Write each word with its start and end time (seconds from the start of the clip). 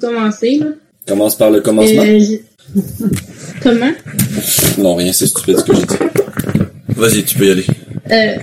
Commencer, 0.00 0.56
là. 0.58 0.66
Commence 1.06 1.36
par 1.36 1.50
le 1.50 1.60
commencement. 1.60 2.02
Euh, 2.02 2.18
je- 2.18 2.80
Comment? 3.62 3.92
Non, 4.78 4.94
rien, 4.96 5.12
c'est 5.12 5.26
stupide 5.26 5.58
ce 5.58 5.64
que 5.64 5.74
j'ai 5.74 5.82
dit. 5.82 5.96
Vas-y, 6.96 7.24
tu 7.24 7.36
peux 7.38 7.46
y 7.46 7.50
aller. 7.50 7.66
Euh, 8.10 8.36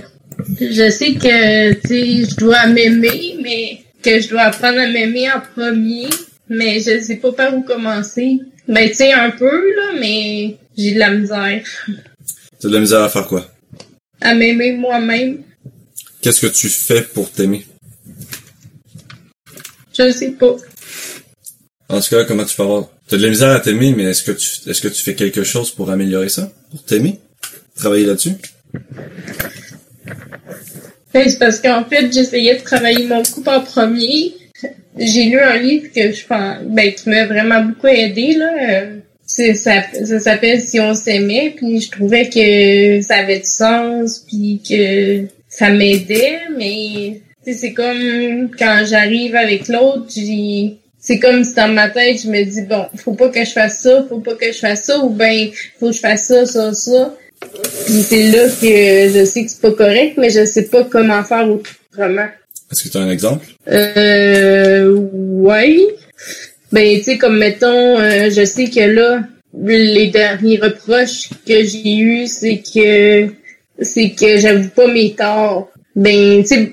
je 0.60 0.90
sais 0.90 1.14
que, 1.14 1.72
tu 1.74 1.88
sais, 1.88 2.30
je 2.30 2.36
dois 2.36 2.66
m'aimer, 2.66 3.36
mais 3.42 3.80
que 4.02 4.20
je 4.20 4.28
dois 4.28 4.42
apprendre 4.42 4.78
à 4.78 4.88
m'aimer 4.88 5.28
en 5.30 5.40
premier, 5.40 6.06
mais 6.48 6.80
je 6.80 7.00
sais 7.02 7.16
pas 7.16 7.32
par 7.32 7.56
où 7.56 7.62
commencer. 7.62 8.38
Ben, 8.68 8.88
tu 8.88 8.94
sais, 8.96 9.12
un 9.12 9.30
peu, 9.30 9.46
là, 9.74 9.98
mais 9.98 10.56
j'ai 10.76 10.94
de 10.94 10.98
la 10.98 11.10
misère 11.10 11.62
T'as 12.60 12.68
de 12.68 12.74
la 12.74 12.80
misère 12.80 13.00
à 13.02 13.08
faire 13.08 13.26
quoi? 13.26 13.50
à 14.22 14.34
m'aimer 14.34 14.72
moi-même. 14.72 15.38
Qu'est-ce 16.20 16.42
que 16.42 16.52
tu 16.52 16.68
fais 16.68 17.00
pour 17.02 17.30
t'aimer? 17.30 17.64
Je 19.98 20.10
sais 20.12 20.32
pas. 20.32 20.56
En 21.90 22.00
tout 22.00 22.10
cas, 22.10 22.24
comment 22.24 22.44
tu 22.44 22.54
peux 22.54 22.62
avoir... 22.62 22.88
T'as 23.08 23.16
de 23.16 23.22
la 23.22 23.30
misère 23.30 23.50
à 23.50 23.58
t'aimer, 23.58 23.92
mais 23.96 24.04
est-ce 24.04 24.22
que 24.22 24.30
tu, 24.30 24.70
est-ce 24.70 24.80
que 24.80 24.88
tu 24.88 25.02
fais 25.02 25.16
quelque 25.16 25.42
chose 25.42 25.72
pour 25.72 25.90
améliorer 25.90 26.28
ça? 26.28 26.50
Pour 26.70 26.84
t'aimer? 26.84 27.18
Travailler 27.74 28.06
là-dessus? 28.06 28.34
Ben, 31.12 31.28
c'est 31.28 31.38
parce 31.40 31.58
qu'en 31.58 31.84
fait, 31.84 32.12
j'essayais 32.12 32.56
de 32.58 32.62
travailler 32.62 33.06
mon 33.06 33.22
couple 33.22 33.48
en 33.48 33.60
premier. 33.60 34.34
J'ai 34.96 35.24
lu 35.24 35.40
un 35.40 35.58
livre 35.58 35.88
que 35.92 36.12
je 36.12 36.24
pense, 36.24 36.58
ben, 36.66 36.92
qui 36.92 37.08
m'a 37.08 37.26
vraiment 37.26 37.62
beaucoup 37.62 37.88
aidé, 37.88 38.34
là. 38.34 38.82
Ça, 39.26 39.82
ça 40.04 40.20
s'appelle 40.20 40.60
Si 40.60 40.78
on 40.78 40.94
s'aimait, 40.94 41.54
puis 41.56 41.80
je 41.80 41.90
trouvais 41.90 42.28
que 42.28 43.00
ça 43.04 43.16
avait 43.16 43.40
du 43.40 43.48
sens, 43.48 44.24
puis 44.28 44.60
que 44.68 45.24
ça 45.48 45.70
m'aidait, 45.70 46.42
mais 46.56 47.20
c'est 47.44 47.72
comme 47.72 48.50
quand 48.56 48.84
j'arrive 48.88 49.34
avec 49.34 49.66
l'autre, 49.66 50.06
j'ai 50.14 50.76
c'est 51.00 51.18
comme 51.18 51.42
si 51.44 51.54
dans 51.54 51.72
ma 51.72 51.88
tête, 51.88 52.20
je 52.22 52.28
me 52.28 52.44
dis, 52.44 52.62
bon, 52.62 52.86
faut 52.96 53.14
pas 53.14 53.30
que 53.30 53.42
je 53.42 53.50
fasse 53.50 53.80
ça, 53.80 54.04
faut 54.08 54.20
pas 54.20 54.34
que 54.34 54.52
je 54.52 54.58
fasse 54.58 54.84
ça, 54.84 54.98
ou 54.98 55.08
ben, 55.08 55.48
faut 55.78 55.88
que 55.88 55.96
je 55.96 56.00
fasse 56.00 56.26
ça, 56.26 56.44
ça, 56.44 56.74
ça. 56.74 57.16
Puis 57.86 58.02
c'est 58.02 58.28
là 58.28 58.44
que 58.44 59.18
je 59.18 59.24
sais 59.24 59.44
que 59.44 59.50
c'est 59.50 59.62
pas 59.62 59.72
correct, 59.72 60.14
mais 60.18 60.28
je 60.28 60.44
sais 60.44 60.66
pas 60.66 60.84
comment 60.84 61.24
faire 61.24 61.48
autrement. 61.48 62.28
Est-ce 62.70 62.84
que 62.84 62.88
tu 62.90 62.98
as 62.98 63.00
un 63.00 63.10
exemple? 63.10 63.46
Euh, 63.68 64.94
ouais. 65.10 65.78
Ben, 66.70 66.98
tu 66.98 67.04
sais, 67.04 67.18
comme 67.18 67.38
mettons, 67.38 67.98
euh, 67.98 68.30
je 68.30 68.44
sais 68.44 68.66
que 68.66 68.80
là, 68.80 69.22
les 69.58 70.08
derniers 70.08 70.58
reproches 70.58 71.30
que 71.46 71.64
j'ai 71.64 71.96
eus, 71.96 72.26
c'est 72.28 72.62
que 72.62 73.32
c'est 73.80 74.10
que 74.10 74.36
j'avoue 74.36 74.68
pas 74.68 74.86
mes 74.86 75.14
torts. 75.14 75.70
Ben, 75.96 76.42
tu 76.42 76.46
sais, 76.46 76.70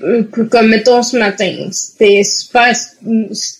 comme 0.50 0.68
mettons 0.68 1.02
ce 1.02 1.16
matin, 1.16 1.68
c'était 1.72 2.22
super 2.22 2.76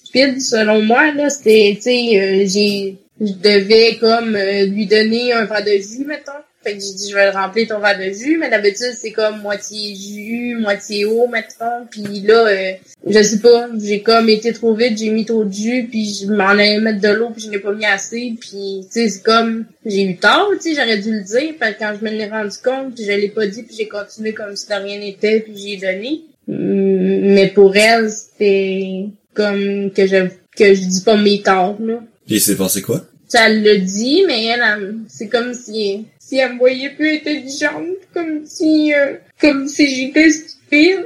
stupide 0.09 0.41
selon 0.41 0.83
moi 0.83 1.13
là. 1.13 1.31
C'était, 1.31 1.73
tu 1.77 1.83
sais, 1.83 2.21
euh, 2.21 2.45
j'ai, 2.47 2.97
je 3.21 3.33
devais 3.33 3.97
comme 3.99 4.35
euh, 4.35 4.67
lui 4.67 4.87
donner 4.87 5.33
un 5.33 5.45
verre 5.45 5.65
de 5.65 5.73
jus, 5.73 6.05
mettons. 6.07 6.33
Fait 6.65 6.75
que 6.75 6.81
j'ai 6.81 6.93
dit, 6.93 7.11
je 7.11 7.15
vais 7.15 7.27
le 7.27 7.33
remplir 7.33 7.69
ton 7.69 7.79
verre 7.79 7.99
de 7.99 8.13
jus, 8.13 8.37
mais 8.37 8.51
d'habitude, 8.51 8.93
c'est 8.97 9.13
comme 9.13 9.41
moitié 9.43 9.95
jus, 9.95 10.57
moitié 10.57 11.05
eau, 11.05 11.29
mettons. 11.29 11.87
Puis 11.89 12.21
là, 12.23 12.47
euh, 12.49 12.73
je 13.07 13.23
sais 13.23 13.39
pas, 13.39 13.69
j'ai 13.81 14.03
comme 14.03 14.29
été 14.29 14.53
trop 14.53 14.75
vite, 14.75 14.99
j'ai 14.99 15.11
mis 15.11 15.25
trop 15.25 15.45
de 15.45 15.53
jus, 15.53 15.87
puis 15.89 16.13
je 16.13 16.27
m'en 16.27 16.49
allais 16.49 16.81
mettre 16.81 17.01
de 17.01 17.11
l'eau, 17.11 17.31
puis 17.31 17.45
je 17.45 17.51
n'ai 17.51 17.61
pas 17.61 17.73
mis 17.73 17.87
assez. 17.87 18.35
Puis, 18.41 18.87
tu 18.87 18.89
sais, 18.91 19.09
c'est 19.09 19.23
comme, 19.23 19.67
j'ai 19.87 20.03
eu 20.03 20.17
tort, 20.17 20.51
tu 20.61 20.75
sais, 20.75 20.75
j'aurais 20.75 20.99
dû 20.99 21.13
le 21.13 21.23
dire, 21.23 21.55
parce 21.61 21.75
que 21.75 21.79
quand 21.79 21.95
je 21.99 22.05
me 22.05 22.11
l'ai 22.11 22.27
rendu 22.27 22.57
compte, 22.63 22.97
puis 22.97 23.05
je 23.05 23.13
l'ai 23.13 23.29
pas 23.29 23.47
dit, 23.47 23.63
puis 23.63 23.77
j'ai 23.79 23.89
continué 23.89 24.35
comme 24.35 24.57
si 24.57 24.67
de 24.67 24.75
rien 24.75 24.99
n'était, 24.99 25.41
puis 25.41 25.55
j'ai 25.57 25.77
donné. 25.77 26.23
Mais 26.49 27.49
pour 27.49 27.77
elle, 27.77 28.11
c'était 28.11 29.05
comme 29.39 29.91
que 29.93 30.05
je 30.07 30.29
que 30.57 30.75
je 30.75 30.81
dis 30.93 31.03
pas 31.03 31.17
mes 31.17 31.41
torts, 31.41 31.79
là 31.81 32.01
Et 32.29 32.35
il 32.35 32.41
s'est 32.41 32.57
passé 32.57 32.83
quoi? 32.83 33.07
ça 33.29 33.49
le 33.49 33.79
dit, 33.79 34.25
mais 34.27 34.47
elle, 34.47 34.63
elle- 34.67 34.95
c'est 35.09 35.29
comme 35.29 35.53
si, 35.55 36.07
si 36.19 36.39
elle 36.39 36.55
me 36.55 36.59
voyait 36.59 36.91
plus 36.97 37.17
intelligente, 37.19 37.99
comme 38.15 38.41
si, 38.47 38.93
euh, 38.95 39.15
comme 39.41 39.69
si 39.69 39.85
j'étais 39.95 40.31
stupide. 40.31 41.05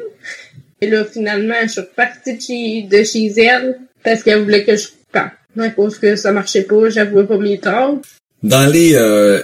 Et 0.80 0.88
là, 0.88 1.04
finalement, 1.04 1.54
je 1.64 1.68
suis 1.68 1.80
repartie 1.80 2.34
de 2.36 2.40
chez, 2.40 2.82
de 2.90 3.04
chez 3.04 3.26
elle 3.40 3.78
parce 4.04 4.22
qu'elle 4.22 4.42
voulait 4.44 4.64
que 4.64 4.76
je 4.76 4.86
parte. 5.12 5.32
À 5.58 5.68
cause 5.70 5.98
que 5.98 6.16
ça 6.16 6.30
marchait 6.32 6.62
pas, 6.62 6.88
j'avouais 6.90 7.26
pas 7.26 7.38
mes 7.38 7.58
torts. 7.58 8.00
Dans 8.42 8.66
les 8.70 8.94
euh, 8.94 9.42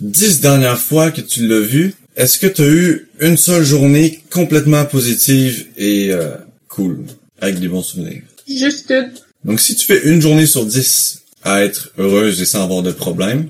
dix 0.00 0.40
dernières 0.40 0.78
fois 0.78 1.10
que 1.12 1.20
tu 1.22 1.46
l'as 1.48 1.60
vu, 1.60 1.94
est-ce 2.16 2.36
que 2.38 2.46
tu 2.48 2.62
as 2.62 2.66
eu 2.68 3.08
une 3.20 3.36
seule 3.36 3.64
journée 3.64 4.20
complètement 4.30 4.84
positive 4.84 5.66
et 5.76 6.12
euh, 6.12 6.34
cool, 6.68 6.98
avec 7.40 7.58
des 7.60 7.68
bons 7.68 7.82
souvenirs? 7.82 8.22
Juste 8.48 8.90
une. 8.90 9.12
Donc 9.44 9.60
si 9.60 9.74
tu 9.76 9.86
fais 9.86 10.02
une 10.08 10.20
journée 10.20 10.46
sur 10.46 10.64
dix 10.66 11.22
à 11.42 11.62
être 11.64 11.92
heureuse 11.98 12.40
et 12.42 12.44
sans 12.44 12.64
avoir 12.64 12.82
de 12.82 12.92
problème, 12.92 13.48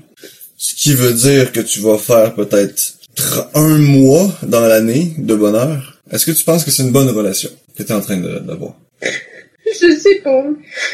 ce 0.57 0.73
qui 0.75 0.93
veut 0.93 1.13
dire 1.13 1.51
que 1.51 1.59
tu 1.61 1.79
vas 1.79 1.97
faire 1.97 2.35
peut-être 2.35 2.93
tr- 3.17 3.47
un 3.55 3.77
mois 3.77 4.37
dans 4.43 4.61
l'année 4.67 5.13
de 5.17 5.35
bonheur, 5.35 5.99
est-ce 6.11 6.25
que 6.25 6.31
tu 6.31 6.43
penses 6.43 6.63
que 6.63 6.71
c'est 6.71 6.83
une 6.83 6.91
bonne 6.91 7.09
relation 7.09 7.49
que 7.75 7.83
tu 7.83 7.89
es 7.91 7.95
en 7.95 8.01
train 8.01 8.17
de- 8.17 8.39
d'avoir? 8.39 8.75
Je 9.01 9.95
sais 9.95 10.15
pas. 10.23 10.43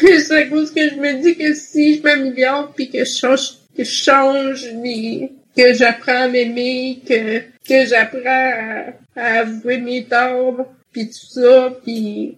C'est 0.02 0.36
à 0.36 0.42
cause 0.44 0.70
que 0.70 0.88
je 0.88 0.94
me 0.96 1.22
dis 1.22 1.34
que 1.36 1.54
si 1.54 1.96
je 1.96 2.02
m'améliore 2.02 2.72
puis 2.74 2.90
que 2.90 3.04
je 3.04 3.10
change, 3.18 3.54
que 3.76 3.82
je 3.84 3.90
change 3.90 4.66
les, 4.84 5.30
que 5.56 5.72
j'apprends 5.74 6.24
à 6.24 6.28
m'aimer, 6.28 7.00
que, 7.08 7.38
que 7.66 7.86
j'apprends 7.88 8.20
à, 8.26 8.92
à 9.20 9.40
avouer 9.40 9.78
mes 9.78 10.04
torts 10.04 10.66
puis 10.92 11.08
tout 11.08 11.40
ça 11.40 11.72
puis 11.84 12.36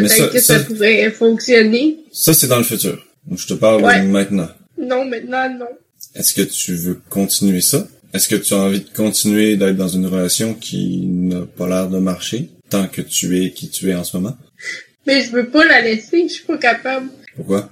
peut-être 0.00 0.10
ça- 0.16 0.28
que 0.28 0.40
ça, 0.40 0.58
ça- 0.58 0.64
pourrait 0.64 1.10
fonctionner. 1.10 1.98
Ça, 2.12 2.34
c'est 2.34 2.46
dans 2.48 2.58
le 2.58 2.64
futur. 2.64 3.04
Donc, 3.26 3.38
je 3.38 3.46
te 3.46 3.54
parle 3.54 3.82
Ouais. 3.84 4.02
maintenant. 4.02 4.48
Non, 4.78 5.04
maintenant, 5.04 5.48
non. 5.58 5.66
Est-ce 6.14 6.34
que 6.34 6.42
tu 6.42 6.74
veux 6.74 7.00
continuer 7.08 7.60
ça? 7.60 7.86
Est-ce 8.12 8.28
que 8.28 8.36
tu 8.36 8.52
as 8.52 8.58
envie 8.58 8.80
de 8.80 8.88
continuer 8.90 9.56
d'être 9.56 9.76
dans 9.76 9.88
une 9.88 10.06
relation 10.06 10.54
qui 10.54 11.06
n'a 11.06 11.46
pas 11.56 11.66
l'air 11.68 11.88
de 11.88 11.98
marcher 11.98 12.48
tant 12.68 12.86
que 12.86 13.00
tu 13.00 13.42
es 13.42 13.50
qui 13.52 13.70
tu 13.70 13.88
es 13.90 13.94
en 13.94 14.04
ce 14.04 14.16
moment? 14.16 14.36
Mais 15.06 15.22
je 15.22 15.30
veux 15.30 15.48
pas 15.48 15.64
la 15.64 15.80
laisser, 15.80 16.24
je 16.28 16.34
suis 16.34 16.44
pas 16.44 16.58
capable. 16.58 17.08
Pourquoi? 17.36 17.70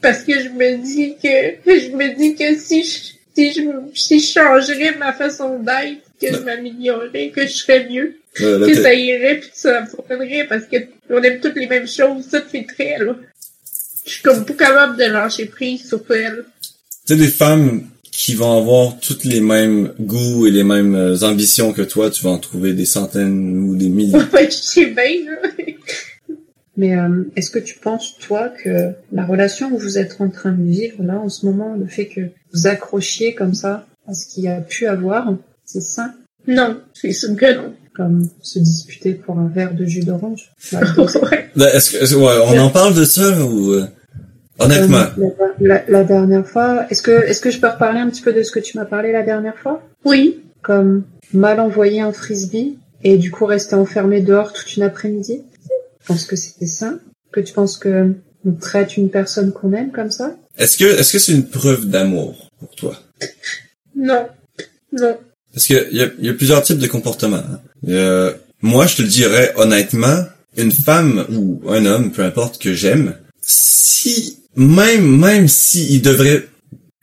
Parce 0.00 0.22
que 0.24 0.34
je 0.38 0.48
me 0.50 0.76
dis 0.84 1.14
que, 1.22 1.70
je 1.70 1.96
me 1.96 2.14
dis 2.16 2.34
que 2.34 2.56
si 2.58 2.84
je, 2.84 2.98
si 3.34 3.52
je, 3.54 3.62
si 3.94 4.20
je 4.20 4.32
changerais 4.32 4.96
ma 4.98 5.12
façon 5.14 5.58
d'être, 5.60 6.02
que 6.20 6.28
je 6.34 6.40
m'améliorerais, 6.42 7.30
que 7.30 7.42
je 7.46 7.52
serais 7.52 7.88
mieux. 7.88 8.16
Là, 8.40 8.66
que 8.66 8.74
ça 8.74 8.92
irait 8.92 9.38
puis 9.38 9.50
que 9.50 9.56
ça 9.56 9.86
fonctionnerait 9.86 10.46
parce 10.48 10.64
que 10.64 10.76
on 11.10 11.22
aime 11.22 11.40
toutes 11.40 11.54
les 11.56 11.68
mêmes 11.68 11.86
choses, 11.86 12.24
ça 12.30 12.42
fait 12.42 12.64
très 12.64 12.98
là. 12.98 13.16
Je 14.04 14.10
suis 14.10 14.22
comme 14.22 14.44
pas 14.44 14.54
capable 14.54 14.98
de 14.98 15.04
lâcher 15.04 15.46
prise 15.46 15.88
sur 15.88 16.02
elle. 16.10 16.44
Tu 17.06 17.14
sais, 17.14 17.16
des 17.16 17.28
femmes 17.28 17.88
qui 18.10 18.34
vont 18.34 18.56
avoir 18.56 18.98
toutes 19.00 19.24
les 19.24 19.40
mêmes 19.40 19.92
goûts 20.00 20.46
et 20.46 20.50
les 20.50 20.62
mêmes 20.62 20.94
euh, 20.94 21.22
ambitions 21.22 21.72
que 21.72 21.82
toi, 21.82 22.10
tu 22.10 22.22
vas 22.22 22.30
en 22.30 22.38
trouver 22.38 22.72
des 22.72 22.84
centaines 22.84 23.58
ou 23.58 23.76
des 23.76 23.88
milliers. 23.88 24.18
Ouais, 24.32 24.46
je 24.46 24.56
sais 24.56 24.86
bien, 24.86 25.14
là. 25.26 25.64
Mais 26.76 26.96
euh, 26.96 27.24
est-ce 27.36 27.50
que 27.50 27.58
tu 27.58 27.78
penses, 27.78 28.18
toi, 28.18 28.48
que 28.48 28.92
la 29.12 29.24
relation 29.24 29.70
que 29.70 29.80
vous 29.80 29.98
êtes 29.98 30.16
en 30.20 30.28
train 30.28 30.52
de 30.52 30.62
vivre 30.62 31.02
là 31.02 31.18
en 31.18 31.28
ce 31.28 31.46
moment, 31.46 31.74
le 31.76 31.86
fait 31.86 32.06
que 32.06 32.20
vous 32.52 32.66
accrochiez 32.66 33.34
comme 33.34 33.54
ça 33.54 33.86
à 34.08 34.14
ce 34.14 34.26
qu'il 34.26 34.44
y 34.44 34.48
a 34.48 34.60
pu 34.60 34.86
avoir, 34.86 35.34
c'est 35.64 35.80
sain? 35.80 36.14
Non, 36.46 36.80
c'est 36.92 37.12
sûr 37.12 37.36
que 37.36 37.54
non. 37.54 37.74
Comme 37.94 38.28
se 38.42 38.58
disputer 38.58 39.14
pour 39.14 39.38
un 39.38 39.46
verre 39.48 39.74
de 39.74 39.84
jus 39.84 40.00
d'orange 40.04 40.50
Bah, 40.72 40.80
ouais. 40.96 41.50
Là, 41.54 41.74
Est-ce 41.74 41.92
que, 41.92 42.14
ouais, 42.16 42.44
on 42.56 42.58
en 42.58 42.70
parle 42.70 42.94
de 42.94 43.04
ça 43.04 43.44
ou 43.44 43.72
euh, 43.72 43.86
honnêtement? 44.58 45.04
Euh, 45.18 45.28
la, 45.60 45.74
la- 45.76 45.84
la 45.88 46.04
dernière 46.04 46.46
fois, 46.46 46.86
est-ce 46.90 47.02
que 47.02 47.12
est-ce 47.12 47.40
que 47.40 47.50
je 47.50 47.60
peux 47.60 47.68
reparler 47.68 48.00
un 48.00 48.10
petit 48.10 48.22
peu 48.22 48.32
de 48.32 48.42
ce 48.42 48.50
que 48.50 48.58
tu 48.58 48.76
m'as 48.78 48.84
parlé 48.84 49.12
la 49.12 49.22
dernière 49.22 49.56
fois? 49.58 49.80
Oui. 50.04 50.40
Comme 50.62 51.04
mal 51.32 51.60
envoyer 51.60 52.00
un 52.00 52.12
frisbee 52.12 52.78
et 53.04 53.16
du 53.18 53.30
coup 53.30 53.46
rester 53.46 53.76
enfermé 53.76 54.20
dehors 54.20 54.52
toute 54.52 54.76
une 54.76 54.82
après-midi? 54.82 55.42
Je 56.02 56.06
pense 56.06 56.24
que 56.24 56.36
c'était 56.36 56.66
sain. 56.66 56.98
Que 57.32 57.40
tu 57.40 57.52
penses 57.52 57.76
que 57.78 58.12
on 58.46 58.52
traite 58.52 58.96
une 58.96 59.08
personne 59.10 59.52
qu'on 59.52 59.72
aime 59.72 59.92
comme 59.92 60.10
ça? 60.10 60.34
Est-ce 60.58 60.76
que 60.78 60.84
est-ce 60.84 61.12
que 61.12 61.18
c'est 61.20 61.32
une 61.32 61.46
preuve 61.48 61.88
d'amour 61.88 62.50
pour 62.58 62.74
toi? 62.74 62.98
Non. 63.96 64.26
Non. 64.92 65.16
Parce 65.52 65.68
que 65.68 65.88
il 65.92 65.98
y 65.98 66.02
a, 66.02 66.08
il 66.18 66.26
y 66.26 66.28
a 66.28 66.34
plusieurs 66.34 66.62
types 66.62 66.78
de 66.78 66.86
comportements. 66.88 67.36
hein. 67.36 67.60
A- 67.88 68.32
moi, 68.62 68.86
je 68.86 68.96
te 68.96 69.02
le 69.02 69.08
dirais 69.08 69.52
honnêtement, 69.56 70.24
une 70.56 70.72
femme 70.72 71.26
ou 71.32 71.60
un 71.68 71.84
homme, 71.86 72.12
peu 72.12 72.22
importe 72.22 72.60
que 72.60 72.72
j'aime, 72.74 73.16
si 73.40 74.38
même 74.56 75.04
même 75.18 75.48
si 75.48 75.92
il 75.94 76.00
devrait, 76.02 76.46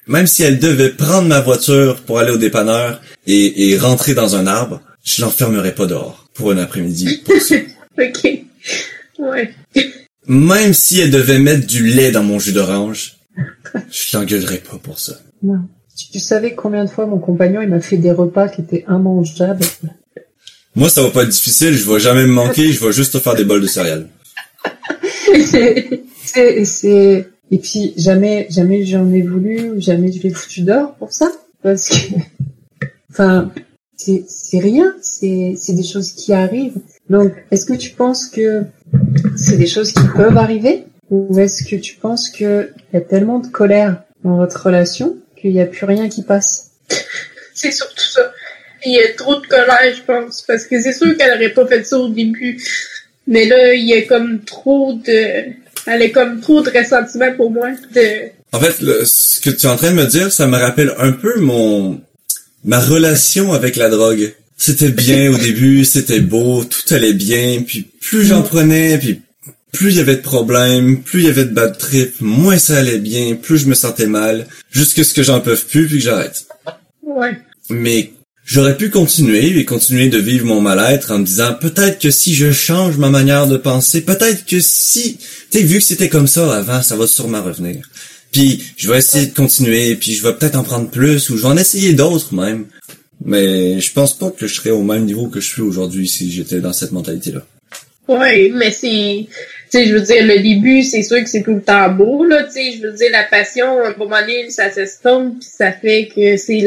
même 0.07 0.25
si 0.27 0.43
elle 0.43 0.57
devait 0.59 0.89
prendre 0.91 1.27
ma 1.27 1.41
voiture 1.41 2.01
pour 2.03 2.19
aller 2.19 2.31
au 2.31 2.37
dépanneur 2.37 3.01
et, 3.27 3.69
et 3.71 3.77
rentrer 3.77 4.13
dans 4.13 4.35
un 4.35 4.47
arbre, 4.47 4.81
je 5.03 5.21
l'enfermerais 5.21 5.75
pas 5.75 5.85
dehors 5.85 6.27
pour 6.33 6.51
un 6.51 6.57
après-midi. 6.57 7.23
Ok. 7.99 8.25
Ouais. 9.19 9.53
même 10.27 10.73
si 10.73 11.01
elle 11.01 11.11
devait 11.11 11.39
mettre 11.39 11.67
du 11.67 11.87
lait 11.87 12.11
dans 12.11 12.23
mon 12.23 12.39
jus 12.39 12.53
d'orange, 12.53 13.17
je 13.91 14.17
l'engueulerais 14.17 14.59
pas 14.59 14.77
pour 14.81 14.97
ça. 14.97 15.19
Non. 15.43 15.59
Si 15.93 16.09
tu 16.09 16.19
savais 16.19 16.55
combien 16.55 16.85
de 16.85 16.89
fois 16.89 17.05
mon 17.05 17.19
compagnon 17.19 17.61
il 17.61 17.67
m'a 17.69 17.81
fait 17.81 17.97
des 17.97 18.13
repas 18.13 18.47
qui 18.47 18.61
étaient 18.61 18.85
immangeables? 18.89 19.65
Moi, 20.75 20.89
ça 20.89 21.01
va 21.03 21.09
pas 21.09 21.23
être 21.23 21.29
difficile, 21.29 21.73
je 21.73 21.89
vais 21.89 21.99
jamais 21.99 22.25
me 22.25 22.31
manquer, 22.31 22.71
je 22.71 22.85
vais 22.85 22.93
juste 22.93 23.13
te 23.13 23.19
faire 23.19 23.35
des 23.35 23.43
bols 23.43 23.61
de 23.61 23.67
céréales. 23.67 24.07
c'est, 26.23 26.65
c'est, 26.65 27.27
et 27.51 27.57
puis 27.57 27.93
jamais, 27.97 28.47
jamais 28.49 28.85
j'en 28.85 29.11
ai 29.11 29.21
voulu, 29.21 29.81
jamais 29.81 30.11
je 30.11 30.21
l'ai 30.21 30.29
foutu 30.29 30.61
dehors 30.61 30.95
pour 30.95 31.11
ça, 31.11 31.29
parce 31.61 31.89
que, 31.89 32.15
enfin, 33.11 33.51
c'est, 33.97 34.23
c'est 34.29 34.59
rien, 34.59 34.95
c'est, 35.01 35.55
c'est 35.57 35.73
des 35.73 35.83
choses 35.83 36.13
qui 36.13 36.31
arrivent. 36.33 36.79
Donc, 37.09 37.33
est-ce 37.51 37.65
que 37.65 37.73
tu 37.73 37.91
penses 37.91 38.27
que 38.27 38.63
c'est 39.35 39.57
des 39.57 39.67
choses 39.67 39.91
qui 39.91 40.07
peuvent 40.15 40.37
arriver, 40.37 40.85
ou 41.09 41.37
est-ce 41.37 41.65
que 41.65 41.75
tu 41.75 41.95
penses 41.95 42.29
que 42.29 42.69
y 42.93 42.97
a 42.97 43.01
tellement 43.01 43.39
de 43.39 43.47
colère 43.47 44.03
dans 44.23 44.37
votre 44.37 44.67
relation 44.67 45.17
qu'il 45.35 45.51
n'y 45.51 45.61
a 45.61 45.65
plus 45.65 45.85
rien 45.85 46.07
qui 46.07 46.23
passe? 46.23 46.71
C'est 47.53 47.71
surtout 47.71 48.07
ça. 48.07 48.31
Il 48.85 48.93
y 48.93 48.99
a 48.99 49.13
trop 49.15 49.39
de 49.39 49.45
colère, 49.47 49.95
je 49.95 50.01
pense, 50.01 50.43
parce 50.47 50.65
que 50.65 50.81
c'est 50.81 50.93
sûr 50.93 51.15
qu'elle 51.17 51.33
aurait 51.35 51.49
pas 51.53 51.67
fait 51.67 51.83
ça 51.85 51.97
au 51.97 52.09
début. 52.09 52.61
Mais 53.27 53.45
là, 53.45 53.73
il 53.73 53.87
y 53.87 53.93
a 53.93 54.01
comme 54.03 54.43
trop 54.43 54.93
de... 54.93 55.53
Elle 55.87 56.01
a 56.01 56.09
comme 56.09 56.41
trop 56.41 56.61
de 56.61 56.69
ressentiment 56.69 57.31
pour 57.35 57.51
moi. 57.51 57.69
De... 57.93 58.29
En 58.51 58.59
fait, 58.59 58.81
le- 58.81 59.03
ce 59.05 59.39
que 59.39 59.49
tu 59.49 59.65
es 59.65 59.69
en 59.69 59.75
train 59.75 59.91
de 59.91 59.95
me 59.95 60.05
dire, 60.05 60.31
ça 60.31 60.47
me 60.47 60.57
rappelle 60.57 60.93
un 60.97 61.11
peu 61.11 61.39
mon 61.39 62.01
ma 62.63 62.79
relation 62.79 63.53
avec 63.53 63.75
la 63.75 63.89
drogue. 63.89 64.33
C'était 64.57 64.89
bien 64.89 65.31
au 65.33 65.37
début, 65.37 65.85
c'était 65.85 66.19
beau, 66.19 66.63
tout 66.63 66.93
allait 66.93 67.13
bien, 67.13 67.63
puis 67.65 67.87
plus 67.99 68.25
j'en 68.25 68.43
prenais, 68.43 68.99
puis 68.99 69.21
plus 69.71 69.89
il 69.89 69.97
y 69.97 69.99
avait 69.99 70.17
de 70.17 70.21
problèmes, 70.21 71.01
plus 71.01 71.21
il 71.21 71.25
y 71.25 71.29
avait 71.29 71.45
de 71.45 71.53
bad 71.53 71.75
trip, 71.79 72.13
moins 72.19 72.59
ça 72.59 72.77
allait 72.77 72.99
bien, 72.99 73.35
plus 73.35 73.57
je 73.57 73.65
me 73.67 73.73
sentais 73.73 74.05
mal, 74.05 74.45
jusqu'à 74.69 75.03
ce 75.03 75.15
que 75.15 75.23
j'en 75.23 75.41
peux 75.41 75.55
plus 75.55 75.87
puis 75.87 75.97
que 75.97 76.03
j'arrête. 76.03 76.45
Ouais. 77.01 77.31
Mais 77.71 78.11
j'aurais 78.51 78.75
pu 78.75 78.89
continuer 78.89 79.57
et 79.57 79.63
continuer 79.63 80.09
de 80.09 80.17
vivre 80.17 80.45
mon 80.45 80.59
mal-être 80.59 81.11
en 81.11 81.19
me 81.19 81.25
disant 81.25 81.53
peut-être 81.53 81.99
que 81.99 82.11
si 82.11 82.35
je 82.35 82.51
change 82.51 82.97
ma 82.97 83.09
manière 83.09 83.47
de 83.47 83.55
penser, 83.55 84.01
peut-être 84.01 84.45
que 84.45 84.59
si, 84.59 85.15
tu 85.49 85.59
sais, 85.59 85.63
vu 85.63 85.77
que 85.77 85.83
c'était 85.85 86.09
comme 86.09 86.27
ça 86.27 86.57
avant, 86.57 86.81
ça 86.81 86.97
va 86.97 87.07
sûrement 87.07 87.41
revenir. 87.41 87.89
Puis 88.33 88.61
je 88.75 88.91
vais 88.91 88.97
essayer 88.97 89.27
de 89.27 89.33
continuer, 89.33 89.95
puis 89.95 90.11
je 90.11 90.21
vais 90.21 90.33
peut-être 90.33 90.57
en 90.57 90.63
prendre 90.63 90.89
plus 90.89 91.29
ou 91.29 91.37
je 91.37 91.43
vais 91.43 91.47
en 91.47 91.55
essayer 91.55 91.93
d'autres 91.93 92.33
même. 92.33 92.65
Mais 93.23 93.79
je 93.79 93.93
pense 93.93 94.17
pas 94.17 94.29
que 94.29 94.47
je 94.47 94.55
serais 94.55 94.71
au 94.71 94.83
même 94.83 95.05
niveau 95.05 95.27
que 95.27 95.39
je 95.39 95.47
suis 95.47 95.61
aujourd'hui 95.61 96.09
si 96.09 96.29
j'étais 96.29 96.59
dans 96.59 96.73
cette 96.73 96.91
mentalité-là. 96.91 97.45
Ouais, 98.09 98.51
mais 98.53 98.71
c'est... 98.71 99.27
Tu 99.71 99.77
sais, 99.77 99.87
je 99.87 99.93
veux 99.93 100.01
dire, 100.01 100.25
le 100.25 100.41
début, 100.41 100.83
c'est 100.83 101.03
sûr 101.03 101.23
que 101.23 101.29
c'est 101.29 101.43
tout 101.43 101.53
le 101.53 101.61
temps 101.61 101.89
beau, 101.89 102.25
là, 102.25 102.43
tu 102.43 102.51
sais. 102.51 102.73
Je 102.73 102.85
veux 102.85 102.91
dire, 102.91 103.07
la 103.13 103.23
passion, 103.23 103.79
à 103.79 103.91
un 103.91 103.95
moment 103.95 104.19
donné, 104.19 104.49
ça 104.49 104.69
s'estompe, 104.69 105.39
puis 105.39 105.47
ça 105.57 105.71
fait 105.71 106.09
que 106.13 106.35
c'est 106.35 106.59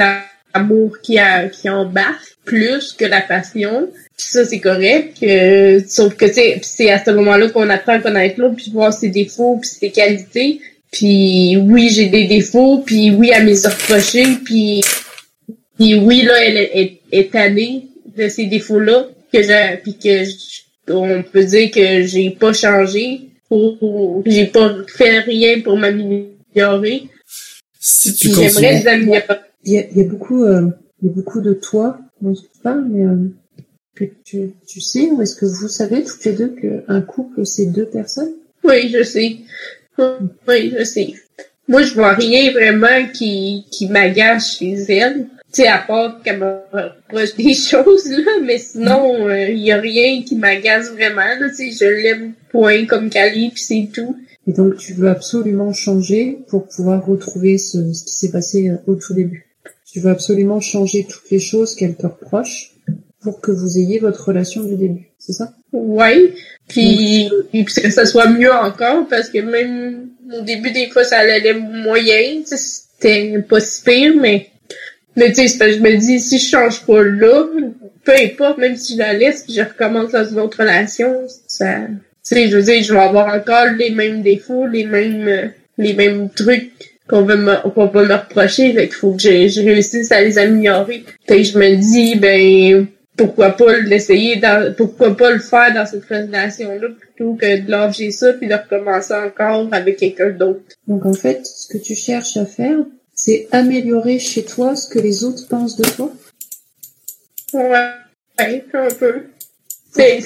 l'amour 0.55 0.97
qui, 1.03 1.19
a, 1.19 1.49
qui 1.49 1.69
embarque 1.69 2.37
plus 2.45 2.93
que 2.93 3.05
la 3.05 3.21
passion. 3.21 3.89
Puis 4.17 4.27
ça, 4.29 4.45
c'est 4.45 4.61
correct. 4.61 5.17
euh, 5.23 5.81
sauf 5.89 6.15
que, 6.15 6.27
c'est 6.33 6.91
à 6.91 7.05
ce 7.05 7.11
moment-là 7.11 7.49
qu'on 7.51 7.69
apprend 7.69 7.95
à 7.95 7.99
connaître 7.99 8.41
l'autre, 8.41 8.57
puis 8.57 8.71
voir 8.73 8.93
ses 8.93 9.09
défauts, 9.09 9.59
puis 9.61 9.71
ses 9.71 9.91
qualités. 9.91 10.61
Puis 10.93 11.57
oui, 11.57 11.91
j'ai 11.91 12.07
des 12.07 12.25
défauts, 12.25 12.79
puis 12.79 13.11
oui, 13.11 13.33
elle 13.35 13.47
m'est 13.47 13.67
reproché, 13.67 14.25
puis 14.45 14.83
puis 15.77 15.97
oui, 15.97 16.23
là, 16.23 16.35
elle 16.45 16.57
est, 16.57 16.71
est, 16.75 17.01
est 17.11 17.33
tannée 17.33 17.87
de 18.17 18.29
ces 18.29 18.47
défauts-là, 18.47 19.09
que 19.33 19.43
j'ai, 19.43 19.79
puis 19.83 19.99
que 19.99 20.23
je- 20.25 20.93
on 20.93 21.25
peut 21.25 21.43
dire 21.45 21.71
que 21.73 22.07
j'ai 22.07 22.31
pas 22.31 22.53
changé, 22.53 23.23
pour, 23.49 24.23
j'ai 24.25 24.47
pas 24.47 24.73
fait 24.87 25.19
rien 25.21 25.61
pour 25.63 25.77
m'améliorer. 25.77 27.09
Si 27.81 28.15
tu 28.15 28.29
continues... 28.31 28.51
J'aimerais 28.53 28.81
les 28.81 28.87
améliorer. 28.89 29.23
Il 29.65 29.73
y 29.73 29.79
a, 29.79 29.91
y 29.91 30.01
a 30.01 30.05
beaucoup, 30.05 30.45
euh, 30.45 30.69
y 31.03 31.09
a 31.09 31.13
beaucoup 31.13 31.41
de 31.41 31.55
toi 31.55 31.99
dont 32.21 32.35
tu 32.35 32.45
parles, 32.63 32.87
mais 32.89 33.05
euh, 33.05 33.29
que 33.95 34.05
tu, 34.25 34.53
tu 34.67 34.81
sais, 34.81 35.11
ou 35.11 35.23
est-ce 35.23 35.37
que 35.37 35.47
vous 35.47 35.69
savez 35.69 36.05
toutes 36.05 36.25
les 36.25 36.33
deux 36.33 36.49
qu'un 36.49 37.01
couple, 37.01 37.47
c'est 37.47 37.67
deux 37.67 37.87
personnes? 37.87 38.33
Oui, 38.63 38.91
je 38.93 39.03
sais. 39.03 39.37
Oui, 39.99 40.75
je 40.77 40.85
sais. 40.85 41.15
Moi, 41.69 41.83
je 41.83 41.95
vois 41.95 42.15
rien 42.15 42.53
vraiment 42.53 43.07
qui, 43.13 43.67
qui 43.71 43.89
m'agace 43.89 44.59
chez 44.59 44.73
elle. 44.89 45.27
Tu 45.53 45.63
sais, 45.63 45.69
à 45.69 45.79
part 45.79 46.21
qu'elle 46.23 46.41
me 46.41 46.57
reproche 46.73 47.37
des 47.37 47.55
choses, 47.55 48.11
là, 48.11 48.33
mais 48.43 48.59
sinon, 48.59 49.31
il 49.31 49.61
y 49.61 49.71
a 49.71 49.81
rien 49.81 50.23
qui 50.23 50.37
m'agace 50.37 50.91
vraiment, 50.91 51.21
là, 51.21 51.49
tu 51.49 51.71
sais, 51.71 51.71
je 51.71 52.03
l'aime 52.03 52.33
point 52.51 52.87
comme 52.87 53.09
Cali, 53.09 53.51
puis 53.51 53.63
c'est 53.63 53.89
tout. 53.93 54.17
Et 54.47 54.53
donc 54.53 54.77
tu 54.77 54.93
veux 54.93 55.09
absolument 55.09 55.73
changer 55.73 56.39
pour 56.49 56.67
pouvoir 56.67 57.05
retrouver 57.05 57.59
ce, 57.59 57.93
ce 57.93 58.05
qui 58.05 58.15
s'est 58.15 58.31
passé 58.31 58.69
euh, 58.69 58.77
au 58.87 58.95
tout 58.95 59.15
début? 59.15 59.47
Tu 59.95 60.01
veux 60.01 60.11
absolument 60.11 60.61
changer 60.61 61.07
toutes 61.09 61.31
les 61.31 61.39
choses 61.39 61.77
qu'elle 61.77 61.95
te 61.95 62.09
reproche 62.09 62.73
pour 63.23 63.41
que 63.41 63.53
vous 63.53 63.79
ayez 63.79 64.01
votre 64.01 64.25
relation 64.27 64.65
du 64.65 64.75
début, 64.75 65.13
c'est 65.21 65.33
ça? 65.33 65.55
Ouais. 65.73 66.35
Puis, 66.67 67.31
puis 67.53 67.65
que 67.65 67.91
ça 67.91 68.05
soit 68.05 68.29
mieux 68.29 68.53
encore, 68.53 69.07
parce 69.09 69.29
que 69.29 69.39
même 69.39 70.09
au 70.37 70.41
début, 70.41 70.73
des 70.73 70.89
fois, 70.89 71.05
ça 71.05 71.19
allait 71.19 71.55
moyen, 71.55 72.43
c'était 72.45 73.39
pas 73.49 73.61
si 73.61 73.85
pire, 73.85 74.15
mais, 74.21 74.49
mais 75.15 75.33
tu 75.33 75.47
sais, 75.47 75.73
je 75.73 75.79
me 75.79 75.97
dis, 75.97 76.19
si 76.19 76.41
je 76.41 76.49
change 76.49 76.85
pas 76.85 77.01
là, 77.01 77.47
peu 78.03 78.13
importe, 78.21 78.59
même 78.59 78.77
si 78.77 78.95
je 78.95 78.99
la 78.99 79.13
laisse, 79.13 79.45
puis 79.45 79.55
je 79.55 79.63
recommence 79.63 80.11
dans 80.11 80.29
une 80.29 80.41
autre 80.41 80.59
relation, 80.59 81.23
ça, 81.47 81.87
tu 81.87 82.35
sais, 82.35 82.49
je 82.49 82.57
veux 82.57 82.65
dire, 82.65 82.83
je 82.83 82.93
vais 82.93 83.01
avoir 83.01 83.33
encore 83.33 83.67
les 83.79 83.91
mêmes 83.91 84.23
défauts, 84.23 84.67
les 84.67 84.87
mêmes, 84.87 85.53
les 85.79 85.95
mêmes 85.95 86.31
trucs 86.31 86.94
qu'on 87.09 87.23
va 87.23 87.37
me, 87.37 87.71
qu'on 87.71 87.87
va 87.87 88.03
me 88.03 88.15
reprocher, 88.15 88.73
fait 88.73 88.89
qu'il 88.89 88.97
faut 88.97 89.13
que 89.13 89.23
je, 89.23 89.49
je 89.49 89.61
réussisse 89.61 90.11
à 90.13 90.21
les 90.21 90.39
améliorer. 90.39 91.05
Fait 91.27 91.39
que 91.39 91.43
je 91.43 91.59
me 91.59 91.77
dis, 91.77 92.17
ben, 92.17 92.87
pourquoi 93.17 93.51
pas 93.51 93.79
l'essayer 93.79 94.37
dans, 94.37 94.75
pourquoi 94.75 95.17
pas 95.17 95.31
le 95.31 95.39
faire 95.39 95.73
dans 95.75 95.87
cette 95.87 96.05
relation-là 96.05 96.89
plutôt 96.99 97.35
que 97.35 97.61
de 97.61 97.71
lâcher 97.71 98.11
ça 98.11 98.33
puis 98.33 98.49
de 98.49 98.55
recommencer 98.55 99.15
encore 99.15 99.69
avec 99.73 99.99
quelqu'un 99.99 100.31
d'autre. 100.31 100.61
Donc 100.89 101.07
en 101.07 101.13
fait, 101.13 101.47
ce 101.47 101.69
que 101.69 101.79
tu 101.79 101.95
cherches 101.95 102.37
à 102.37 102.47
faire, 102.47 102.79
c'est 103.15 103.49
améliorer 103.53 104.19
chez 104.19 104.45
toi 104.45 104.75
ce 104.75 104.89
que 104.89 104.99
les 104.99 105.25
autres 105.25 105.47
pensent 105.49 105.77
de 105.77 105.85
toi? 105.85 106.11
Ouais, 107.53 107.89
ouais, 108.41 108.65
un 108.73 108.89
peu. 108.89 109.23
C'est. 109.93 110.21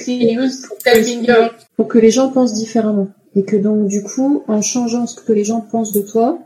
Pour 1.77 1.89
que 1.89 1.99
les 1.99 2.11
gens 2.11 2.31
pensent 2.31 2.55
différemment. 2.55 3.09
Et 3.37 3.45
que 3.45 3.57
donc 3.57 3.89
du 3.89 4.03
coup, 4.03 4.43
en 4.49 4.63
changeant 4.63 5.07
ce 5.07 5.21
que 5.21 5.33
les 5.33 5.45
gens 5.45 5.61
pensent 5.61 5.93
de 5.93 6.01
toi, 6.01 6.39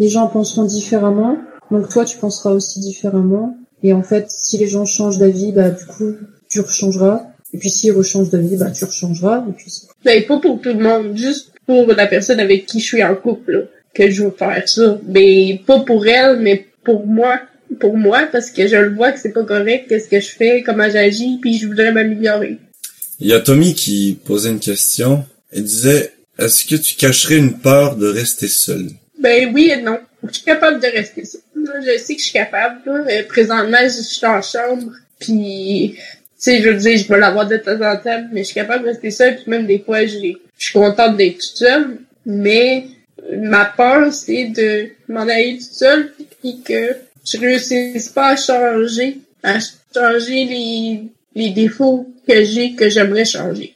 les 0.00 0.08
gens 0.08 0.26
penseront 0.26 0.64
différemment. 0.64 1.38
Donc 1.70 1.88
toi, 1.90 2.04
tu 2.04 2.16
penseras 2.16 2.50
aussi 2.50 2.80
différemment. 2.80 3.56
Et 3.84 3.92
en 3.92 4.02
fait, 4.02 4.26
si 4.30 4.58
les 4.58 4.66
gens 4.66 4.84
changent 4.84 5.18
d'avis, 5.18 5.52
bah 5.52 5.70
du 5.70 5.84
coup, 5.84 6.14
tu 6.48 6.60
rechangeras. 6.60 7.22
Et 7.52 7.58
puis 7.58 7.70
s'ils 7.70 7.92
rechangent 7.92 8.30
d'avis, 8.30 8.56
bah 8.56 8.70
tu 8.70 8.84
rechangeras. 8.84 9.44
Et 9.48 9.52
puis 9.52 9.72
Ben, 10.04 10.26
pas 10.26 10.40
pour 10.40 10.60
tout 10.60 10.70
le 10.70 10.82
monde, 10.82 11.16
juste 11.16 11.52
pour 11.66 11.86
la 11.86 12.06
personne 12.06 12.40
avec 12.40 12.66
qui 12.66 12.80
je 12.80 12.86
suis 12.86 13.04
en 13.04 13.14
couple, 13.14 13.52
là, 13.52 13.60
que 13.94 14.10
je 14.10 14.24
veux 14.24 14.30
faire 14.30 14.68
ça. 14.68 14.98
Mais 15.06 15.60
pas 15.66 15.80
pour 15.80 16.04
elle, 16.06 16.40
mais 16.40 16.66
pour 16.82 17.06
moi. 17.06 17.38
Pour 17.78 17.96
moi, 17.96 18.26
parce 18.32 18.50
que 18.50 18.66
je 18.66 18.74
le 18.74 18.96
vois 18.96 19.12
que 19.12 19.20
c'est 19.20 19.32
pas 19.32 19.44
correct, 19.44 19.86
qu'est-ce 19.88 20.08
que 20.08 20.18
je 20.18 20.30
fais, 20.30 20.64
comment 20.64 20.90
j'agis, 20.90 21.38
puis 21.40 21.56
je 21.56 21.68
voudrais 21.68 21.92
m'améliorer. 21.92 22.58
Il 23.20 23.28
y 23.28 23.32
a 23.32 23.38
Tommy 23.38 23.74
qui 23.74 24.18
posait 24.24 24.50
une 24.50 24.58
question. 24.58 25.24
Il 25.52 25.62
disait, 25.62 26.12
est-ce 26.36 26.64
que 26.64 26.74
tu 26.74 26.96
cacherais 26.96 27.36
une 27.36 27.58
peur 27.58 27.94
de 27.94 28.08
rester 28.08 28.48
seul? 28.48 28.88
Ben 29.20 29.52
oui 29.54 29.70
et 29.70 29.80
non. 29.80 29.98
Je 30.26 30.34
suis 30.34 30.44
capable 30.44 30.80
de 30.80 30.86
rester 30.86 31.24
ça. 31.24 31.38
Je 31.54 31.98
sais 31.98 32.14
que 32.14 32.20
je 32.20 32.24
suis 32.24 32.32
capable. 32.32 32.80
Là. 32.86 33.22
Présentement, 33.28 33.78
je 33.82 34.02
suis 34.02 34.26
en 34.26 34.42
chambre, 34.42 34.92
puis 35.18 35.94
tu 35.96 36.02
sais, 36.36 36.62
je 36.62 36.70
veux 36.70 36.76
dire, 36.76 36.96
je 36.96 37.06
vais 37.06 37.18
l'avoir 37.18 37.46
de 37.46 37.58
temps 37.58 37.80
en 37.82 37.96
temps, 37.96 38.24
mais 38.32 38.40
je 38.40 38.46
suis 38.46 38.54
capable 38.54 38.84
de 38.84 38.88
rester 38.88 39.10
seule, 39.10 39.36
puis 39.36 39.44
même 39.48 39.66
des 39.66 39.78
fois, 39.78 40.06
je 40.06 40.16
suis 40.58 40.72
contente 40.72 41.16
d'être 41.16 41.38
toute 41.38 41.56
seule, 41.56 41.98
mais 42.24 42.86
ma 43.36 43.66
peur, 43.66 44.12
c'est 44.12 44.46
de 44.46 44.88
m'en 45.08 45.28
aller 45.28 45.58
toute 45.58 45.72
seule, 45.72 46.12
puis 46.40 46.62
que 46.64 46.96
je 47.30 47.38
réussisse 47.38 48.08
pas 48.08 48.28
à 48.28 48.36
changer, 48.36 49.18
à 49.42 49.58
changer 49.94 50.44
les, 50.44 51.02
les 51.34 51.50
défauts 51.50 52.08
que 52.26 52.42
j'ai, 52.42 52.74
que 52.74 52.88
j'aimerais 52.88 53.26
changer. 53.26 53.74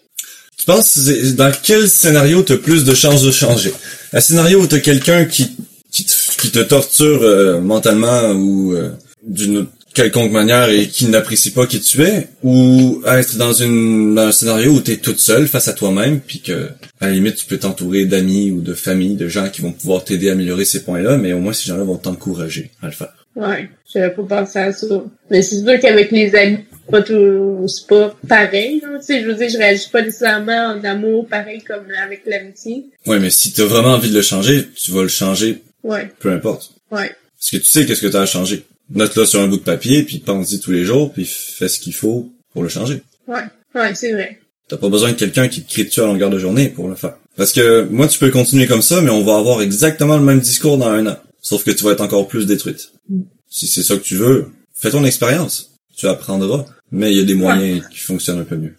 Tu 0.56 0.64
penses 0.64 0.96
dans 1.36 1.52
quel 1.62 1.88
scénario 1.88 2.42
t'as 2.42 2.56
plus 2.56 2.84
de 2.84 2.94
chances 2.94 3.22
de 3.22 3.30
changer? 3.30 3.74
Un 4.14 4.20
scénario 4.20 4.60
où 4.60 4.66
t'as 4.68 4.78
quelqu'un 4.78 5.24
qui, 5.24 5.56
qui, 5.90 6.04
te, 6.04 6.60
torture 6.60 7.22
euh, 7.22 7.60
mentalement 7.60 8.30
ou 8.30 8.72
euh, 8.72 8.90
d'une 9.26 9.66
quelconque 9.92 10.30
manière 10.30 10.68
et 10.68 10.86
qui 10.86 11.06
n'apprécie 11.06 11.50
pas 11.50 11.66
qui 11.66 11.80
tu 11.80 12.02
es, 12.02 12.28
ou 12.44 13.02
être 13.06 13.36
dans, 13.36 13.52
une, 13.52 14.14
dans 14.14 14.28
un 14.28 14.32
scénario 14.32 14.70
où 14.70 14.80
t'es 14.80 14.98
toute 14.98 15.18
seule 15.18 15.48
face 15.48 15.66
à 15.66 15.72
toi-même, 15.72 16.20
puis 16.20 16.40
que 16.40 16.68
à 17.00 17.08
la 17.08 17.12
limite 17.12 17.36
tu 17.36 17.46
peux 17.46 17.58
t'entourer 17.58 18.04
d'amis 18.04 18.52
ou 18.52 18.60
de 18.60 18.74
famille, 18.74 19.16
de 19.16 19.26
gens 19.26 19.48
qui 19.48 19.62
vont 19.62 19.72
pouvoir 19.72 20.04
t'aider 20.04 20.28
à 20.28 20.32
améliorer 20.32 20.64
ces 20.64 20.84
points-là, 20.84 21.16
mais 21.16 21.32
au 21.32 21.40
moins 21.40 21.52
ces 21.52 21.66
gens-là 21.66 21.82
vont 21.82 21.96
t'encourager 21.96 22.70
à 22.82 22.86
le 22.86 22.92
faire. 22.92 23.14
Ouais, 23.34 23.68
j'avais 23.92 24.14
pas 24.14 24.22
pensé 24.22 24.58
à 24.60 24.72
ça. 24.72 24.86
Mais 25.28 25.42
c'est 25.42 25.60
sûr 25.60 25.80
qu'avec 25.80 26.12
les 26.12 26.34
amis, 26.36 26.58
pas 26.90 27.02
tout, 27.02 27.66
c'est 27.68 27.86
pas 27.86 28.14
pareil, 28.28 28.80
là. 28.80 28.98
Tu 28.98 29.06
sais, 29.06 29.22
je 29.22 29.26
veux 29.26 29.34
dire, 29.34 29.48
je 29.48 29.58
réagis 29.58 29.88
pas 29.90 30.02
nécessairement 30.02 30.74
en 30.74 30.84
amour 30.84 31.26
pareil 31.28 31.62
comme 31.62 31.84
avec 32.02 32.22
l'amitié. 32.26 32.86
Ouais, 33.06 33.18
mais 33.18 33.30
si 33.30 33.52
t'as 33.52 33.64
vraiment 33.64 33.94
envie 33.94 34.10
de 34.10 34.14
le 34.16 34.22
changer, 34.22 34.66
tu 34.74 34.90
vas 34.92 35.02
le 35.02 35.08
changer, 35.08 35.62
Ouais, 35.82 36.10
peu 36.20 36.30
importe. 36.32 36.72
ouais. 36.90 37.10
Parce 37.38 37.50
que 37.50 37.56
tu 37.58 37.64
sais 37.66 37.84
qu'est-ce 37.84 38.00
que 38.00 38.06
t'as 38.06 38.22
à 38.22 38.26
changer. 38.26 38.64
Note-le 38.90 39.24
sur 39.26 39.40
un 39.40 39.48
bout 39.48 39.58
de 39.58 39.62
papier, 39.62 40.02
puis 40.02 40.18
pense-y 40.18 40.60
tous 40.60 40.72
les 40.72 40.84
jours, 40.84 41.12
puis 41.12 41.26
fais 41.26 41.68
ce 41.68 41.78
qu'il 41.78 41.94
faut 41.94 42.30
pour 42.52 42.62
le 42.62 42.68
changer. 42.70 43.02
Ouais, 43.28 43.42
ouais, 43.74 43.94
c'est 43.94 44.12
vrai. 44.12 44.38
T'as 44.68 44.78
pas 44.78 44.88
besoin 44.88 45.10
de 45.12 45.16
quelqu'un 45.16 45.48
qui 45.48 45.62
te 45.62 45.70
crie 45.70 45.84
dessus 45.84 46.00
à 46.00 46.06
longueur 46.06 46.30
de 46.30 46.38
journée 46.38 46.70
pour 46.70 46.88
le 46.88 46.94
faire. 46.94 47.16
Parce 47.36 47.52
que 47.52 47.82
moi, 47.90 48.08
tu 48.08 48.18
peux 48.18 48.30
continuer 48.30 48.66
comme 48.66 48.80
ça, 48.80 49.02
mais 49.02 49.10
on 49.10 49.22
va 49.22 49.36
avoir 49.36 49.60
exactement 49.60 50.16
le 50.16 50.22
même 50.22 50.40
discours 50.40 50.78
dans 50.78 50.86
un 50.88 51.06
an. 51.06 51.16
Sauf 51.42 51.64
que 51.64 51.70
tu 51.70 51.84
vas 51.84 51.90
être 51.92 52.00
encore 52.00 52.28
plus 52.28 52.46
détruite. 52.46 52.92
Mm. 53.10 53.22
Si 53.50 53.66
c'est 53.66 53.82
ça 53.82 53.96
que 53.96 54.02
tu 54.02 54.16
veux, 54.16 54.46
fais 54.74 54.90
ton 54.90 55.04
expérience. 55.04 55.73
Tu 55.96 56.06
apprendras. 56.08 56.64
Mais 56.90 57.12
il 57.12 57.18
y 57.18 57.20
a 57.20 57.24
des 57.24 57.34
moyens 57.34 57.82
qui 57.90 57.98
fonctionnent 57.98 58.40
un 58.40 58.44
peu 58.44 58.56
mieux. 58.56 58.74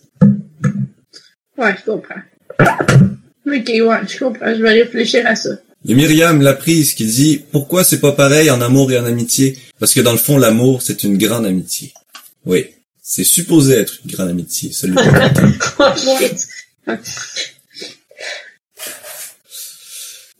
Ouais, 1.57 1.75
je 1.77 1.91
comprends. 1.91 2.15
Ok, 3.47 3.67
ouais, 3.67 4.07
je 4.07 4.19
comprends. 4.19 4.55
Je 4.55 4.61
vais 4.61 4.83
réfléchir 4.83 5.25
à 5.27 5.35
ça. 5.35 5.49
Il 5.83 5.91
y 5.91 5.93
a 5.93 5.97
Myriam 5.97 6.41
Laprise 6.41 6.93
qui 6.93 7.05
dit 7.05 7.43
pourquoi 7.51 7.83
c'est 7.83 7.99
pas 7.99 8.11
pareil 8.13 8.49
en 8.49 8.59
amour 8.61 8.91
et 8.91 8.97
en 8.99 9.05
amitié? 9.05 9.57
Parce 9.79 9.93
que 9.93 10.01
dans 10.01 10.11
le 10.13 10.17
fond, 10.17 10.37
l'amour 10.37 10.81
c'est 10.81 11.03
une 11.03 11.17
grande 11.17 11.45
amitié. 11.45 11.93
Oui, 12.45 12.67
c'est 13.01 13.23
supposé 13.23 13.75
être 13.75 13.99
une 14.03 14.11
grande 14.11 14.29
amitié. 14.29 14.71
Celui 14.71 14.95
Oh. 16.87 16.93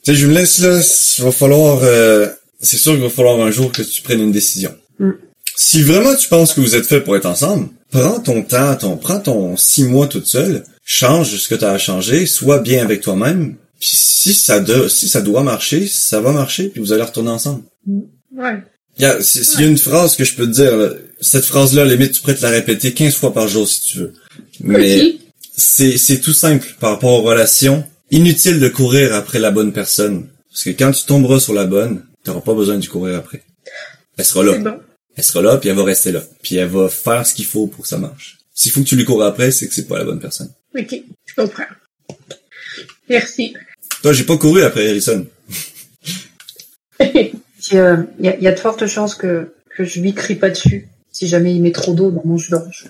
Tu 0.04 0.12
sais, 0.14 0.16
je 0.16 0.28
me 0.28 0.34
laisse 0.34 0.60
là. 0.60 0.80
Il 1.18 1.24
va 1.24 1.32
falloir. 1.32 1.80
euh, 1.84 2.30
c'est 2.62 2.78
sûr 2.78 2.94
qu'il 2.94 3.02
va 3.02 3.10
falloir 3.10 3.40
un 3.46 3.52
jour 3.52 3.72
que 3.72 3.82
tu 3.82 4.02
prennes 4.02 4.22
une 4.22 4.32
décision. 4.32 4.76
Mm. 5.00 5.12
Si 5.58 5.82
vraiment 5.84 6.16
tu 6.16 6.28
penses 6.28 6.54
que 6.54 6.62
vous 6.62 6.76
êtes 6.76 6.86
fait 6.86 7.02
pour 7.02 7.16
être 7.16 7.26
ensemble, 7.26 7.70
prends 7.92 8.20
ton 8.20 8.42
temps, 8.44 8.76
ton, 8.76 8.98
prends 8.98 9.20
ton 9.20 9.56
six 9.58 9.84
mois 9.84 10.08
toute 10.08 10.28
seule, 10.28 10.64
change 10.84 11.36
ce 11.38 11.48
que 11.48 11.56
tu 11.56 11.64
as 11.66 11.72
à 11.72 11.78
changer, 11.78 12.26
sois 12.26 12.60
bien 12.60 12.84
avec 12.84 13.02
toi-même. 13.02 13.56
Puis 13.80 13.90
si 13.94 14.34
ça 14.34 14.60
doit, 14.60 14.90
si 14.90 15.08
ça 15.08 15.22
doit 15.22 15.44
marcher, 15.44 15.88
ça 15.88 16.20
va 16.22 16.32
marcher, 16.32 16.70
puis 16.70 16.82
vous 16.82 16.92
allez 16.94 17.04
retourner 17.04 17.30
ensemble. 17.32 17.64
Ouais. 18.36 18.64
Il 18.98 19.02
y 19.04 19.06
a, 19.06 19.22
s'il 19.22 19.60
y 19.60 19.64
a 19.64 19.68
une 19.68 19.78
phrase 19.78 20.16
que 20.16 20.24
je 20.24 20.36
peux 20.36 20.46
te 20.46 20.52
dire, 20.52 20.76
là, 20.78 20.90
cette 21.22 21.46
phrase-là, 21.46 21.82
à 21.82 21.86
la 21.86 21.96
limite, 21.96 22.14
tu 22.14 22.22
pourrais 22.22 22.36
te 22.36 22.42
la 22.44 22.50
répéter 22.50 22.94
15 22.94 23.16
fois 23.16 23.34
par 23.34 23.48
jour 23.48 23.68
si 23.68 23.82
tu 23.82 23.98
veux. 24.00 24.14
Mais 24.62 25.02
Ok. 25.02 25.14
c'est, 25.58 25.98
c'est 25.98 26.20
tout 26.20 26.34
simple 26.34 26.76
par 26.80 26.92
rapport 26.92 27.12
aux 27.12 27.22
relations. 27.24 27.84
Inutile 28.12 28.60
de 28.60 28.70
courir 28.70 29.14
après 29.14 29.40
la 29.40 29.52
bonne 29.52 29.74
personne. 29.74 30.28
Parce 30.50 30.64
que 30.64 30.70
quand 30.70 30.92
tu 30.92 31.06
tomberas 31.06 31.40
sur 31.40 31.54
la 31.54 31.66
bonne, 31.66 32.04
t'auras 32.24 32.40
pas 32.42 32.54
besoin 32.54 32.78
de 32.78 32.86
courir 32.86 33.18
après. 33.18 33.44
Elle 34.18 34.26
sera 34.26 34.44
là. 34.44 34.54
C'est 34.54 34.60
bon. 34.60 34.78
Elle 35.16 35.24
sera 35.24 35.42
là, 35.42 35.58
puis 35.58 35.70
elle 35.70 35.76
va 35.76 35.84
rester 35.84 36.12
là. 36.12 36.22
Puis 36.44 36.56
elle 36.58 36.68
va 36.68 36.90
faire 36.90 37.26
ce 37.26 37.34
qu'il 37.34 37.46
faut 37.46 37.68
pour 37.68 37.84
que 37.84 37.88
ça 37.88 37.98
marche. 37.98 38.38
S'il 38.54 38.72
faut 38.72 38.82
que 38.82 38.88
tu 38.88 38.96
lui 38.96 39.06
cours 39.06 39.24
après, 39.24 39.52
c'est 39.52 39.68
que 39.68 39.74
c'est 39.74 39.88
pas 39.88 39.98
la 39.98 40.04
bonne 40.06 40.20
personne. 40.20 40.52
Ok, 40.78 40.96
je 41.26 41.36
comprends. 41.36 41.64
Merci. 43.10 43.56
Toi, 44.02 44.14
j'ai 44.14 44.24
pas 44.24 44.38
couru 44.38 44.62
après 44.64 44.90
Harrison. 44.90 45.26
Euh, 47.74 48.04
Il 48.20 48.26
y, 48.26 48.30
a, 48.30 48.36
il 48.38 48.44
y 48.44 48.48
a 48.48 48.52
de 48.52 48.60
fortes 48.60 48.86
chances 48.86 49.16
que, 49.16 49.52
que 49.76 49.84
je 49.84 50.00
lui 50.00 50.14
crie 50.14 50.36
pas 50.36 50.52
dessus 50.52 50.88
si 51.12 51.28
jamais 51.28 51.56
il 51.56 51.62
met 51.64 51.72
trop 51.72 51.96
d'eau 51.96 52.12
dans 52.12 52.22
mon 52.24 52.38
jus 52.38 52.50
d'orange. 52.52 52.86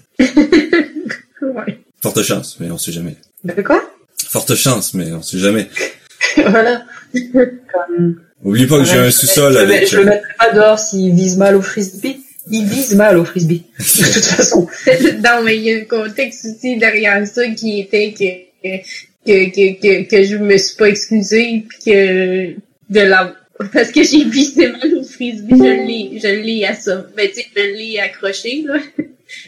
Ouais. 1.41 1.79
Forte 2.01 2.22
chance, 2.22 2.58
mais 2.60 2.70
on 2.70 2.77
sait 2.77 2.91
jamais. 2.91 3.15
De 3.46 3.62
quoi? 3.62 3.82
Forte 4.17 4.53
chance, 4.55 4.94
mais 4.94 5.13
on 5.13 5.22
sait 5.22 5.39
jamais. 5.39 5.70
Voilà. 6.38 6.86
Comme- 7.34 8.22
Oublie 8.43 8.67
pas 8.67 8.77
que 8.79 8.84
j'ai 8.86 8.98
un 8.98 9.05
je- 9.05 9.10
sous-sol 9.12 9.53
je, 9.53 9.57
avec... 9.57 9.88
Je 9.89 9.98
le 9.98 10.05
mettrai 10.05 10.22
pas 10.38 10.51
dehors 10.53 10.79
s'il 10.79 11.13
vise 11.15 11.38
mal 11.38 11.55
au 11.55 11.62
frisbee. 11.62 12.17
Il 12.51 12.65
vise 12.65 12.93
mal 12.95 13.17
au 13.17 13.25
frisbee. 13.25 13.63
De 13.79 14.13
toute 14.13 14.24
façon. 14.24 14.67
non, 15.24 15.41
mais 15.43 15.57
il 15.57 15.63
y 15.63 15.74
a 15.74 15.77
un 15.79 15.84
contexte 15.86 16.45
aussi 16.45 16.77
derrière 16.77 17.25
ça 17.27 17.48
qui 17.50 17.79
était 17.81 18.13
que, 18.13 18.77
que, 19.25 19.50
que, 19.50 19.81
que, 19.81 20.10
que 20.10 20.24
je 20.24 20.38
me 20.38 20.55
suis 20.57 20.75
pas 20.77 20.89
excusée 20.89 21.65
puis 21.67 21.79
que 21.91 22.51
de 22.89 23.00
la, 23.01 23.34
parce 23.74 23.89
que 23.91 24.03
j'ai 24.03 24.25
visé 24.25 24.67
mal 24.74 24.93
au 24.95 25.03
frisbee, 25.03 25.55
je 25.57 25.63
l'ai, 25.63 26.19
je 26.19 26.27
l'ai 26.45 26.65
assommé, 26.65 27.03
ben, 27.17 27.27
tu 27.29 27.41
sais, 27.41 27.48
je 27.55 27.62
l'ai 27.62 28.00
accroché, 28.00 28.63
là. 28.67 28.75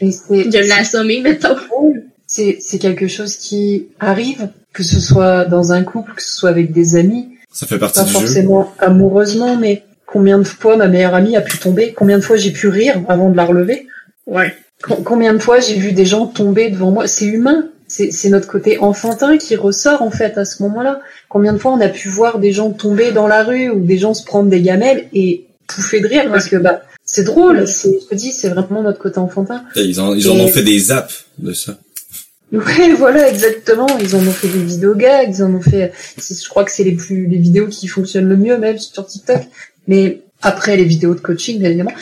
Et 0.00 0.10
Je 0.10 0.58
l'ai 0.58 0.72
assommé, 0.72 1.20
mettons. 1.20 1.56
c'est 2.26 2.56
c'est 2.60 2.78
quelque 2.78 3.06
chose 3.06 3.36
qui 3.36 3.86
arrive, 4.00 4.48
que 4.72 4.82
ce 4.82 4.98
soit 4.98 5.44
dans 5.44 5.70
un 5.72 5.84
couple, 5.84 6.14
que 6.16 6.22
ce 6.22 6.32
soit 6.32 6.50
avec 6.50 6.72
des 6.72 6.96
amis, 6.96 7.28
Ça 7.58 7.66
fait 7.66 7.78
partie 7.78 7.98
pas 7.98 8.04
du 8.04 8.12
jeu. 8.12 8.18
forcément 8.20 8.72
amoureusement, 8.78 9.56
mais 9.56 9.82
combien 10.06 10.38
de 10.38 10.44
fois 10.44 10.76
ma 10.76 10.86
meilleure 10.86 11.14
amie 11.14 11.36
a 11.36 11.40
pu 11.40 11.58
tomber, 11.58 11.92
combien 11.92 12.18
de 12.18 12.22
fois 12.22 12.36
j'ai 12.36 12.52
pu 12.52 12.68
rire 12.68 13.00
avant 13.08 13.30
de 13.30 13.36
la 13.36 13.44
relever, 13.44 13.86
Ouais. 14.26 14.54
Com- 14.82 15.02
combien 15.04 15.32
de 15.32 15.38
fois 15.38 15.58
j'ai 15.58 15.74
vu 15.74 15.90
des 15.92 16.04
gens 16.04 16.26
tomber 16.26 16.70
devant 16.70 16.92
moi? 16.92 17.08
C'est 17.08 17.24
humain, 17.24 17.68
c'est 17.88 18.28
notre 18.28 18.46
côté 18.46 18.78
enfantin 18.78 19.36
qui 19.38 19.56
ressort 19.56 20.02
en 20.02 20.10
fait 20.12 20.38
à 20.38 20.44
ce 20.44 20.62
moment-là. 20.62 21.00
Combien 21.28 21.52
de 21.52 21.58
fois 21.58 21.72
on 21.72 21.80
a 21.80 21.88
pu 21.88 22.08
voir 22.08 22.38
des 22.38 22.52
gens 22.52 22.70
tomber 22.70 23.10
dans 23.10 23.26
la 23.26 23.42
rue 23.42 23.70
ou 23.70 23.80
des 23.80 23.98
gens 23.98 24.14
se 24.14 24.22
prendre 24.24 24.48
des 24.50 24.60
gamelles 24.62 25.06
et 25.12 25.46
pouffer 25.66 25.98
de 26.00 26.06
rire? 26.06 26.24
Ouais. 26.26 26.30
parce 26.30 26.46
que 26.48 26.56
bah 26.56 26.82
c'est 27.04 27.24
drôle, 27.24 27.66
c'est 27.66 27.90
je 28.02 28.06
te 28.06 28.14
dis 28.14 28.30
c'est 28.30 28.50
vraiment 28.50 28.82
notre 28.82 28.98
côté 29.00 29.18
enfantin. 29.18 29.64
Et 29.74 29.80
Ils, 29.82 30.00
en, 30.00 30.14
ils 30.14 30.28
en 30.28 30.36
Et- 30.36 30.42
ont 30.42 30.48
fait 30.48 30.62
des 30.62 30.78
zaps 30.78 31.24
de 31.38 31.52
ça. 31.54 31.76
Ouais, 32.52 32.92
voilà, 32.96 33.28
exactement. 33.28 33.86
Ils 34.00 34.16
en 34.16 34.20
ont 34.20 34.32
fait 34.32 34.48
des 34.48 34.62
vidéos 34.62 34.94
gags, 34.94 35.34
ils 35.36 35.42
en 35.42 35.54
ont 35.54 35.60
fait. 35.60 35.92
Je 36.16 36.48
crois 36.48 36.64
que 36.64 36.70
c'est 36.70 36.84
les 36.84 36.94
plus 36.94 37.26
les 37.26 37.38
vidéos 37.38 37.68
qui 37.68 37.88
fonctionnent 37.88 38.28
le 38.28 38.36
mieux 38.36 38.58
même 38.58 38.78
sur 38.78 39.06
TikTok. 39.06 39.42
Mais 39.86 40.22
après 40.42 40.76
les 40.76 40.84
vidéos 40.84 41.14
de 41.14 41.20
coaching, 41.20 41.58
bien 41.58 41.70
évidemment. 41.70 41.94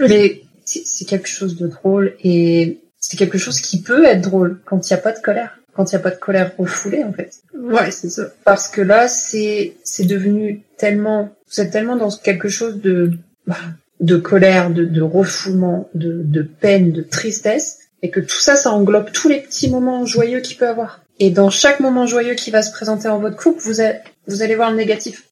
Mais 0.00 0.42
c'est 0.64 0.82
c'est 0.84 1.04
quelque 1.04 1.28
chose 1.28 1.56
de 1.56 1.68
drôle 1.68 2.14
et 2.22 2.80
c'est 2.98 3.16
quelque 3.16 3.38
chose 3.38 3.60
qui 3.60 3.82
peut 3.82 4.04
être 4.04 4.22
drôle 4.22 4.60
quand 4.64 4.88
il 4.88 4.92
n'y 4.92 4.98
a 4.98 5.02
pas 5.02 5.12
de 5.12 5.20
colère, 5.20 5.58
quand 5.74 5.92
il 5.92 5.94
n'y 5.94 6.00
a 6.00 6.02
pas 6.02 6.10
de 6.10 6.18
colère 6.18 6.52
refoulée 6.56 7.04
en 7.04 7.12
fait. 7.12 7.32
Ouais, 7.54 7.90
c'est 7.90 8.08
ça. 8.08 8.24
Parce 8.44 8.68
que 8.68 8.80
là, 8.80 9.08
c'est 9.08 9.74
c'est 9.84 10.06
devenu 10.06 10.62
tellement, 10.78 11.34
vous 11.50 11.60
êtes 11.60 11.70
tellement 11.70 11.96
dans 11.96 12.10
quelque 12.10 12.48
chose 12.48 12.80
de 12.80 13.12
bah, 13.46 13.56
de 14.00 14.16
colère, 14.16 14.70
de, 14.70 14.84
de 14.84 15.02
refoulement, 15.02 15.88
de, 15.94 16.22
de 16.22 16.42
peine, 16.42 16.92
de 16.92 17.02
tristesse, 17.02 17.78
et 18.04 18.10
que 18.10 18.20
tout 18.20 18.38
ça, 18.38 18.54
ça 18.54 18.70
englobe 18.70 19.10
tous 19.12 19.30
les 19.30 19.40
petits 19.40 19.70
moments 19.70 20.04
joyeux 20.04 20.40
qu'il 20.40 20.58
peut 20.58 20.68
avoir. 20.68 21.00
Et 21.20 21.30
dans 21.30 21.48
chaque 21.48 21.80
moment 21.80 22.06
joyeux 22.06 22.34
qui 22.34 22.50
va 22.50 22.60
se 22.60 22.70
présenter 22.70 23.08
en 23.08 23.18
votre 23.18 23.36
couple, 23.36 23.62
vous, 23.62 23.80
allez- 23.80 24.00
vous 24.26 24.42
allez 24.42 24.56
voir 24.56 24.70
le 24.70 24.76
négatif. 24.76 25.22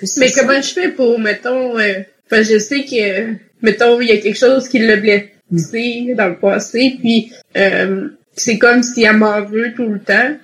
Mais 0.00 0.06
ça. 0.26 0.40
comment 0.40 0.60
je 0.60 0.72
fais 0.72 0.88
pour, 0.88 1.20
mettons, 1.20 1.78
euh, 1.78 2.00
je 2.32 2.58
sais 2.58 2.84
que, 2.84 3.34
mettons, 3.62 4.00
il 4.00 4.08
y 4.08 4.10
a 4.10 4.16
quelque 4.18 4.36
chose 4.36 4.68
qui 4.68 4.80
l'a 4.80 4.96
blessé 4.96 6.14
dans 6.16 6.26
le 6.26 6.36
passé, 6.36 6.96
puis 6.98 7.32
euh, 7.56 8.08
c'est 8.34 8.58
comme 8.58 8.82
si 8.82 9.04
elle 9.04 9.18
m'en 9.18 9.40
veut 9.42 9.72
tout 9.76 9.88
le 9.88 10.00
temps, 10.00 10.36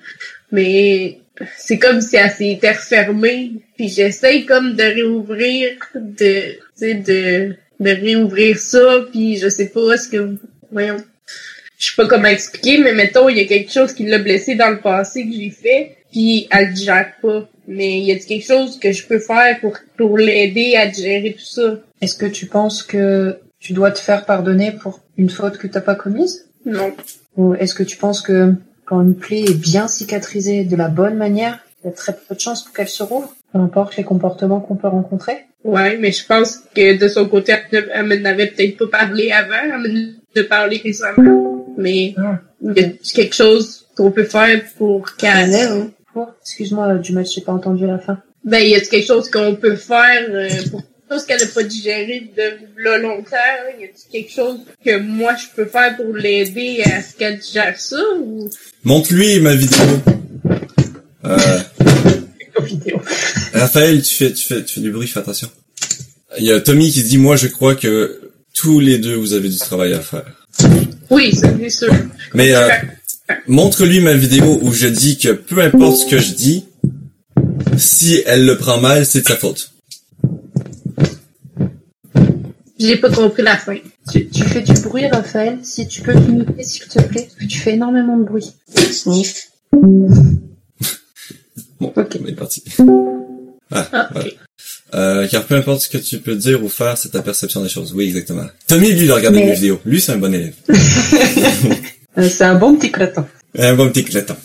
mais 0.52 1.18
c'est 1.58 1.78
comme 1.80 2.00
si 2.00 2.14
elle 2.14 2.30
s'était 2.30 2.70
refermée, 2.70 3.54
puis 3.76 3.88
j'essaye 3.88 4.46
comme 4.46 4.74
de 4.76 4.84
réouvrir, 4.84 5.70
de, 5.96 6.42
tu 6.52 6.58
sais, 6.76 6.94
de, 6.94 7.56
de 7.80 7.90
réouvrir 7.90 8.56
ça, 8.56 9.04
puis 9.10 9.36
je 9.38 9.48
sais 9.48 9.66
pas 9.66 9.96
ce 9.96 10.08
que, 10.08 10.36
voyons, 10.70 10.98
je 11.82 11.90
sais 11.90 11.96
pas 11.96 12.06
comment 12.06 12.28
expliquer, 12.28 12.78
mais 12.78 12.92
mettons, 12.94 13.28
il 13.28 13.38
y 13.38 13.40
a 13.40 13.44
quelque 13.44 13.72
chose 13.72 13.92
qui 13.92 14.04
l'a 14.06 14.18
blessé 14.18 14.54
dans 14.54 14.70
le 14.70 14.78
passé 14.78 15.24
que 15.26 15.32
j'ai 15.34 15.50
fait, 15.50 15.96
puis 16.12 16.46
elle 16.52 16.70
le 16.70 16.76
gère 16.76 17.12
pas. 17.20 17.48
Mais 17.66 17.98
il 17.98 18.04
y 18.04 18.12
a 18.12 18.16
quelque 18.16 18.46
chose 18.46 18.78
que 18.78 18.92
je 18.92 19.04
peux 19.04 19.18
faire 19.18 19.58
pour, 19.60 19.76
pour 19.96 20.16
l'aider 20.16 20.76
à 20.76 20.88
gérer 20.92 21.32
tout 21.36 21.44
ça? 21.44 21.80
Est-ce 22.00 22.16
que 22.16 22.26
tu 22.26 22.46
penses 22.46 22.84
que 22.84 23.36
tu 23.58 23.72
dois 23.72 23.90
te 23.90 23.98
faire 23.98 24.24
pardonner 24.26 24.70
pour 24.70 25.00
une 25.18 25.28
faute 25.30 25.58
que 25.58 25.66
t'as 25.66 25.80
pas 25.80 25.96
commise? 25.96 26.46
Non. 26.64 26.92
Ou 27.36 27.54
est-ce 27.54 27.74
que 27.74 27.82
tu 27.82 27.96
penses 27.96 28.20
que 28.20 28.54
quand 28.84 29.00
une 29.00 29.16
plaie 29.16 29.40
est 29.42 29.58
bien 29.58 29.88
cicatrisée 29.88 30.62
de 30.64 30.76
la 30.76 30.88
bonne 30.88 31.16
manière, 31.16 31.58
il 31.82 31.88
y 31.88 31.90
a 31.90 31.92
très 31.92 32.12
peu 32.12 32.36
de 32.36 32.40
chances 32.40 32.62
pour 32.62 32.74
qu'elle 32.74 32.88
se 32.88 33.02
rouvre? 33.02 33.34
Peu 33.52 33.58
importe 33.58 33.96
les 33.96 34.04
comportements 34.04 34.60
qu'on 34.60 34.76
peut 34.76 34.88
rencontrer? 34.88 35.46
Ouais, 35.64 35.96
mais 35.98 36.12
je 36.12 36.24
pense 36.26 36.60
que 36.76 36.96
de 36.96 37.08
son 37.08 37.28
côté, 37.28 37.54
elle, 37.72 38.06
ne- 38.06 38.16
n'avait 38.16 38.46
peut-être 38.46 38.76
pas 38.88 38.98
parlé 38.98 39.32
avant, 39.32 39.54
elle 39.64 39.92
me 39.92 40.12
de 40.34 40.42
parler 40.42 40.80
récemment. 40.82 41.51
Mais 41.76 42.14
Ah. 42.18 42.40
il 42.62 42.72
y 42.76 42.84
a 42.84 42.90
quelque 43.14 43.34
chose 43.34 43.86
qu'on 43.96 44.10
peut 44.10 44.24
faire 44.24 44.62
pour 44.78 45.14
qu'elle... 45.16 45.90
Oh, 46.14 46.26
excuse-moi, 46.42 46.94
du 46.96 47.12
match, 47.12 47.34
j'ai 47.34 47.40
pas 47.40 47.52
entendu 47.52 47.86
la 47.86 47.98
fin. 47.98 48.18
Ben, 48.44 48.58
il 48.58 48.70
y 48.70 48.74
a 48.74 48.80
quelque 48.80 49.06
chose 49.06 49.30
qu'on 49.30 49.54
peut 49.54 49.76
faire 49.76 50.26
euh, 50.30 50.48
pour 50.70 50.82
chose 51.10 51.24
qu'elle 51.26 51.40
n'a 51.40 51.46
pas 51.46 51.62
digéré 51.62 52.30
de 52.36 52.82
là 52.82 52.98
longtemps? 52.98 53.36
Y 53.78 53.84
a 53.84 53.88
quelque 54.10 54.32
chose 54.32 54.60
que 54.84 54.98
moi 54.98 55.34
je 55.36 55.46
peux 55.54 55.68
faire 55.68 55.96
pour 55.96 56.14
l'aider 56.14 56.82
à 56.84 57.02
ce 57.02 57.14
qu'elle 57.16 57.38
digère 57.38 57.78
ça? 57.78 57.96
Ou... 58.18 58.48
Montre-lui 58.84 59.40
ma 59.40 59.54
vidéo. 59.54 59.78
Euh, 61.24 61.36
vidéo. 62.64 63.00
Raphaël, 63.54 64.02
tu 64.02 64.12
fais, 64.12 64.32
tu 64.32 64.44
fais, 64.44 64.64
tu 64.64 64.74
fais 64.74 64.80
du 64.80 64.90
bruit, 64.90 65.06
fais 65.06 65.20
attention. 65.20 65.48
Il 66.36 66.44
y 66.44 66.50
a 66.50 66.60
Tommy 66.60 66.90
qui 66.90 67.04
dit, 67.04 67.16
moi, 67.16 67.36
je 67.36 67.46
crois 67.46 67.76
que 67.76 68.20
tous 68.54 68.80
les 68.80 68.98
deux, 68.98 69.14
vous 69.14 69.32
avez 69.34 69.48
du 69.48 69.58
travail 69.58 69.92
à 69.92 70.00
faire. 70.00 70.48
Oui, 71.12 71.34
ça, 71.34 71.48
c'est 71.58 71.70
sûr. 71.70 71.94
Mais 72.34 72.54
euh, 72.54 72.68
montre-lui 73.46 74.00
ma 74.00 74.14
vidéo 74.14 74.58
où 74.62 74.72
je 74.72 74.86
dis 74.88 75.18
que 75.18 75.28
peu 75.32 75.60
importe 75.60 75.96
ce 75.98 76.06
que 76.06 76.18
je 76.18 76.32
dis, 76.34 76.64
si 77.76 78.22
elle 78.26 78.46
le 78.46 78.56
prend 78.56 78.80
mal, 78.80 79.04
c'est 79.06 79.20
de 79.20 79.26
sa 79.28 79.36
faute. 79.36 79.72
J'ai 82.78 82.96
pas 82.96 83.10
compris 83.10 83.42
la 83.42 83.56
fin. 83.56 83.76
Tu, 84.10 84.28
tu 84.28 84.42
fais 84.42 84.62
du 84.62 84.72
bruit, 84.80 85.06
Raphaël, 85.06 85.58
si 85.62 85.86
tu 85.86 86.02
peux 86.02 86.12
limiter, 86.12 86.64
s'il 86.64 86.82
te 86.88 87.00
plaît, 87.00 87.22
parce 87.28 87.34
que 87.36 87.44
tu 87.44 87.58
fais 87.58 87.74
énormément 87.74 88.16
de 88.16 88.24
bruit. 88.24 88.52
Sniff. 88.74 89.50
Bon, 91.80 91.92
Ok. 91.94 92.18
on 92.20 92.26
est 92.26 92.32
parti. 92.34 92.64
Ah, 93.70 93.88
Ah, 93.92 94.08
voilà. 94.12 94.30
Euh, 94.94 95.26
car 95.28 95.44
peu 95.44 95.54
importe 95.54 95.82
ce 95.82 95.88
que 95.88 95.96
tu 95.98 96.18
peux 96.18 96.34
dire 96.36 96.62
ou 96.62 96.68
faire, 96.68 96.98
c'est 96.98 97.10
ta 97.10 97.22
perception 97.22 97.62
des 97.62 97.68
choses. 97.70 97.92
Oui, 97.94 98.06
exactement. 98.08 98.46
Tommy, 98.66 98.92
lui, 98.92 99.04
il 99.04 99.10
a 99.10 99.14
regardé 99.14 99.38
Mais- 99.40 99.46
mes 99.46 99.54
vidéos. 99.54 99.80
Lui, 99.86 100.00
c'est 100.00 100.12
un 100.12 100.18
bon 100.18 100.32
élève. 100.34 100.54
Euh, 102.18 102.28
c'est 102.28 102.44
un 102.44 102.56
bon 102.56 102.76
petit 102.76 102.92
crétin. 102.92 103.26
Un 103.58 103.72
bon 103.74 103.88
petit 103.88 104.04
cléton. 104.04 104.36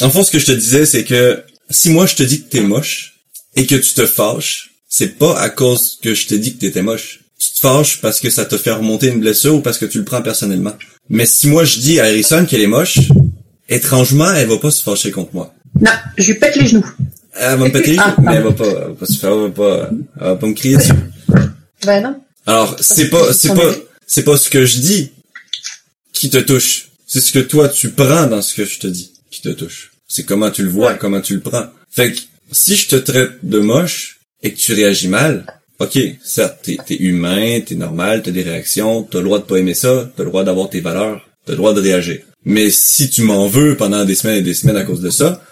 En 0.00 0.08
fond, 0.10 0.24
ce 0.24 0.30
que 0.30 0.38
je 0.38 0.46
te 0.46 0.52
disais, 0.52 0.86
c'est 0.86 1.04
que 1.04 1.42
si 1.68 1.90
moi 1.90 2.06
je 2.06 2.14
te 2.14 2.22
dis 2.22 2.42
que 2.42 2.48
t'es 2.48 2.60
moche 2.62 3.14
et 3.56 3.66
que 3.66 3.74
tu 3.74 3.92
te 3.92 4.06
fâches, 4.06 4.70
c'est 4.88 5.18
pas 5.18 5.38
à 5.38 5.50
cause 5.50 5.98
que 6.02 6.14
je 6.14 6.26
te 6.28 6.34
dis 6.34 6.54
que 6.54 6.60
t'étais 6.60 6.80
moche. 6.80 7.20
Tu 7.38 7.52
te 7.52 7.60
fâches 7.60 8.00
parce 8.00 8.20
que 8.20 8.30
ça 8.30 8.46
te 8.46 8.56
fait 8.56 8.70
remonter 8.72 9.08
une 9.08 9.20
blessure 9.20 9.56
ou 9.56 9.60
parce 9.60 9.76
que 9.76 9.84
tu 9.84 9.98
le 9.98 10.04
prends 10.04 10.22
personnellement. 10.22 10.74
Mais 11.10 11.26
si 11.26 11.48
moi 11.48 11.64
je 11.64 11.78
dis 11.78 12.00
à 12.00 12.04
Harrison 12.04 12.46
qu'elle 12.46 12.62
est 12.62 12.66
moche, 12.66 12.98
étrangement, 13.68 14.32
elle 14.32 14.48
va 14.48 14.56
pas 14.58 14.70
se 14.70 14.82
fâcher 14.82 15.10
contre 15.10 15.34
moi. 15.34 15.54
Non, 15.80 15.90
je 16.16 16.26
lui 16.32 16.38
pète 16.38 16.56
les 16.56 16.66
genoux. 16.68 16.86
Elle 17.38 17.58
va 17.58 17.64
me 17.66 17.70
péter 17.70 17.96
Ah, 17.98 18.16
mais 18.22 18.34
elle 18.36 18.42
va 18.44 18.52
pas, 18.52 18.66
elle 18.66 18.74
va 18.74 18.94
pas 18.98 19.06
se 19.06 19.18
faire, 19.18 19.32
elle 19.32 19.40
va 19.40 19.50
pas, 19.50 19.90
elle 20.20 20.26
va 20.26 20.36
pas 20.36 20.46
me 20.46 20.54
crier 20.54 20.76
dessus. 20.76 20.92
Ben 21.84 22.02
non. 22.02 22.20
Alors, 22.46 22.76
c'est 22.80 23.08
pas, 23.10 23.32
c'est 23.32 23.54
pas, 23.54 23.74
c'est 24.06 24.22
pas 24.24 24.36
ce 24.36 24.48
que 24.50 24.64
je 24.64 24.78
dis 24.78 25.10
qui 26.12 26.30
te 26.30 26.38
touche. 26.38 26.88
C'est 27.06 27.20
ce 27.20 27.32
que 27.32 27.38
toi 27.38 27.68
tu 27.68 27.90
prends 27.90 28.26
dans 28.26 28.42
ce 28.42 28.54
que 28.54 28.64
je 28.64 28.78
te 28.78 28.86
dis 28.86 29.12
qui 29.30 29.42
te 29.42 29.50
touche. 29.50 29.92
C'est 30.08 30.24
comment 30.24 30.50
tu 30.50 30.62
le 30.62 30.68
vois, 30.70 30.92
Ouais. 30.92 30.98
comment 30.98 31.20
tu 31.20 31.34
le 31.34 31.40
prends. 31.40 31.66
Fait 31.90 32.12
que, 32.12 32.18
si 32.52 32.76
je 32.76 32.88
te 32.88 32.96
traite 32.96 33.32
de 33.42 33.58
moche 33.58 34.20
et 34.42 34.52
que 34.52 34.58
tu 34.58 34.72
réagis 34.72 35.08
mal, 35.08 35.44
ok, 35.78 35.98
certes, 36.24 36.60
t'es, 36.62 36.78
t'es 36.86 36.96
humain, 36.96 37.60
t'es 37.60 37.74
normal, 37.74 38.22
t'as 38.22 38.30
des 38.30 38.42
réactions, 38.42 39.02
t'as 39.02 39.18
le 39.18 39.24
droit 39.24 39.38
de 39.40 39.44
pas 39.44 39.56
aimer 39.58 39.74
ça, 39.74 40.10
t'as 40.16 40.22
le 40.22 40.30
droit 40.30 40.44
d'avoir 40.44 40.70
tes 40.70 40.80
valeurs, 40.80 41.28
t'as 41.44 41.52
le 41.52 41.56
droit 41.58 41.74
de 41.74 41.80
réagir. 41.80 42.20
Mais 42.44 42.70
si 42.70 43.10
tu 43.10 43.22
m'en 43.22 43.48
veux 43.48 43.76
pendant 43.76 44.04
des 44.04 44.14
semaines 44.14 44.38
et 44.38 44.42
des 44.42 44.54
semaines 44.54 44.76
à 44.76 44.84
cause 44.84 45.00
de 45.00 45.10
ça, 45.10 45.42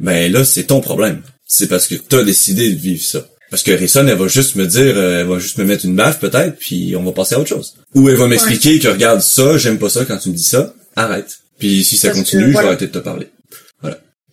ben 0.00 0.30
là, 0.32 0.44
c'est 0.44 0.64
ton 0.64 0.80
problème. 0.80 1.22
C'est 1.46 1.68
parce 1.68 1.86
que 1.86 1.94
t'as 1.94 2.22
décidé 2.22 2.70
de 2.72 2.78
vivre 2.78 3.02
ça. 3.02 3.26
Parce 3.50 3.62
que 3.62 3.72
Harrison, 3.72 4.06
elle 4.06 4.18
va 4.18 4.28
juste 4.28 4.56
me 4.56 4.66
dire, 4.66 4.96
euh, 4.96 5.20
elle 5.20 5.26
va 5.26 5.38
juste 5.38 5.56
me 5.56 5.64
mettre 5.64 5.86
une 5.86 5.96
baffe 5.96 6.20
peut-être, 6.20 6.58
puis 6.58 6.94
on 6.96 7.02
va 7.02 7.12
passer 7.12 7.34
à 7.34 7.40
autre 7.40 7.48
chose. 7.48 7.74
Ou 7.94 8.08
elle 8.10 8.16
va 8.16 8.26
m'expliquer 8.26 8.78
que 8.78 8.88
regarde 8.88 9.22
ça, 9.22 9.56
j'aime 9.56 9.78
pas 9.78 9.88
ça 9.88 10.04
quand 10.04 10.18
tu 10.18 10.28
me 10.28 10.34
dis 10.34 10.44
ça, 10.44 10.74
arrête. 10.96 11.38
Puis 11.58 11.82
si 11.82 11.96
ça 11.96 12.08
Parce 12.08 12.18
que, 12.20 12.24
continue, 12.24 12.42
je 12.42 12.46
vais 12.46 12.52
voilà. 12.52 12.68
arrêter 12.68 12.86
de 12.88 12.92
te 12.92 12.98
parler. 12.98 13.28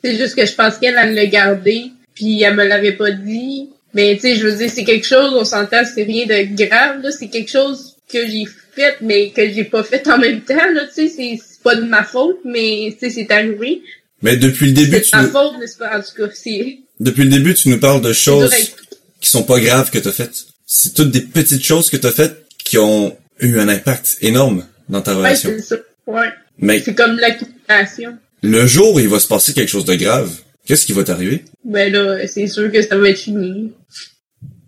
C'est 0.04 0.18
juste 0.18 0.36
que 0.36 0.46
je 0.46 0.54
pense 0.54 0.78
qu'elle, 0.78 0.96
elle 1.02 1.16
l'a 1.16 1.26
gardé, 1.26 1.86
puis 2.14 2.44
elle 2.44 2.56
me 2.56 2.64
l'avait 2.64 2.92
pas 2.92 3.10
dit. 3.10 3.70
Mais 3.96 4.14
tu 4.16 4.22
sais, 4.22 4.36
je 4.36 4.46
veux 4.46 4.56
dire, 4.56 4.70
c'est 4.70 4.84
quelque 4.84 5.08
chose, 5.08 5.34
on 5.34 5.46
s'entend, 5.46 5.82
c'est 5.84 6.04
rien 6.04 6.28
de 6.28 6.56
grave, 6.56 7.02
là. 7.02 7.12
C'est 7.12 7.30
quelque 7.30 7.50
chose 7.50 7.96
que 8.12 8.28
j'ai 8.28 8.46
fait, 8.76 8.98
mais 9.02 9.32
que 9.32 9.52
j'ai 9.52 9.64
pas 9.64 9.82
fait 9.82 10.08
en 10.08 10.20
même 10.20 10.42
temps, 10.42 10.54
là. 10.74 10.84
Tu 10.94 11.08
sais, 11.08 11.40
c'est 11.40 11.40
pas 11.64 11.76
de 11.76 11.86
ma 11.86 12.04
faute, 12.04 12.40
mais 12.46 12.96
tu 13.00 13.10
sais, 13.10 13.10
c'est 13.10 13.32
arrivé. 13.32 13.82
Mais 14.26 14.38
depuis 14.38 14.66
le 14.66 14.72
début, 14.74 15.02
tu 15.02 15.16
nous, 15.16 15.28
faute, 15.28 15.54
pas? 15.78 15.98
En 15.98 16.02
tout 16.02 16.16
cas, 16.18 16.28
depuis 17.00 17.24
le 17.26 17.30
début, 17.30 17.54
tu 17.54 17.70
nous 17.70 17.80
parles 17.80 18.02
de 18.02 18.12
choses 18.12 18.52
qui 19.22 19.30
sont 19.30 19.44
pas 19.44 19.60
graves 19.60 19.92
que 19.92 20.00
t'as 20.00 20.12
faites. 20.12 20.46
C'est 20.66 20.96
toutes 20.96 21.12
des 21.12 21.22
petites 21.22 21.64
choses 21.64 21.92
que 21.92 21.98
t'as 21.98 22.12
faites 22.12 22.44
qui 22.64 22.80
ont 22.80 23.16
eu 23.40 23.60
un 23.60 23.70
impact 23.70 24.18
énorme 24.22 24.66
dans 24.90 25.02
ta 25.02 25.12
Ouais, 25.12 25.18
relation. 25.18 25.52
c'est 25.58 25.62
ça. 25.62 25.76
Ouais. 26.08 26.30
Mais 26.58 26.82
C'est 26.84 26.96
comme 26.96 27.18
l'accumulation. 27.20 28.18
le 28.42 28.66
jour 28.66 28.96
où 28.96 29.00
il 29.00 29.08
va 29.10 29.20
se 29.20 29.28
passer 29.28 29.54
quelque 29.54 29.70
chose 29.70 29.86
de 29.86 29.94
grave, 29.94 30.32
qu'est-ce 30.66 30.88
qui 30.88 30.94
va 30.94 31.04
t'arriver? 31.04 31.46
Ben 31.64 31.94
là, 31.94 32.28
c'est 32.28 32.48
sûr 32.48 32.72
que 32.72 32.82
ça 32.82 32.98
va 32.98 33.10
être 33.10 33.20
fini. 33.20 33.74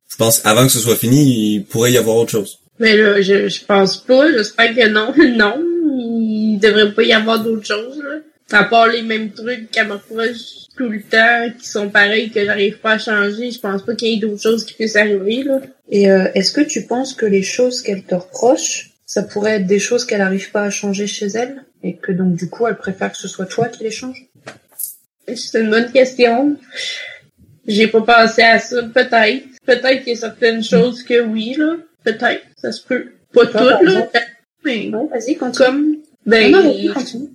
Je 0.08 0.16
pense, 0.18 0.46
avant 0.46 0.68
que 0.68 0.72
ce 0.72 0.80
soit 0.80 0.96
fini, 0.98 1.56
il 1.56 1.64
pourrait 1.64 1.92
y 1.94 1.98
avoir 1.98 2.18
autre 2.18 2.32
chose. 2.32 2.60
Mais 2.80 2.96
là, 2.96 3.20
je, 3.24 3.50
je 3.50 3.66
pense 3.66 3.98
pas. 3.98 4.32
J'espère 4.32 4.76
que 4.76 4.88
non. 4.88 5.16
non. 5.36 5.64
Il 6.20 6.60
devrait 6.62 6.94
pas 6.94 7.02
y 7.04 7.12
avoir 7.14 7.44
d'autres 7.44 7.66
choses, 7.66 7.98
là. 7.98 8.20
À 8.52 8.64
part 8.64 8.88
les 8.88 9.02
mêmes 9.02 9.32
trucs 9.32 9.70
qu'elle 9.72 9.88
me 9.88 9.94
reproche 9.94 10.68
tout 10.78 10.88
le 10.90 11.02
temps, 11.02 11.50
qui 11.60 11.68
sont 11.68 11.90
pareils, 11.90 12.30
que 12.30 12.46
j'arrive 12.46 12.80
pas 12.80 12.94
à 12.94 12.98
changer, 12.98 13.52
je 13.52 13.60
pense 13.60 13.84
pas 13.84 13.96
qu'il 13.96 14.10
y 14.10 14.14
ait 14.14 14.20
d'autres 14.20 14.42
choses 14.42 14.66
qui 14.66 14.74
puissent 14.74 14.96
arriver, 14.96 15.44
là. 15.44 15.60
Et 15.90 16.10
euh, 16.10 16.28
est-ce 16.34 16.52
que 16.52 16.62
tu 16.62 16.86
penses 16.86 17.14
que 17.14 17.26
les 17.26 17.44
choses 17.44 17.82
qu'elle 17.82 18.04
te 18.04 18.16
reproche, 18.16 18.92
ça 19.06 19.24
pourrait 19.24 19.56
être 19.58 19.68
des 19.68 19.80
choses 19.80 20.06
qu'elle 20.06 20.20
n'arrive 20.20 20.52
pas 20.52 20.64
à 20.64 20.70
changer 20.70 21.08
chez 21.08 21.28
elle 21.28 21.64
et 21.84 21.96
que 21.96 22.12
donc 22.12 22.36
du 22.36 22.50
coup 22.50 22.68
elle 22.68 22.76
préfère 22.78 23.12
que 23.12 23.18
ce 23.18 23.28
soit 23.28 23.46
toi 23.46 23.68
qui 23.68 23.84
les 23.84 23.92
change? 23.92 24.26
C'est 25.34 25.62
une 25.62 25.70
bonne 25.70 25.92
question. 25.92 26.58
J'ai 27.68 27.88
pas 27.88 28.02
pensé 28.02 28.42
à 28.44 28.60
ça. 28.60 28.82
Peut-être. 28.84 29.44
Peut-être 29.66 30.04
qu'il 30.04 30.14
y 30.14 30.18
a 30.18 30.20
certaines 30.20 30.64
choses 30.64 31.04
que 31.04 31.22
oui, 31.22 31.56
là. 31.58 31.76
Peut-être. 32.04 32.44
Ça 32.56 32.72
se 32.72 32.82
peut. 32.82 33.12
Pas 33.34 33.46
toutes, 33.46 33.54
là. 33.54 34.10
Mais 34.64 34.88
Non, 34.90 35.08
vas-y, 35.08 35.36
continue. 35.36 35.66
comme, 35.66 35.96
ben, 36.26 36.52
non, 36.52 36.64
non, 36.64 36.74
vas-y, 36.74 36.88
continue. 36.88 37.28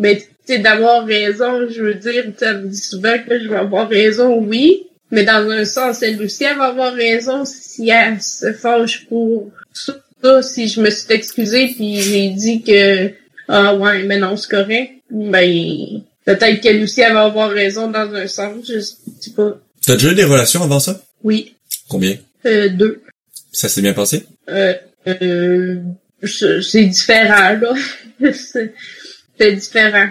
Mais 0.00 0.16
tu 0.16 0.24
sais, 0.46 0.58
d'avoir 0.58 1.04
raison, 1.06 1.68
je 1.70 1.82
veux 1.82 1.94
dire, 1.94 2.24
tu 2.36 2.44
me 2.44 2.66
dis 2.68 2.76
souvent 2.80 3.16
que 3.18 3.38
je 3.38 3.48
vais 3.48 3.56
avoir 3.56 3.88
raison, 3.88 4.36
oui. 4.38 4.86
Mais 5.12 5.24
dans 5.24 5.48
un 5.50 5.64
sens, 5.64 6.02
elle 6.02 6.20
aussi, 6.22 6.44
elle 6.44 6.56
va 6.56 6.64
avoir 6.68 6.92
raison 6.94 7.44
si 7.44 7.90
elle 7.90 8.20
se 8.22 8.52
fâche 8.52 9.06
pour 9.06 9.50
ça. 9.72 10.42
Si 10.42 10.68
je 10.68 10.80
me 10.80 10.90
suis 10.90 11.12
excusée 11.12 11.68
puis 11.74 12.00
j'ai 12.00 12.30
dit 12.30 12.62
que, 12.62 13.10
ah 13.48 13.74
ouais, 13.76 14.02
mais 14.04 14.18
non, 14.18 14.36
c'est 14.36 14.50
correct. 14.50 14.92
Ben, 15.10 16.02
peut-être 16.24 16.60
qu'elle 16.60 16.82
aussi, 16.82 17.00
elle 17.00 17.14
va 17.14 17.24
avoir 17.24 17.50
raison 17.50 17.90
dans 17.90 18.12
un 18.14 18.26
sens, 18.26 18.66
je 18.68 18.80
sais 18.80 19.30
pas. 19.36 19.58
T'as 19.86 19.94
déjà 19.94 20.12
eu 20.12 20.14
des 20.14 20.24
relations 20.24 20.62
avant 20.62 20.80
ça? 20.80 21.00
Oui, 21.22 21.54
Combien? 21.88 22.16
euh, 22.46 22.68
deux. 22.68 23.02
Ça 23.52 23.68
s'est 23.68 23.82
bien 23.82 23.92
passé? 23.94 24.24
Euh, 24.48 24.74
euh, 25.08 25.76
c'est 26.22 26.62
c'est 26.62 26.84
différent, 26.84 27.58
là. 27.60 27.74
c'est 29.40 29.50
c'est 29.50 29.56
différent. 29.56 30.08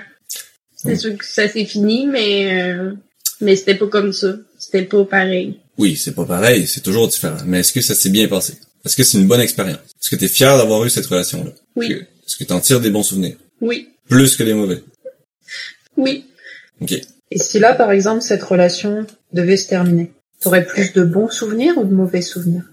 C'est 0.76 0.96
sûr 0.96 1.18
que 1.18 1.26
ça 1.26 1.48
s'est 1.48 1.66
fini, 1.66 2.08
mais 2.08 2.64
euh, 2.64 2.94
mais 3.42 3.56
c'était 3.56 3.76
pas 3.76 3.88
comme 3.88 4.14
ça. 4.14 4.36
C'était 4.58 4.84
pas 4.84 5.06
pareil. 5.06 5.60
Oui, 5.78 5.96
c'est 5.96 6.14
pas 6.16 6.26
pareil, 6.26 6.68
c'est 6.68 6.82
toujours 6.82 7.08
différent. 7.08 7.38
Mais 7.46 7.60
est-ce 7.60 7.74
que 7.74 7.82
ça 7.82 7.96
s'est 7.96 8.10
bien 8.10 8.28
passé? 8.28 8.54
Est-ce 8.86 8.96
que 8.96 9.04
c'est 9.04 9.18
une 9.18 9.28
bonne 9.28 9.42
expérience? 9.42 9.78
Est-ce 10.02 10.10
que 10.10 10.16
t'es 10.16 10.28
fier 10.28 10.58
d'avoir 10.58 10.84
eu 10.86 10.90
cette 10.90 11.06
relation-là? 11.06 11.52
Oui. 11.76 11.92
Est-ce 11.92 12.38
que 12.38 12.44
t'en 12.46 12.60
tires 12.60 12.80
des 12.82 12.90
bons 12.90 13.04
souvenirs? 13.04 13.36
Oui, 13.62 13.90
Plus 14.10 14.36
que 14.36 14.44
des 14.44 14.54
mauvais? 14.54 14.82
oui. 15.98 16.26
Ok. 16.82 16.94
Et 17.32 17.38
si 17.38 17.60
là, 17.60 17.74
par 17.74 17.92
exemple, 17.92 18.22
cette 18.22 18.42
relation 18.42 19.06
devait 19.34 19.58
se 19.58 19.68
terminer, 19.68 20.12
t'aurais 20.42 20.66
plus 20.66 20.94
de 20.94 21.04
bons 21.04 21.30
souvenirs 21.30 21.78
ou 21.78 21.84
de 21.84 21.94
mauvais 21.94 22.22
souvenirs? 22.22 22.64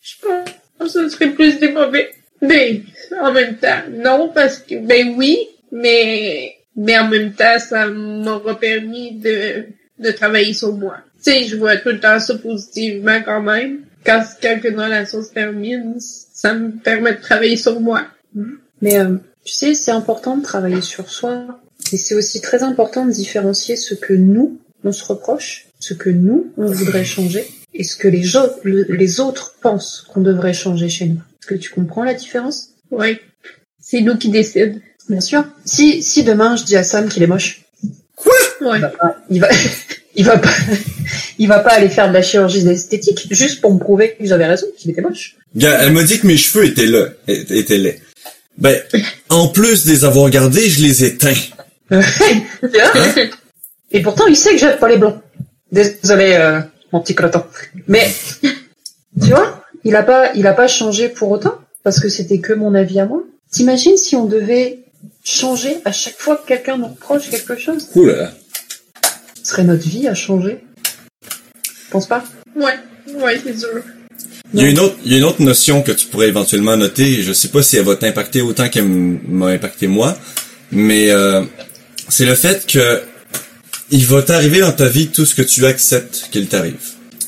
Je 0.00 0.14
pense 0.22 0.44
que 0.78 0.86
ce 0.88 1.08
serait 1.08 1.30
plus 1.30 1.58
des 1.58 1.72
mauvais. 1.72 2.10
Mais 2.42 2.82
en 3.20 3.32
même 3.32 3.56
temps, 3.58 3.82
non, 3.92 4.30
parce 4.32 4.58
que 4.58 4.76
ben 4.76 5.14
oui, 5.16 5.36
mais 5.82 6.54
mais 6.76 6.98
en 6.98 7.08
même 7.08 7.32
temps, 7.32 7.58
ça 7.58 7.86
m'aura 7.88 8.58
permis 8.58 9.12
de 9.12 9.64
de 9.98 10.10
travailler 10.10 10.52
sur 10.52 10.72
moi. 10.76 10.96
Tu 11.24 11.30
sais, 11.32 11.44
je 11.44 11.56
vois 11.56 11.76
tout 11.78 11.88
le 11.88 12.00
temps 12.00 12.18
ça 12.20 12.34
positivement 12.36 13.20
quand 13.24 13.42
même. 13.42 13.80
Quand, 14.04 14.22
quand 14.42 14.58
une 14.62 14.78
relation 14.78 15.22
se 15.22 15.30
termine, 15.32 15.94
ça 15.98 16.54
me 16.54 16.70
permet 16.88 17.14
de 17.14 17.20
travailler 17.20 17.56
sur 17.56 17.80
moi. 17.80 18.02
Mais 18.82 18.98
euh, 18.98 19.16
tu 19.44 19.54
sais, 19.54 19.74
c'est 19.74 19.90
important 19.90 20.36
de 20.36 20.42
travailler 20.42 20.82
sur 20.82 21.08
soi. 21.10 21.60
Et 21.92 21.96
c'est 21.96 22.14
aussi 22.14 22.40
très 22.40 22.62
important 22.62 23.06
de 23.06 23.10
différencier 23.12 23.74
ce 23.76 23.94
que 23.94 24.12
nous, 24.12 24.58
on 24.84 24.92
se 24.92 25.04
reproche, 25.04 25.66
ce 25.80 25.94
que 25.94 26.10
nous, 26.10 26.52
on 26.56 26.66
voudrait 26.66 27.04
changer, 27.04 27.44
et 27.74 27.84
ce 27.84 27.96
que 27.96 28.08
les, 28.08 28.22
le- 28.64 28.82
les 28.94 29.20
autres 29.20 29.54
pensent 29.60 30.06
qu'on 30.12 30.20
devrait 30.20 30.52
changer 30.54 30.88
chez 30.88 31.06
nous. 31.06 31.16
Est-ce 31.40 31.46
que 31.48 31.54
tu 31.54 31.70
comprends 31.70 32.04
la 32.04 32.14
différence? 32.14 32.70
Ouais. 32.90 33.20
C'est 33.80 34.00
nous 34.02 34.16
qui 34.18 34.28
décident. 34.30 34.78
Bien 35.08 35.20
sûr. 35.20 35.44
Si, 35.64 36.02
si 36.02 36.24
demain 36.24 36.56
je 36.56 36.64
dis 36.64 36.76
à 36.76 36.82
Sam 36.82 37.08
qu'il 37.08 37.22
est 37.22 37.28
moche, 37.28 37.62
Ouais. 38.26 38.32
il 38.76 38.80
va 38.80 38.88
pas, 38.88 39.16
il 39.30 39.40
va, 39.40 39.48
il 40.14 40.24
va 40.24 40.38
pas, 40.38 40.50
il 41.38 41.48
va 41.48 41.58
pas 41.60 41.72
aller 41.72 41.88
faire 41.88 42.08
de 42.08 42.14
la 42.14 42.22
chirurgie 42.22 42.66
esthétique 42.68 43.26
juste 43.30 43.60
pour 43.60 43.72
me 43.72 43.78
prouver 43.78 44.16
que 44.18 44.26
j'avais 44.26 44.46
raison, 44.46 44.66
qu'il 44.76 44.90
était 44.90 45.02
moche. 45.02 45.36
Elle 45.60 45.92
m'a 45.92 46.02
dit 46.02 46.18
que 46.18 46.26
mes 46.26 46.36
cheveux 46.36 46.64
étaient 46.64 46.86
là, 46.86 47.08
étaient 47.28 47.78
laids. 47.78 48.00
Ben, 48.58 48.80
en 49.28 49.48
plus 49.48 49.84
de 49.84 49.90
les 49.90 50.04
avoir 50.04 50.30
gardés, 50.30 50.68
je 50.68 50.82
les 50.82 51.04
ai 51.04 51.16
teints. 51.16 51.34
Tu 51.90 51.96
vois 52.68 53.24
Et 53.92 54.00
pourtant, 54.00 54.26
il 54.26 54.36
sait 54.36 54.52
que 54.52 54.58
j'aime 54.58 54.78
pas 54.78 54.88
les 54.88 54.96
blonds. 54.96 55.20
Désolé, 55.70 56.32
euh, 56.34 56.60
mon 56.92 57.00
petit 57.00 57.14
croton. 57.14 57.44
Mais, 57.86 58.10
tu 59.20 59.28
vois, 59.28 59.62
il 59.84 59.94
a 59.94 60.02
pas, 60.02 60.32
il 60.34 60.46
a 60.46 60.54
pas 60.54 60.68
changé 60.68 61.10
pour 61.10 61.30
autant, 61.30 61.58
parce 61.82 62.00
que 62.00 62.08
c'était 62.08 62.38
que 62.38 62.54
mon 62.54 62.74
avis 62.74 62.98
à 62.98 63.04
moi. 63.04 63.22
T'imagines 63.52 63.98
si 63.98 64.16
on 64.16 64.24
devait 64.24 64.85
changer 65.24 65.78
à 65.84 65.92
chaque 65.92 66.18
fois 66.18 66.36
que 66.36 66.46
quelqu'un 66.46 66.78
nous 66.78 66.88
reproche 66.88 67.30
quelque 67.30 67.58
chose 67.58 67.88
Ouh 67.94 68.06
là 68.06 68.16
là. 68.16 68.32
Ce 69.42 69.50
serait 69.50 69.64
notre 69.64 69.86
vie 69.86 70.08
à 70.08 70.14
changer? 70.14 70.64
Pense 71.90 72.06
pas? 72.06 72.24
Ouais. 72.56 72.78
Ouais, 73.14 73.40
c'est 73.44 73.58
sûr. 73.58 73.82
Il 74.54 74.60
y 74.60 74.64
a 74.64 74.68
une 74.68 74.78
autre, 74.78 74.96
il 75.04 75.12
y 75.12 75.14
a 75.14 75.18
une 75.18 75.24
autre 75.24 75.42
notion 75.42 75.82
que 75.82 75.92
tu 75.92 76.06
pourrais 76.06 76.28
éventuellement 76.28 76.76
noter. 76.76 77.22
Je 77.22 77.32
sais 77.32 77.48
pas 77.48 77.62
si 77.62 77.76
elle 77.76 77.84
va 77.84 77.96
t'impacter 77.96 78.42
autant 78.42 78.68
qu'elle 78.68 78.88
m'a 78.88 79.48
impacté 79.48 79.86
moi, 79.86 80.16
mais 80.70 81.10
euh, 81.10 81.42
c'est 82.08 82.24
le 82.24 82.34
fait 82.34 82.66
que 82.66 83.02
il 83.90 84.04
va 84.06 84.22
t'arriver 84.22 84.60
dans 84.60 84.72
ta 84.72 84.88
vie 84.88 85.08
tout 85.08 85.26
ce 85.26 85.34
que 85.34 85.42
tu 85.42 85.66
acceptes 85.66 86.28
qu'il 86.30 86.48
t'arrive. 86.48 86.74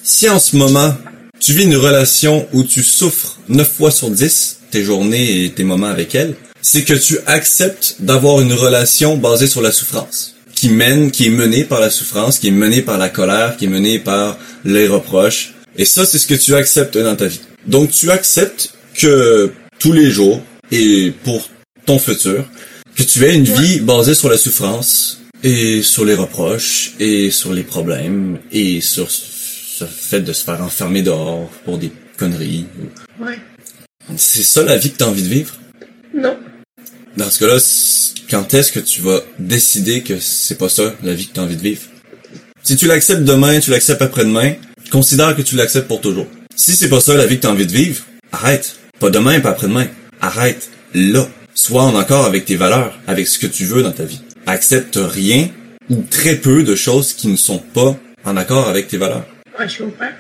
Si 0.03 0.29
en 0.29 0.39
ce 0.39 0.57
moment 0.57 0.97
tu 1.41 1.53
vis 1.53 1.65
une 1.65 1.77
relation 1.77 2.49
où 2.53 2.65
tu 2.65 2.83
souffres 2.83 3.39
9 3.49 3.71
fois 3.71 3.91
sur 3.91 4.11
10 4.11 4.59
tes 4.71 4.83
journées 4.83 5.45
et 5.45 5.53
tes 5.53 5.65
moments 5.65 5.87
avec 5.87 6.15
elle, 6.15 6.35
c'est 6.63 6.85
que 6.85 6.95
tu 6.95 7.19
acceptes 7.27 7.97
d'avoir 8.01 8.41
une 8.41 8.53
relation 8.53 9.17
basée 9.17 9.47
sur 9.47 9.63
la 9.63 9.73
souffrance, 9.73 10.35
qui 10.55 10.69
mène, 10.69 11.11
qui 11.11 11.27
est 11.27 11.31
menée 11.31 11.65
par 11.65 11.81
la 11.81 11.91
souffrance, 11.91 12.39
qui 12.39 12.49
est 12.49 12.53
menée 12.53 12.83
par 12.83 12.99
la 12.99 13.09
colère, 13.09 13.57
qui 13.57 13.67
est 13.67 13.69
menée 13.69 13.99
par 13.99 14.39
les 14.65 14.87
reproches. 14.87 15.55
Et 15.77 15.85
ça, 15.85 16.05
c'est 16.05 16.19
ce 16.19 16.27
que 16.27 16.35
tu 16.35 16.55
acceptes 16.55 16.99
dans 16.99 17.17
ta 17.17 17.27
vie. 17.27 17.41
Donc 17.67 17.91
tu 17.91 18.11
acceptes 18.11 18.73
que 18.95 19.53
tous 19.79 19.93
les 19.93 20.11
jours 20.11 20.43
et 20.73 21.13
pour 21.25 21.49
ton 21.87 21.99
futur, 21.99 22.45
que 22.97 23.03
tu 23.05 23.25
aies 23.25 23.35
une 23.35 23.45
vie 23.45 23.81
basée 23.81 24.15
sur 24.15 24.29
la 24.29 24.37
souffrance 24.37 25.19
Et 25.45 25.83
sur 25.83 26.05
les 26.05 26.15
reproches, 26.15 26.95
et 26.99 27.31
sur 27.31 27.53
les 27.53 27.63
problèmes, 27.63 28.39
et 28.51 28.81
sur 28.81 29.09
ce 29.09 29.85
fait 29.85 30.21
de 30.21 30.33
se 30.33 30.43
faire 30.43 30.61
enfermer 30.61 31.03
dehors 31.03 31.49
pour 31.65 31.79
des 31.79 31.93
conneries. 32.17 32.67
Ouais. 33.21 33.39
C'est 34.17 34.43
ça 34.43 34.65
la 34.65 34.77
vie 34.77 34.91
que 34.91 34.97
t'as 34.97 35.07
envie 35.07 35.23
de 35.23 35.29
vivre? 35.29 35.55
Non. 36.13 36.37
Dans 37.19 37.31
ce 37.31 37.41
cas-là, 37.41 37.59
quand 38.31 38.55
est-ce 38.55 38.71
que 38.71 38.79
tu 38.79 39.01
vas 39.01 39.21
décider 39.41 40.03
que 40.03 40.21
c'est 40.21 40.57
pas 40.57 40.69
ça 40.69 40.95
la 41.03 41.15
vie 41.15 41.27
que 41.27 41.33
t'as 41.33 41.43
envie 41.43 41.57
de 41.57 41.63
vivre? 41.63 41.83
Si 42.63 42.77
tu 42.77 42.87
l'acceptes 42.87 43.25
demain, 43.25 43.59
tu 43.59 43.73
l'acceptes 43.73 44.03
après-demain, 44.03 44.55
considère 44.93 45.35
que 45.35 45.43
tu 45.43 45.57
l'acceptes 45.57 45.89
pour 45.89 46.01
toujours. 46.01 46.29
Si 46.55 46.77
c'est 46.77 46.89
pas 46.89 47.01
ça 47.01 47.17
la 47.17 47.27
vie 47.27 47.39
que 47.39 47.43
t'as 47.43 47.51
envie 47.51 47.67
de 47.67 47.73
vivre, 47.73 48.05
arrête. 48.31 48.77
Pas 49.01 49.11
demain, 49.11 49.41
pas 49.41 49.51
après-demain. 49.51 49.89
Arrête. 50.21 50.71
Là. 50.95 51.29
Sois 51.57 51.83
en 51.83 51.99
accord 51.99 52.25
avec 52.25 52.45
tes 52.45 52.55
valeurs, 52.55 52.97
avec 53.09 53.27
ce 53.27 53.41
que 53.41 53.49
tu 53.49 53.65
veux 53.65 53.83
dans 53.83 53.91
ta 53.91 54.05
vie. 54.05 54.21
Accepte 54.47 54.97
rien 54.97 55.49
ou 55.91 56.05
très 56.09 56.37
peu 56.37 56.63
de 56.63 56.77
choses 56.77 57.15
qui 57.15 57.27
ne 57.27 57.37
sont 57.37 57.59
pas 57.59 57.99
en 58.25 58.37
accord 58.37 58.69
avec 58.69 58.87
tes 58.87 58.97
valeurs. 58.97 59.27
Ouais, 59.59 59.69
je 59.69 59.83
comprends. 59.83 60.13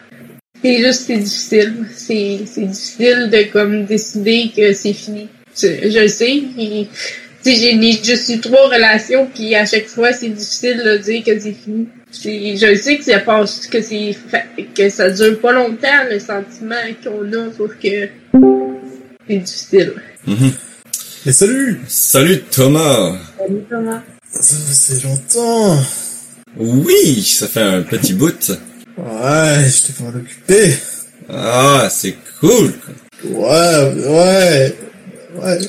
C'est 0.64 0.78
juste, 0.78 1.04
c'est 1.06 1.18
difficile. 1.18 1.74
C'est 1.94 2.66
difficile 2.66 3.30
de, 3.30 3.52
comme, 3.52 3.84
décider 3.84 4.50
que 4.56 4.72
c'est 4.72 4.94
fini. 4.94 5.28
Je, 5.60 5.98
le 6.00 6.08
sais. 6.08 6.42
puis, 6.54 6.88
Tu 7.44 7.54
sais, 7.54 7.78
j'ai 7.80 7.92
juste 8.02 8.28
eu 8.30 8.40
trois 8.40 8.68
relations, 8.68 9.28
puis 9.32 9.54
à 9.54 9.64
chaque 9.64 9.86
fois, 9.86 10.12
c'est 10.12 10.28
difficile 10.28 10.82
de 10.84 10.98
dire 10.98 11.22
que 11.24 11.38
c'est 11.38 11.52
fini. 11.52 11.86
C'est- 12.10 12.56
je 12.56 12.66
le 12.66 12.76
sais 12.76 12.96
que 12.98 13.04
ça 13.04 13.20
passe, 13.20 13.66
que 13.68 13.80
c'est, 13.80 14.12
fa- 14.12 14.42
que 14.74 14.88
ça 14.90 15.08
dure 15.10 15.38
pas 15.40 15.52
longtemps, 15.52 16.04
le 16.10 16.18
sentiment 16.18 16.74
qu'on 17.02 17.22
a, 17.32 17.52
sauf 17.56 17.70
que 17.82 18.08
c'est 19.28 19.36
difficile. 19.36 19.92
Mhm. 20.26 20.52
Et 21.26 21.32
salut 21.32 21.80
Salut 21.86 22.40
Thomas! 22.50 23.16
Salut 23.38 23.62
Thomas. 23.70 24.02
Ça 24.30 24.94
fait 24.94 25.04
longtemps 25.04 25.78
Oui, 26.56 27.22
ça 27.22 27.46
fait 27.46 27.60
un 27.62 27.82
petit 27.82 28.14
bout. 28.14 28.50
Ouais, 28.96 29.64
j'étais 29.66 29.92
pas 29.96 30.04
mal 30.04 30.16
occupé. 30.16 30.74
Ah, 31.30 31.88
c'est 31.90 32.16
cool. 32.40 32.72
Ouais, 33.24 33.92
ouais, 34.06 34.74
ouais. 35.42 35.58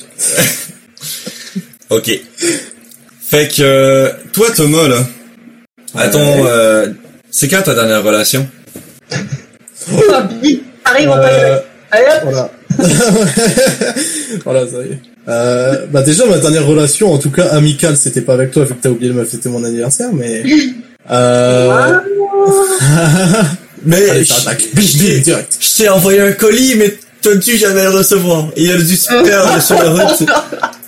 Ok. 1.90 2.08
Fait 3.20 3.48
que 3.48 3.62
euh, 3.62 4.10
toi 4.32 4.46
Thomas 4.54 4.86
là, 4.88 5.04
ton, 6.08 6.46
euh, 6.46 6.86
c'est 7.32 7.48
quand 7.48 7.62
ta 7.62 7.74
dernière 7.74 8.02
relation? 8.04 8.48
Bi- 10.40 10.62
Arrive, 10.84 11.08
on 11.10 11.14
passe. 11.14 11.32
Euh, 11.42 11.58
Allez, 11.90 12.04
hop. 12.06 12.20
voilà. 12.22 12.50
voilà, 14.44 14.66
ça 14.68 14.76
y 14.82 14.92
est. 14.92 15.00
Euh, 15.28 15.86
bah 15.90 16.02
déjà 16.02 16.24
ma 16.26 16.38
dernière 16.38 16.64
relation, 16.66 17.12
en 17.12 17.18
tout 17.18 17.30
cas 17.30 17.48
amicale, 17.48 17.96
c'était 17.96 18.20
pas 18.22 18.34
avec 18.34 18.52
toi 18.52 18.64
vu 18.64 18.74
que 18.74 18.82
t'as 18.82 18.88
oublié 18.88 19.12
de 19.12 19.16
me 19.18 19.24
fêter 19.24 19.48
mon 19.48 19.62
anniversaire, 19.64 20.10
mais 20.12 20.42
euh... 21.10 21.98
Mais 23.84 24.10
Allez, 24.10 24.24
je, 24.24 24.32
je 24.74 25.76
t'ai 25.76 25.88
envoyé 25.88 26.20
un 26.20 26.32
colis, 26.32 26.74
mais 26.76 26.94
t'as 27.22 27.34
dû 27.34 27.56
jamais 27.56 27.82
le 27.84 27.90
recevoir. 27.90 28.48
Il 28.56 28.70
a 28.70 28.76
dû 28.76 28.96
se 28.96 29.08
perdre 29.22 29.60
sur 29.62 29.76
la 29.82 29.90
route. 29.90 30.28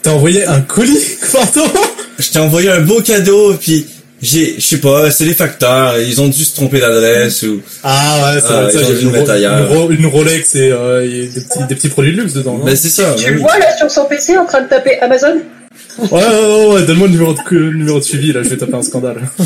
T'as 0.02 0.10
envoyé 0.10 0.44
un 0.46 0.60
colis, 0.60 1.16
pardon 1.32 1.70
Je 2.18 2.30
t'ai 2.30 2.38
envoyé 2.38 2.70
un 2.70 2.80
beau 2.80 3.00
cadeau, 3.00 3.54
puis 3.54 3.86
j'ai, 4.20 4.54
je 4.58 4.64
sais 4.64 4.78
pas, 4.78 5.10
c'est 5.10 5.24
les 5.24 5.34
facteurs, 5.34 5.98
ils 5.98 6.20
ont 6.20 6.28
dû 6.28 6.44
se 6.44 6.54
tromper 6.54 6.80
d'adresse 6.80 7.42
ou. 7.42 7.60
Ah 7.82 8.32
ouais, 8.34 8.40
ça, 8.40 8.64
Ah, 8.66 8.70
ça, 8.70 8.80
ils 8.80 8.84
ont 8.84 8.88
dû 8.90 8.98
une, 9.00 9.06
le 9.06 9.10
mettre 9.12 9.24
Ro- 9.26 9.30
ailleurs. 9.32 9.58
une, 9.72 9.76
Ro- 9.78 9.90
une 9.90 10.06
Rolex 10.06 10.54
et 10.54 10.70
euh, 10.72 11.04
il 11.04 11.16
y 11.16 11.22
a 11.22 11.26
des 11.32 11.40
petits, 11.40 11.64
des 11.68 11.74
petits 11.74 11.88
produits 11.88 12.14
de 12.14 12.20
luxe 12.22 12.34
dedans. 12.34 12.58
non 12.58 12.64
Ben 12.64 12.76
c'est 12.76 12.88
ça. 12.88 13.14
Tu 13.16 13.28
le 13.30 13.36
oui. 13.36 13.42
vois 13.42 13.58
là 13.58 13.76
sur 13.76 13.90
son 13.90 14.04
PC 14.06 14.36
en 14.38 14.46
train 14.46 14.62
de 14.62 14.68
taper 14.68 14.98
Amazon 15.00 15.40
Ouais, 15.98 16.08
ouais, 16.10 16.20
ouais, 16.20 16.74
ouais, 16.74 16.82
donne-moi 16.82 17.06
le 17.08 17.12
numéro 17.14 17.32
de, 17.34 17.38
le 17.50 17.72
numéro 17.74 17.98
de 17.98 18.04
suivi, 18.04 18.32
là, 18.32 18.42
je 18.42 18.48
vais 18.50 18.56
taper 18.56 18.74
un 18.74 18.82
scandale. 18.82 19.22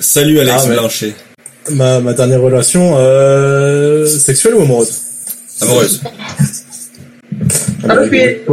Salut 0.00 0.40
Alex 0.40 0.62
Ah, 0.64 0.68
ouais. 0.68 1.12
Ma, 1.70 2.00
ma 2.00 2.12
dernière 2.12 2.40
relation, 2.40 2.94
euh, 2.96 4.06
sexuelle 4.06 4.54
ou 4.56 4.62
amoureuse? 4.62 5.00
Amoureuse. 5.60 6.00
Ah, 7.84 7.96
bah, 7.96 8.00
ouais. 8.02 8.44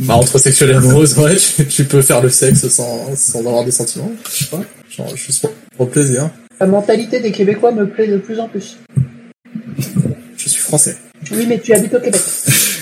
Bah, 0.00 0.14
entre 0.14 0.38
sexuelle 0.38 0.70
et 0.70 0.74
amoureuse, 0.74 1.16
ouais, 1.18 1.36
tu, 1.36 1.66
tu 1.66 1.84
peux 1.84 2.02
faire 2.02 2.20
le 2.20 2.28
sexe 2.30 2.66
sans, 2.68 3.14
sans 3.16 3.38
avoir 3.40 3.64
des 3.64 3.70
sentiments, 3.70 4.10
je 4.30 4.44
sais 4.44 4.50
pas. 4.50 4.60
Genre, 4.90 5.16
juste 5.16 5.40
pour, 5.42 5.52
pour 5.76 5.86
le 5.86 5.90
plaisir. 5.92 6.30
La 6.60 6.66
mentalité 6.66 7.20
des 7.20 7.32
Québécois 7.32 7.72
me 7.72 7.88
plaît 7.88 8.08
de 8.08 8.18
plus 8.18 8.38
en 8.40 8.48
plus. 8.48 8.76
Je 10.36 10.48
suis 10.48 10.60
français. 10.62 10.96
Oui, 11.30 11.46
mais 11.48 11.58
tu 11.58 11.72
habites 11.72 11.94
au 11.94 12.00
Québec. 12.00 12.20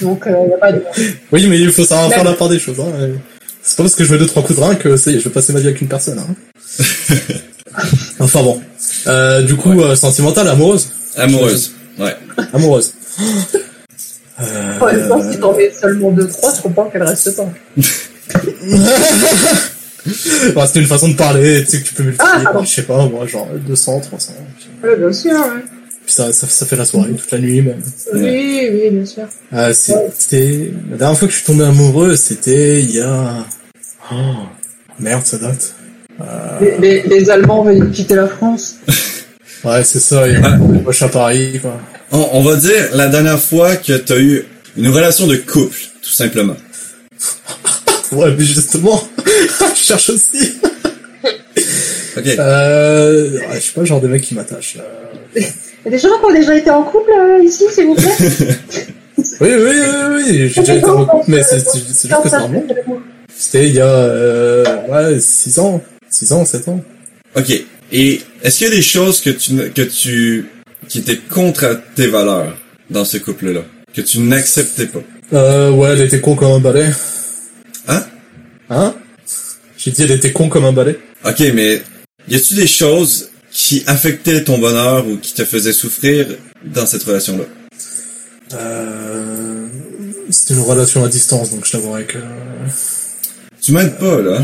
Donc, 0.02 0.22
il 0.26 0.32
n'y 0.32 0.54
a 0.54 0.58
pas 0.58 0.72
de... 0.72 0.82
Oui, 1.32 1.46
mais 1.46 1.58
il 1.60 1.70
faut 1.70 1.84
savoir 1.84 2.08
Même- 2.08 2.18
faire 2.18 2.24
la 2.24 2.32
part 2.34 2.48
des 2.48 2.58
choses, 2.58 2.80
hein. 2.80 2.92
C'est 3.62 3.76
pas 3.76 3.82
parce 3.82 3.94
que 3.94 4.04
je 4.04 4.12
mets 4.12 4.18
deux, 4.18 4.26
trois 4.26 4.42
coups 4.42 4.58
de 4.58 4.64
rein 4.64 4.74
que 4.74 4.96
ça 4.96 5.10
y 5.10 5.16
est, 5.16 5.18
je 5.20 5.24
vais 5.24 5.30
passer 5.30 5.52
ma 5.52 5.60
vie 5.60 5.66
avec 5.68 5.80
une 5.82 5.88
personne, 5.88 6.18
hein. 6.18 6.34
enfin 8.18 8.42
bon. 8.42 8.60
Euh, 9.06 9.42
du 9.42 9.56
coup, 9.56 9.80
euh, 9.80 9.94
sentimentale, 9.94 10.48
amoureuse? 10.48 10.88
Amoureuse. 11.16 11.72
Ouais. 11.98 12.16
Amoureuse. 12.52 12.92
En 14.80 14.86
même 14.86 15.08
temps, 15.08 15.30
si 15.30 15.38
t'en 15.38 15.54
mets 15.56 15.70
seulement 15.78 16.12
2-3, 16.12 16.56
je 16.56 16.62
comprends 16.62 16.84
qu'elle 16.90 17.02
reste 17.02 17.36
pas. 17.36 17.48
Bah, 20.54 20.66
c'était 20.66 20.80
une 20.80 20.86
façon 20.86 21.08
de 21.08 21.14
parler, 21.14 21.62
tu 21.64 21.72
sais 21.72 21.82
que 21.82 21.88
tu 21.88 21.94
peux 21.94 22.02
multiplier 22.04 22.30
Ah, 22.34 22.40
pardon. 22.42 22.58
par, 22.60 22.64
je 22.64 22.72
sais 22.74 22.82
pas, 22.84 23.06
moi, 23.06 23.26
genre 23.26 23.46
200, 23.66 24.00
300. 24.00 24.32
Oui, 24.82 24.88
bien 24.98 25.12
sûr. 25.12 25.32
hein. 25.38 25.60
Puis 26.06 26.14
ça, 26.14 26.32
ça, 26.32 26.46
ça 26.48 26.64
fait 26.64 26.76
la 26.76 26.86
soirée, 26.86 27.12
toute 27.12 27.30
la 27.30 27.38
nuit 27.38 27.60
même. 27.60 27.82
Oui, 28.14 28.68
oui, 28.72 28.90
bien 28.90 29.04
sûr. 29.04 29.24
Ah, 29.52 29.72
c'était... 29.74 30.72
La 30.90 30.96
dernière 30.96 31.18
fois 31.18 31.28
que 31.28 31.34
je 31.34 31.38
suis 31.38 31.46
tombé 31.46 31.64
amoureux, 31.64 32.16
c'était 32.16 32.80
il 32.82 32.92
y 32.92 33.00
a... 33.00 33.44
Oh, 34.10 34.14
merde, 34.98 35.26
ça 35.26 35.36
date. 35.36 35.74
Les, 36.60 36.76
les, 36.78 37.02
les 37.02 37.30
Allemands 37.30 37.62
veulent 37.64 37.90
quitter 37.90 38.14
la 38.14 38.28
France. 38.28 38.76
Ouais, 39.62 39.84
c'est 39.84 39.98
ça, 40.00 40.26
il 40.26 40.32
y 40.32 40.36
a 40.36 40.40
Ah. 40.88 40.92
suis 40.92 41.04
à 41.04 41.08
Paris, 41.08 41.58
quoi. 41.60 41.78
On, 42.12 42.26
on 42.32 42.42
va 42.42 42.56
dire 42.56 42.88
la 42.94 43.08
dernière 43.08 43.38
fois 43.38 43.76
que 43.76 43.92
t'as 43.92 44.16
eu 44.18 44.46
une 44.78 44.88
relation 44.88 45.26
de 45.26 45.36
couple, 45.36 45.76
tout 46.02 46.10
simplement. 46.10 46.56
Ouais, 48.12 48.34
mais 48.36 48.42
justement, 48.44 49.06
je 49.76 49.80
cherche 49.84 50.08
aussi. 50.10 50.54
Ok. 52.16 52.26
Euh, 52.38 53.32
ouais, 53.38 53.46
je 53.54 53.60
sais 53.60 53.72
pas, 53.74 53.84
genre 53.84 54.00
des 54.00 54.08
mecs 54.08 54.22
qui 54.22 54.34
m'attachent. 54.34 54.76
là. 54.76 54.84
Il 55.36 55.42
y 55.84 55.88
a 55.88 55.90
des 55.90 55.98
gens 55.98 56.08
qui 56.18 56.24
ont 56.24 56.32
déjà 56.32 56.56
été 56.56 56.70
en 56.70 56.82
couple 56.82 57.10
euh, 57.16 57.44
ici, 57.44 57.64
s'il 57.70 57.86
vous 57.86 57.94
plaît 57.94 58.16
Oui, 59.18 59.26
oui, 59.40 59.58
oui, 59.60 60.12
oui, 60.16 60.48
j'ai 60.48 60.60
déjà 60.60 60.74
été 60.74 60.86
en 60.86 61.04
couple, 61.04 61.24
mais 61.28 61.42
c'est 61.42 61.58
juste 61.58 62.08
que 62.08 62.28
c'est 62.28 62.38
normal. 62.38 62.64
C'était 63.36 63.68
il 63.68 63.74
y 63.74 63.80
a, 63.80 63.84
euh, 63.86 64.64
ouais, 64.88 65.20
6 65.20 65.58
ans. 65.60 65.80
6 66.10 66.32
ans, 66.32 66.44
7 66.44 66.68
ans. 66.68 66.84
Ok. 67.36 67.50
Et 67.92 68.20
est-ce 68.42 68.58
qu'il 68.58 68.68
y 68.68 68.70
a 68.70 68.74
des 68.74 68.82
choses 68.82 69.20
que 69.20 69.30
tu, 69.30 69.70
que 69.70 69.82
tu, 69.82 70.48
qui 70.88 70.98
étaient 70.98 71.18
contre 71.18 71.80
tes 71.96 72.06
valeurs 72.06 72.56
dans 72.88 73.04
ce 73.04 73.18
couple-là, 73.18 73.62
que 73.94 74.00
tu 74.00 74.20
n'acceptais 74.20 74.86
pas? 74.86 75.00
Euh, 75.32 75.70
ouais, 75.70 75.90
elle 75.90 76.02
était 76.02 76.20
con 76.20 76.34
comme 76.34 76.52
un 76.52 76.60
balai. 76.60 76.90
Hein? 77.88 78.04
Hein? 78.68 78.94
J'ai 79.76 79.90
dit 79.90 80.02
elle 80.02 80.12
était 80.12 80.32
con 80.32 80.48
comme 80.48 80.64
un 80.64 80.72
balai. 80.72 80.98
Ok, 81.24 81.40
mais 81.54 81.82
y 82.28 82.34
a-tu 82.36 82.54
des 82.54 82.66
choses 82.66 83.30
qui 83.50 83.82
affectaient 83.86 84.44
ton 84.44 84.58
bonheur 84.58 85.06
ou 85.06 85.16
qui 85.16 85.34
te 85.34 85.44
faisaient 85.44 85.72
souffrir 85.72 86.26
dans 86.64 86.86
cette 86.86 87.02
relation-là? 87.02 87.44
Euh, 88.52 89.66
c'était 90.30 90.54
une 90.54 90.60
relation 90.60 91.04
à 91.04 91.08
distance, 91.08 91.50
donc 91.50 91.64
je 91.66 91.72
t'avouerais 91.72 92.04
que... 92.04 92.18
Tu 93.70 93.76
m'aides 93.76 93.98
pas, 93.98 94.20
là. 94.20 94.38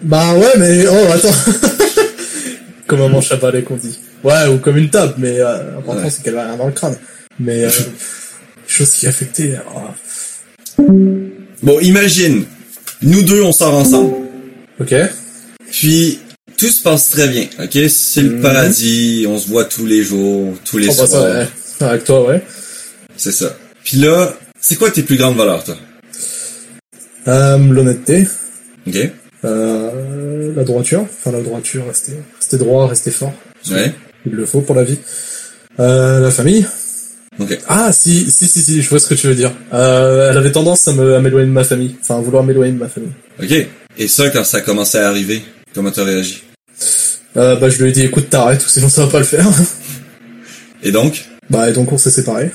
Bah 0.00 0.32
ouais, 0.34 0.52
mais 0.56 0.86
oh 0.86 1.12
attends. 1.12 1.28
comme 2.86 3.02
un 3.02 3.08
manche 3.08 3.30
à 3.32 3.36
balai 3.36 3.62
qu'on 3.62 3.76
dit. 3.76 3.98
Ouais, 4.24 4.46
ou 4.48 4.56
comme 4.56 4.78
une 4.78 4.88
table, 4.88 5.12
mais 5.18 5.38
euh, 5.40 5.74
l'important 5.74 6.02
Ouais. 6.04 6.08
c'est 6.10 6.22
qu'elle 6.22 6.38
a 6.38 6.46
rien 6.46 6.56
dans 6.56 6.64
le 6.66 6.72
crâne. 6.72 6.96
Mais 7.38 7.64
euh, 7.64 7.70
chose 8.66 8.90
qui 8.92 9.06
affectait. 9.06 9.58
oh. 10.78 10.82
Bon, 11.62 11.78
imagine. 11.80 12.44
Nous 13.02 13.22
deux, 13.24 13.42
on 13.42 13.52
sort 13.52 13.74
ensemble. 13.74 14.14
Ok. 14.80 14.94
Puis, 15.70 16.18
tout 16.56 16.68
se 16.68 16.82
passe 16.82 17.10
très 17.10 17.28
bien, 17.28 17.44
ok? 17.62 17.78
C'est 17.90 18.22
le 18.22 18.36
Mhm. 18.36 18.40
paradis, 18.40 19.26
on 19.28 19.38
se 19.38 19.48
voit 19.48 19.66
tous 19.66 19.84
les 19.84 20.02
jours, 20.02 20.54
tous 20.64 20.78
les 20.78 20.86
Oh, 20.88 20.94
bah, 20.96 21.06
ça, 21.06 21.06
soirs. 21.08 21.24
ouais. 21.36 21.46
Avec 21.86 22.04
toi, 22.04 22.26
ouais. 22.26 22.42
C'est 23.18 23.32
ça. 23.32 23.54
Puis 23.84 23.98
là, 23.98 24.34
c'est 24.58 24.76
quoi 24.76 24.90
tes 24.90 25.02
plus 25.02 25.18
grandes 25.18 25.36
valeurs, 25.36 25.62
toi? 25.62 25.76
Euh, 27.28 27.58
L'honnêteté, 27.58 28.26
Ok? 28.86 28.96
euh, 29.44 30.52
la 30.56 30.64
droiture, 30.64 31.02
enfin 31.02 31.32
la 31.32 31.42
droiture, 31.42 31.86
rester, 31.86 32.12
rester 32.38 32.56
droit, 32.58 32.86
rester 32.88 33.10
fort. 33.10 33.32
Ouais? 33.70 33.92
Il 34.26 34.32
le 34.32 34.46
faut 34.46 34.60
pour 34.62 34.74
la 34.74 34.84
vie. 34.84 34.98
Euh, 35.78 36.20
la 36.20 36.30
famille. 36.30 36.66
Ok. 37.38 37.58
Ah 37.68 37.90
si, 37.92 38.30
si, 38.30 38.46
si, 38.46 38.60
si, 38.62 38.82
je 38.82 38.88
vois 38.88 38.98
ce 38.98 39.08
que 39.08 39.14
tu 39.14 39.26
veux 39.26 39.34
dire. 39.34 39.52
Euh, 39.72 40.30
elle 40.30 40.36
avait 40.36 40.52
tendance 40.52 40.88
à 40.88 40.92
m'éloigner 40.92 41.46
de 41.46 41.52
ma 41.52 41.64
famille, 41.64 41.96
enfin 42.02 42.16
à 42.18 42.20
vouloir 42.20 42.42
m'éloigner 42.44 42.72
de 42.72 42.78
ma 42.78 42.88
famille. 42.88 43.12
Ok. 43.42 43.66
Et 43.98 44.08
ça, 44.08 44.28
quand 44.30 44.44
ça 44.44 44.58
a 44.58 44.60
commencé 44.60 44.98
à 44.98 45.08
arriver, 45.08 45.42
comment 45.74 45.90
t'as 45.90 46.04
réagi? 46.04 46.42
Euh, 47.36 47.54
bah 47.56 47.68
je 47.68 47.80
lui 47.82 47.90
ai 47.90 47.92
dit 47.92 48.02
écoute 48.02 48.28
t'arrêtes 48.28 48.64
ou 48.66 48.68
sinon 48.68 48.88
ça 48.88 49.04
va 49.04 49.12
pas 49.12 49.18
le 49.20 49.24
faire. 49.24 49.46
Et 50.82 50.90
donc? 50.92 51.26
bah 51.50 51.68
et 51.68 51.72
donc 51.72 51.92
on 51.92 51.98
s'est 51.98 52.10
séparés. 52.10 52.50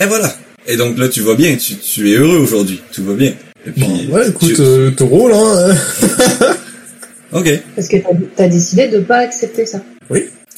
Et 0.00 0.04
voilà. 0.06 0.34
Et 0.66 0.76
donc 0.76 0.98
là, 0.98 1.08
tu 1.08 1.20
vas 1.22 1.34
bien, 1.34 1.56
tu, 1.56 1.76
tu 1.76 2.10
es 2.12 2.16
heureux 2.16 2.38
aujourd'hui, 2.38 2.80
tout 2.92 3.04
va 3.04 3.14
bien. 3.14 3.32
Puis, 3.72 3.82
Bon, 4.08 4.14
ouais, 4.14 4.28
écoute, 4.28 4.54
tu- 4.54 4.60
euh, 4.60 4.90
ton 4.92 5.06
rôle, 5.06 5.32
hein. 5.34 5.74
ok. 7.32 7.62
Parce 7.74 7.88
que 7.88 7.96
t'as 8.36 8.44
as 8.44 8.48
décidé 8.48 8.88
de 8.88 8.98
pas 9.00 9.18
accepter 9.18 9.66
ça. 9.66 9.80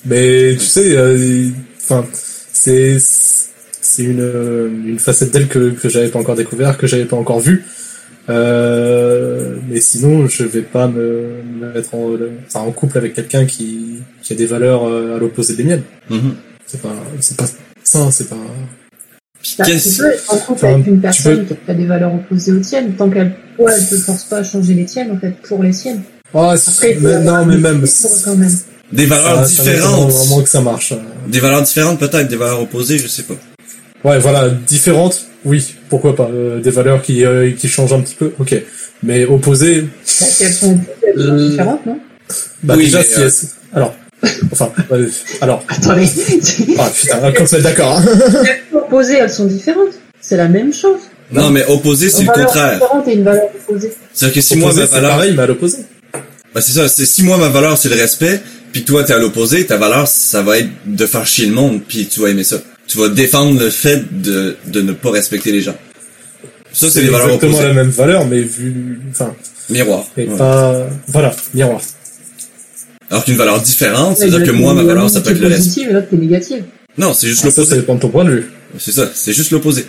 Mais 0.04 0.54
tu 0.54 0.64
sais, 0.64 0.96
euh, 0.96 1.48
enfin, 1.82 2.06
c'est 2.52 2.98
c'est 3.00 4.02
une 4.04 4.20
euh, 4.20 4.68
une 4.86 4.98
facette 5.00 5.32
d'elle 5.32 5.48
que 5.48 5.70
que 5.70 5.88
j'avais 5.88 6.08
pas 6.08 6.20
encore 6.20 6.36
découvert, 6.36 6.78
que 6.78 6.86
j'avais 6.86 7.04
pas 7.04 7.16
encore 7.16 7.40
vue. 7.40 7.64
Euh, 8.28 9.56
mais 9.68 9.80
sinon, 9.80 10.28
je 10.28 10.44
vais 10.44 10.62
pas 10.62 10.86
me, 10.86 11.42
me 11.60 11.72
mettre 11.72 11.94
en, 11.94 12.10
enfin, 12.46 12.60
en 12.60 12.70
couple 12.70 12.98
avec 12.98 13.14
quelqu'un 13.14 13.44
qui 13.46 14.00
qui 14.22 14.32
a 14.34 14.36
des 14.36 14.46
valeurs 14.46 14.86
euh, 14.86 15.16
à 15.16 15.18
l'opposé 15.18 15.54
des 15.54 15.64
miennes. 15.64 15.82
Mhm. 16.10 16.34
C'est 16.66 16.80
pas 16.80 16.94
c'est 17.20 17.36
pas 17.36 17.46
ça, 17.82 18.10
c'est 18.12 18.28
pas. 18.28 18.36
Bah, 19.58 19.64
tu 19.64 19.70
qu'est-ce- 19.72 19.98
peux 19.98 20.12
être 20.12 20.32
en 20.32 20.36
couple 20.38 20.52
Enfin, 20.64 20.74
avec 20.74 20.86
une 20.86 20.94
tu 20.96 21.00
personne 21.00 21.46
qui 21.46 21.54
a 21.70 21.74
des 21.74 21.86
valeurs 21.86 22.14
opposées 22.14 22.52
aux 22.52 22.60
tiennes, 22.60 22.92
tant 22.94 23.08
qu'elle 23.08 23.34
toi, 23.56 23.70
elle 23.72 23.88
te 23.88 23.94
force 23.96 24.24
pas 24.24 24.38
à 24.38 24.44
changer 24.44 24.74
les 24.74 24.84
tiennes, 24.84 25.12
en 25.12 25.18
fait, 25.18 25.32
pour 25.48 25.62
les 25.62 25.72
siennes. 25.72 26.02
Ah, 26.34 26.50
Après, 26.50 26.56
c'est- 26.58 26.90
il 26.92 26.96
faut 26.96 27.02
mais 27.08 27.20
non, 27.20 27.46
mais 27.46 27.56
même. 27.56 27.84
quand 28.24 28.36
même. 28.36 28.52
Des 28.92 29.06
valeurs 29.06 29.46
ça- 29.46 29.56
ça 29.56 29.62
m'étonne 29.62 29.74
différentes. 29.80 30.10
Vraiment 30.12 30.42
que 30.42 30.48
ça 30.48 30.60
marche. 30.60 30.94
Des 31.28 31.40
valeurs 31.40 31.62
différentes 31.62 31.98
peut-être, 32.00 32.28
des 32.28 32.36
valeurs 32.36 32.62
opposées, 32.62 32.98
je 32.98 33.06
sais 33.06 33.22
pas. 33.22 33.34
Ouais, 34.04 34.18
voilà, 34.18 34.48
différentes, 34.48 35.26
oui, 35.44 35.74
pourquoi 35.88 36.14
pas. 36.16 36.28
Euh, 36.32 36.60
des 36.60 36.70
valeurs 36.70 37.02
qui, 37.02 37.24
euh, 37.24 37.50
qui 37.52 37.68
changent 37.68 37.92
un 37.92 38.00
petit 38.00 38.14
peu, 38.14 38.32
ok. 38.38 38.54
Mais 39.02 39.24
opposées, 39.24 39.82
Bah, 39.82 39.88
elles 40.40 40.52
sont, 40.52 40.80
elles 41.06 41.14
sont 41.14 41.20
Euh, 41.20 41.48
différentes, 41.50 41.86
non? 41.86 41.98
bah 42.62 42.74
Oui, 42.76 42.84
déjà, 42.84 42.98
mais, 42.98 43.04
si 43.04 43.20
euh, 43.20 43.26
elles- 43.28 43.48
Alors, 43.76 43.94
enfin, 44.52 44.70
euh, 44.92 45.08
alors, 45.40 45.62
Attendez, 45.68 46.06
ah 46.78 46.90
putain, 46.94 47.32
comme 47.32 47.46
ça, 47.46 47.60
d'accord. 47.60 47.98
hein. 47.98 48.04
opposées, 48.74 49.18
elles 49.18 49.30
sont 49.30 49.46
différentes. 49.46 49.92
C'est 50.20 50.36
la 50.36 50.48
même 50.48 50.72
chose. 50.74 51.00
Non, 51.30 51.50
mais 51.50 51.64
opposé, 51.66 52.08
c'est 52.10 52.22
le 52.24 52.32
contraire. 52.32 52.74
différente 52.74 53.08
et 53.08 53.12
une 53.14 53.24
valeur 53.24 53.44
opposée. 53.68 53.92
C'est-à-dire 54.12 54.34
que 54.34 54.40
si 54.40 54.56
moi, 54.56 54.72
ma 54.72 54.80
c'est 54.86 54.92
valeur, 54.94 55.10
pareil, 55.10 55.34
mais 55.36 55.42
à 55.42 55.46
l'opposé. 55.46 55.78
bah, 56.54 56.60
c'est 56.60 56.72
ça, 56.72 56.88
c'est 56.88 57.06
si 57.06 57.22
moi, 57.22 57.36
ma 57.36 57.48
valeur, 57.48 57.76
c'est 57.78 57.88
le 57.90 57.96
respect, 57.96 58.40
puis 58.72 58.84
toi, 58.84 59.04
t'es 59.04 59.12
à 59.12 59.18
l'opposé, 59.18 59.66
ta 59.66 59.76
valeur, 59.76 60.08
ça 60.08 60.42
va 60.42 60.58
être 60.58 60.68
de 60.86 61.06
faire 61.06 61.26
chier 61.26 61.46
le 61.46 61.52
monde, 61.52 61.80
puis 61.86 62.06
tu 62.06 62.20
vas 62.20 62.28
aimer 62.30 62.44
ça. 62.44 62.56
Tu 62.86 62.96
vas 62.98 63.08
défendre 63.10 63.60
le 63.60 63.68
fait 63.70 64.02
de, 64.22 64.56
de 64.66 64.80
ne 64.80 64.92
pas 64.92 65.10
respecter 65.10 65.52
les 65.52 65.60
gens. 65.60 65.76
Ça, 66.72 66.88
c'est 66.90 67.02
des 67.02 67.08
valeurs 67.08 67.26
exactement 67.28 67.52
opposées. 67.52 67.68
la 67.68 67.74
même 67.74 67.90
valeur, 67.90 68.26
mais 68.26 68.40
vu, 68.40 69.00
enfin, 69.10 69.34
Miroir. 69.70 70.06
et 70.16 70.26
Ouais. 70.26 70.36
pas, 70.36 70.86
voilà, 71.08 71.34
miroir. 71.52 71.80
Alors 73.10 73.24
qu'une 73.24 73.36
valeur 73.36 73.60
différente, 73.62 74.18
Ouais, 74.18 74.28
c'est-à-dire 74.28 74.44
que 74.46 74.50
moi, 74.50 74.74
ma 74.74 74.82
valeur, 74.82 75.08
ça 75.08 75.20
peut 75.20 75.30
être 75.30 75.38
le 75.40 75.46
respect. 75.48 75.58
positive 75.64 75.88
et 75.90 75.92
l'autre 75.92 76.08
qui 76.08 76.14
est 76.14 76.18
négative. 76.18 76.64
Non, 76.98 77.14
c'est 77.14 77.28
juste 77.28 77.42
Ah, 77.46 77.50
ça, 77.50 77.54
ça 77.54 77.60
l'opposé. 77.62 77.76
dépend 77.80 77.94
de 77.94 78.00
ton 78.00 78.08
point 78.10 78.24
de 78.24 78.30
vue. 78.30 78.46
C'est 78.78 78.92
ça, 78.92 79.10
c'est 79.14 79.32
juste 79.32 79.50
l'opposé. 79.50 79.86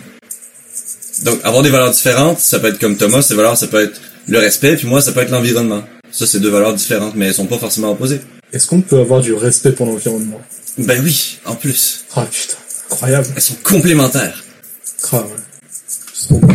Donc, 1.24 1.38
avoir 1.44 1.62
des 1.62 1.68
valeurs 1.70 1.90
différentes, 1.90 2.38
ça 2.38 2.58
peut 2.60 2.68
être 2.68 2.78
comme 2.78 2.96
Thomas, 2.96 3.20
ces 3.20 3.34
valeurs, 3.34 3.56
ça 3.56 3.66
peut 3.66 3.82
être 3.82 4.00
le 4.26 4.38
respect, 4.38 4.76
puis 4.76 4.86
moi, 4.86 5.02
ça 5.02 5.12
peut 5.12 5.20
être 5.20 5.30
l'environnement. 5.30 5.82
Ça, 6.10 6.26
c'est 6.26 6.40
deux 6.40 6.48
valeurs 6.50 6.72
différentes, 6.74 7.14
mais 7.14 7.26
elles 7.26 7.34
sont 7.34 7.46
pas 7.46 7.58
forcément 7.58 7.90
opposées. 7.92 8.20
Est-ce 8.52 8.66
qu'on 8.66 8.80
peut 8.80 8.98
avoir 9.00 9.20
du 9.20 9.34
respect 9.34 9.72
pour 9.72 9.86
l'environnement? 9.86 10.40
Ben 10.78 11.00
oui, 11.04 11.38
en 11.44 11.54
plus. 11.56 12.04
Ah 12.16 12.26
putain, 12.30 12.54
incroyable. 12.90 13.26
Elles 13.36 13.42
sont 13.42 13.56
complémentaires. 13.62 14.42
Ah 15.12 15.18
ouais. 15.18 15.24
C'est 16.14 16.28
trop 16.28 16.38
bon. 16.38 16.54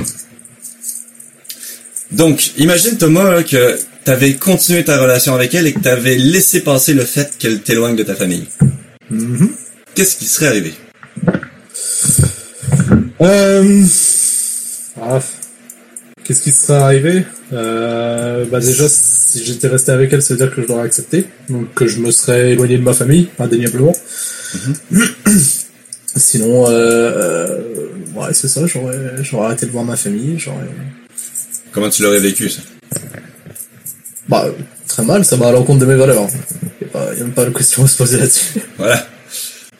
Donc, 2.11 2.51
imagine 2.57 2.97
Thomas 2.97 3.29
là, 3.29 3.43
que 3.43 3.77
t'avais 4.05 4.35
continué 4.35 4.83
ta 4.85 4.97
relation 5.01 5.35
avec 5.35 5.53
elle 5.55 5.67
et 5.67 5.73
que 5.73 5.79
t'avais 5.79 6.15
laissé 6.15 6.61
passer 6.61 6.93
le 6.93 7.03
fait 7.03 7.37
qu'elle 7.37 7.61
t'éloigne 7.61 7.95
de 7.95 8.03
ta 8.03 8.15
famille. 8.15 8.45
Mhm. 9.09 9.49
Qu'est-ce 9.95 10.15
qui 10.15 10.25
serait 10.25 10.47
arrivé? 10.47 10.73
Euh... 13.21 13.83
ah, 15.01 15.19
Qu'est-ce 16.23 16.41
qui 16.41 16.51
serait 16.51 16.79
arrivé? 16.79 17.25
Euh, 17.53 18.45
Bah 18.45 18.59
déjà, 18.59 18.87
si 18.89 19.43
j'étais 19.43 19.67
resté 19.67 19.91
avec 19.91 20.13
elle, 20.13 20.21
ça 20.21 20.33
veut 20.33 20.39
dire 20.39 20.53
que 20.53 20.61
je 20.61 20.67
l'aurais 20.67 20.85
accepté, 20.85 21.25
donc 21.49 21.73
que 21.73 21.87
je 21.87 21.99
me 21.99 22.11
serais 22.11 22.51
éloigné 22.51 22.77
de 22.77 22.83
ma 22.83 22.93
famille, 22.93 23.29
indéniablement. 23.39 23.93
Sinon, 26.15 26.67
euh, 26.67 26.71
euh, 26.71 27.59
ouais, 28.15 28.33
c'est 28.33 28.47
ça, 28.47 28.65
j'aurais, 28.65 28.97
j'aurais 29.21 29.47
arrêté 29.47 29.65
de 29.65 29.71
voir 29.71 29.83
ma 29.83 29.95
famille, 29.95 30.39
j'aurais... 30.39 30.67
Comment 31.71 31.89
tu 31.89 32.03
l'aurais 32.03 32.19
vécu, 32.19 32.49
ça? 32.49 32.61
Bah, 34.27 34.47
très 34.87 35.03
mal, 35.03 35.23
ça 35.23 35.35
va 35.35 35.47
à 35.47 35.51
l'encontre 35.51 35.79
de 35.79 35.85
mes 35.85 35.95
valeurs. 35.95 36.27
Il 36.81 36.87
n'y 36.87 37.05
a, 37.05 37.13
y 37.13 37.19
a 37.19 37.23
même 37.23 37.33
pas 37.33 37.45
de 37.45 37.51
question 37.51 37.83
à 37.83 37.87
se 37.87 37.97
poser 37.97 38.17
là-dessus. 38.19 38.59
Voilà. 38.77 39.07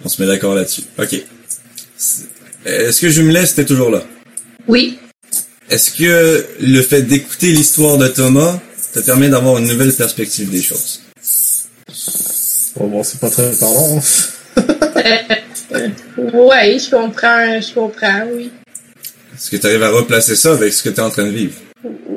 On 0.03 0.09
se 0.09 0.21
met 0.21 0.27
d'accord 0.27 0.53
là-dessus. 0.55 0.83
Ok. 0.99 1.15
Est-ce 2.65 3.01
que 3.01 3.09
je 3.09 3.21
me 3.21 3.31
laisse, 3.31 3.55
t'es 3.55 3.65
toujours 3.65 3.89
là? 3.89 4.03
Oui. 4.67 4.99
Est-ce 5.69 5.91
que 5.91 6.45
le 6.61 6.81
fait 6.81 7.01
d'écouter 7.03 7.51
l'histoire 7.51 7.97
de 7.97 8.07
Thomas 8.07 8.59
te 8.93 8.99
permet 8.99 9.29
d'avoir 9.29 9.57
une 9.57 9.67
nouvelle 9.67 9.93
perspective 9.93 10.49
des 10.51 10.61
choses? 10.61 11.01
Bon, 12.75 12.87
bon, 12.87 13.03
c'est 13.03 13.19
pas 13.19 13.29
très 13.29 13.51
parlant. 13.55 13.97
hein. 13.97 14.01
Ouais, 16.33 16.77
je 16.79 16.89
comprends, 16.89 17.59
je 17.61 17.73
comprends, 17.73 18.23
oui. 18.33 18.49
Est-ce 19.35 19.49
que 19.49 19.57
tu 19.57 19.65
arrives 19.67 19.83
à 19.83 19.89
replacer 19.89 20.35
ça 20.35 20.53
avec 20.53 20.71
ce 20.73 20.83
que 20.83 20.89
tu 20.89 20.95
es 20.95 20.99
en 21.01 21.09
train 21.09 21.23
de 21.25 21.29
vivre? 21.31 21.55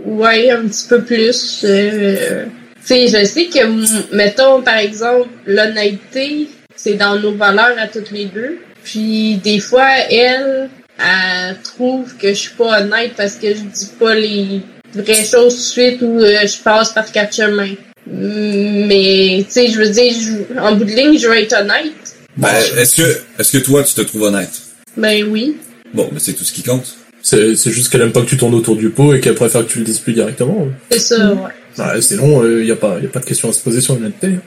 Ouais, 0.08 0.50
un 0.50 0.66
petit 0.66 0.86
peu 0.88 1.02
plus. 1.02 1.60
euh, 1.64 2.44
tu 2.86 2.94
sais, 2.94 3.08
je 3.08 3.24
sais 3.26 3.46
que, 3.46 4.14
mettons, 4.16 4.62
par 4.62 4.78
exemple, 4.78 5.28
l'honnêteté, 5.46 6.48
c'est 6.76 6.94
dans 6.94 7.18
nos 7.18 7.32
valeurs 7.34 7.76
à 7.78 7.86
toutes 7.88 8.10
les 8.10 8.24
deux. 8.26 8.58
Puis, 8.84 9.36
des 9.44 9.60
fois, 9.60 9.88
elle, 10.10 10.70
elle 10.98 11.56
trouve 11.62 12.16
que 12.16 12.28
je 12.28 12.34
suis 12.34 12.54
pas 12.56 12.80
honnête 12.80 13.12
parce 13.16 13.34
que 13.34 13.48
je 13.48 13.60
dis 13.60 13.90
pas 13.98 14.14
les 14.14 14.62
vraies 14.94 15.24
choses 15.24 15.54
tout 15.54 15.60
de 15.60 15.88
suite 15.90 15.98
ou 16.02 16.20
euh, 16.20 16.46
je 16.46 16.62
passe 16.62 16.92
par 16.94 17.10
quatre 17.12 17.34
chemins. 17.36 17.74
Mais, 18.10 19.44
tu 19.46 19.52
sais, 19.52 19.68
je 19.68 19.78
veux 19.78 19.90
dire, 19.90 20.12
je- 20.14 20.58
en 20.58 20.74
bout 20.74 20.84
de 20.84 20.92
ligne, 20.92 21.18
je 21.18 21.28
veux 21.28 21.36
être 21.36 21.54
honnête. 21.60 21.92
Ben, 22.36 22.48
est-ce 22.78 22.96
que, 22.96 23.20
est-ce 23.38 23.52
que 23.52 23.58
toi, 23.58 23.82
tu 23.84 23.94
te 23.94 24.00
trouves 24.02 24.22
honnête? 24.22 24.52
Ben 24.96 25.24
oui. 25.28 25.56
Bon, 25.92 26.08
ben, 26.10 26.18
c'est 26.18 26.32
tout 26.32 26.44
ce 26.44 26.52
qui 26.52 26.62
compte. 26.62 26.96
C'est, 27.30 27.56
c'est 27.56 27.70
juste 27.70 27.90
qu'elle 27.92 28.00
aime 28.00 28.12
pas 28.12 28.22
que 28.22 28.26
tu 28.26 28.38
tournes 28.38 28.54
autour 28.54 28.74
du 28.74 28.88
pot 28.88 29.12
et 29.12 29.20
qu'elle 29.20 29.34
préfère 29.34 29.66
que 29.66 29.70
tu 29.70 29.80
le 29.80 29.84
dises 29.84 29.98
plus 29.98 30.14
directement. 30.14 30.66
C'est 30.90 30.98
ça, 30.98 31.34
ouais. 31.34 31.40
Ouais, 31.84 32.00
sinon, 32.00 32.42
il 32.46 32.64
y 32.64 32.70
a 32.72 32.76
pas, 32.76 32.96
y 33.02 33.04
a 33.04 33.08
pas 33.10 33.20
de 33.20 33.26
question 33.26 33.50
à 33.50 33.52
se 33.52 33.60
poser 33.62 33.82
sur 33.82 33.94
l'honnêteté. 33.94 34.38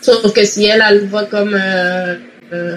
Sauf 0.00 0.32
que 0.32 0.44
si 0.44 0.64
elle, 0.66 0.82
elle 0.88 1.00
le 1.00 1.06
voit 1.06 1.24
comme, 1.24 1.54
euh, 1.54 2.14
euh, 2.52 2.76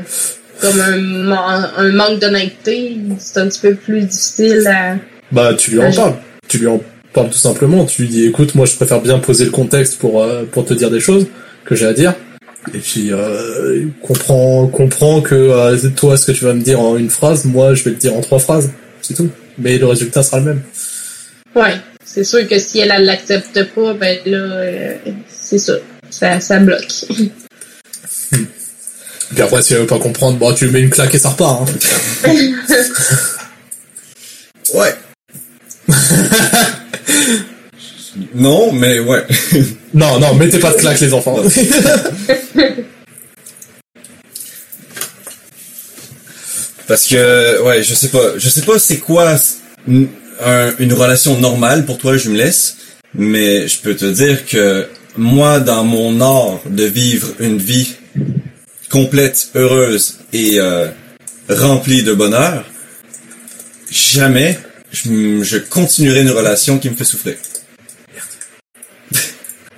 comme 0.59 0.79
un, 0.81 0.97
man- 0.97 1.69
un 1.77 1.91
manque 1.91 2.19
d'honnêteté, 2.19 2.97
c'est 3.19 3.39
un 3.39 3.47
petit 3.49 3.59
peu 3.59 3.75
plus 3.75 4.01
difficile 4.01 4.67
à... 4.67 4.95
Bah, 5.31 5.53
tu 5.53 5.71
lui 5.71 5.79
en 5.79 5.83
Ouais, 5.83 5.91
je- 5.91 5.97
parles. 5.97 6.15
Tu 6.47 6.57
lui 6.57 6.67
en 6.67 6.81
parles 7.13 7.29
tout 7.29 7.37
simplement. 7.37 7.85
Tu 7.85 8.01
lui 8.01 8.09
dis, 8.09 8.25
écoute, 8.25 8.55
moi, 8.55 8.65
je 8.65 8.75
préfère 8.75 8.99
bien 9.01 9.19
poser 9.19 9.45
le 9.45 9.51
contexte 9.51 9.99
pour, 9.99 10.23
euh, 10.23 10.43
pour 10.51 10.65
te 10.65 10.73
dire 10.73 10.89
des 10.89 10.99
choses 10.99 11.27
que 11.65 11.75
j'ai 11.75 11.85
à 11.85 11.93
dire. 11.93 12.15
Et 12.73 12.77
puis, 12.77 13.11
euh, 13.11 13.87
comprends, 14.01 14.67
comprends 14.67 15.21
que 15.21 15.35
euh, 15.35 15.89
toi, 15.95 16.15
ce 16.15 16.31
que 16.31 16.37
tu 16.37 16.45
vas 16.45 16.53
me 16.53 16.61
dire 16.61 16.79
en 16.79 16.95
une 16.97 17.09
phrase, 17.09 17.45
moi, 17.45 17.73
je 17.73 17.83
vais 17.83 17.91
le 17.91 17.95
dire 17.97 18.15
en 18.15 18.21
trois 18.21 18.39
phrases. 18.39 18.71
C'est 19.01 19.15
tout. 19.15 19.29
Mais 19.57 19.77
le 19.77 19.87
résultat 19.87 20.23
sera 20.23 20.39
le 20.39 20.45
même. 20.45 20.61
Ouais, 21.55 21.75
c'est 22.05 22.23
sûr 22.23 22.47
que 22.47 22.59
si 22.59 22.79
elle, 22.79 22.93
elle 22.95 23.05
l'accepte 23.05 23.63
pas, 23.73 23.93
ben 23.93 24.17
là, 24.25 24.37
euh, 24.37 24.93
c'est 25.27 25.57
ça. 25.57 25.73
Ça, 26.09 26.39
ça 26.39 26.59
bloque. 26.59 27.05
Puis 28.29 29.41
après, 29.41 29.61
si 29.61 29.73
elle 29.73 29.81
veut 29.81 29.87
pas 29.87 29.99
comprendre, 29.99 30.37
bon, 30.37 30.53
tu 30.53 30.65
lui 30.65 30.73
mets 30.73 30.81
une 30.81 30.89
claque 30.89 31.15
et 31.15 31.19
ça 31.19 31.29
repart. 31.29 31.69
Hein. 32.25 32.33
Ouais. 34.73 34.95
non, 38.35 38.71
mais 38.71 38.99
ouais. 38.99 39.25
non, 39.93 40.19
non, 40.19 40.33
mettez 40.35 40.59
pas 40.59 40.71
de 40.71 40.77
claque, 40.77 40.99
les 40.99 41.13
enfants. 41.13 41.37
Parce 46.87 47.07
que, 47.07 47.61
ouais, 47.63 47.83
je 47.83 47.93
sais 47.93 48.09
pas, 48.09 48.37
je 48.37 48.49
sais 48.49 48.61
pas 48.61 48.77
c'est 48.79 48.97
quoi 48.97 49.35
une, 49.87 50.07
un- 50.43 50.73
une 50.79 50.93
relation 50.93 51.39
normale 51.39 51.85
pour 51.85 51.97
toi, 51.97 52.17
je 52.17 52.29
me 52.29 52.35
laisse, 52.37 52.77
mais 53.13 53.67
je 53.67 53.79
peux 53.79 53.95
te 53.95 54.05
dire 54.05 54.45
que 54.45 54.87
moi, 55.17 55.59
dans 55.59 55.83
mon 55.83 56.19
art 56.21 56.59
de 56.69 56.83
vivre 56.83 57.29
une 57.39 57.57
vie 57.57 57.95
complète, 58.89 59.49
heureuse 59.55 60.17
et 60.33 60.59
euh, 60.59 60.87
remplie 61.47 62.03
de 62.03 62.13
bonheur, 62.13 62.65
jamais 63.89 64.59
je, 64.91 65.43
je 65.43 65.57
continuerai 65.57 66.21
une 66.21 66.31
relation 66.31 66.77
qui 66.77 66.89
me 66.89 66.95
fait 66.95 67.05
souffrir. 67.05 67.35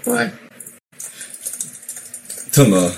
Ouais. 0.06 0.30
Thomas, 2.52 2.92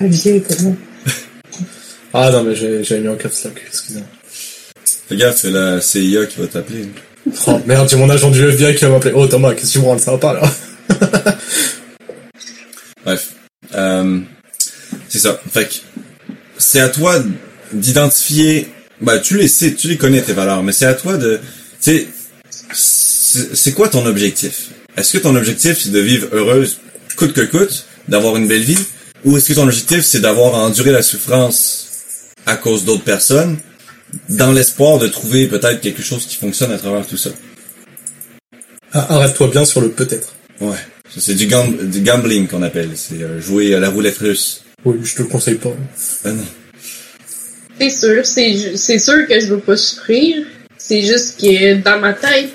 Olivier, 0.00 0.42
comment 0.48 0.76
ah 2.14 2.30
non, 2.30 2.44
mais 2.44 2.54
j'ai, 2.54 2.82
j'ai 2.82 2.98
mis 2.98 3.08
en 3.08 3.16
caps 3.16 3.44
lock, 3.44 3.62
excusez-moi. 3.66 4.08
fais 5.08 5.16
gaffe, 5.16 5.36
c'est 5.36 5.50
la 5.50 5.80
CIA 5.80 6.26
qui 6.26 6.40
va 6.40 6.46
t'appeler. 6.46 6.88
Oh 7.46 7.60
merde, 7.66 7.88
j'ai 7.88 7.96
mon 7.96 8.08
agent 8.10 8.30
du 8.30 8.42
FBI 8.42 8.74
qui 8.74 8.84
va 8.84 8.90
m'appeler. 8.90 9.12
Oh 9.14 9.26
Thomas, 9.26 9.54
qu'est-ce 9.54 9.66
que 9.66 9.72
tu 9.72 9.78
me 9.80 9.84
rends 9.84 9.98
ça 9.98 10.12
va 10.12 10.18
pas 10.18 10.34
là 10.34 10.42
Bref. 13.04 13.34
Euh, 13.74 14.20
c'est 15.08 15.18
ça. 15.18 15.40
Fait 15.52 15.66
que 15.66 15.74
c'est 16.58 16.80
à 16.80 16.88
toi 16.88 17.22
d'identifier. 17.72 18.68
Bah, 19.00 19.18
tu 19.18 19.36
les 19.36 19.48
sais, 19.48 19.74
tu 19.74 19.88
les 19.88 19.96
connais 19.96 20.22
tes 20.22 20.32
valeurs, 20.32 20.62
mais 20.62 20.72
c'est 20.72 20.86
à 20.86 20.94
toi 20.94 21.16
de 21.16 21.40
sais, 21.80 22.06
c'est 22.72 23.54
c'est 23.54 23.72
quoi 23.72 23.88
ton 23.88 24.06
objectif? 24.06 24.70
Est-ce 24.96 25.12
que 25.12 25.18
ton 25.18 25.34
objectif, 25.36 25.78
c'est 25.80 25.90
de 25.90 25.98
vivre 26.00 26.28
heureuse 26.32 26.78
coûte 27.16 27.32
que 27.32 27.42
coûte, 27.42 27.86
d'avoir 28.08 28.36
une 28.36 28.46
belle 28.48 28.62
vie? 28.62 28.78
Ou 29.24 29.36
est-ce 29.36 29.48
que 29.48 29.54
ton 29.54 29.64
objectif, 29.64 30.02
c'est 30.02 30.20
d'avoir 30.20 30.54
enduré 30.54 30.90
la 30.92 31.02
souffrance 31.02 31.88
à 32.46 32.56
cause 32.56 32.84
d'autres 32.84 33.04
personnes, 33.04 33.58
dans 34.28 34.52
l'espoir 34.52 34.98
de 34.98 35.08
trouver 35.08 35.46
peut-être 35.46 35.80
quelque 35.80 36.02
chose 36.02 36.26
qui 36.26 36.36
fonctionne 36.36 36.70
à 36.72 36.78
travers 36.78 37.06
tout 37.06 37.16
ça? 37.16 37.30
Ah, 38.92 39.06
Arrête-toi 39.16 39.48
bien 39.48 39.64
sur 39.64 39.80
le 39.80 39.90
peut-être. 39.90 40.34
Ouais. 40.60 40.76
C'est 41.16 41.34
du, 41.34 41.46
gam- 41.46 41.76
du 41.90 42.00
gambling 42.00 42.46
qu'on 42.46 42.62
appelle. 42.62 42.90
C'est 42.94 43.22
euh, 43.22 43.40
jouer 43.40 43.74
à 43.74 43.80
la 43.80 43.88
roulette 43.90 44.18
russe. 44.18 44.62
Oui, 44.84 44.98
je 45.02 45.14
te 45.14 45.22
le 45.22 45.28
conseille 45.28 45.56
pas. 45.56 45.74
Ah 46.24 46.30
non. 46.32 46.44
C'est 47.80 47.90
sûr, 47.90 48.24
c'est 48.24 48.98
sûr 48.98 49.26
que 49.26 49.40
je 49.40 49.46
veux 49.46 49.58
pas 49.60 49.76
souffrir. 49.76 50.44
C'est 50.78 51.02
juste 51.02 51.40
que 51.40 51.74
dans 51.82 51.98
ma 51.98 52.12
tête, 52.12 52.50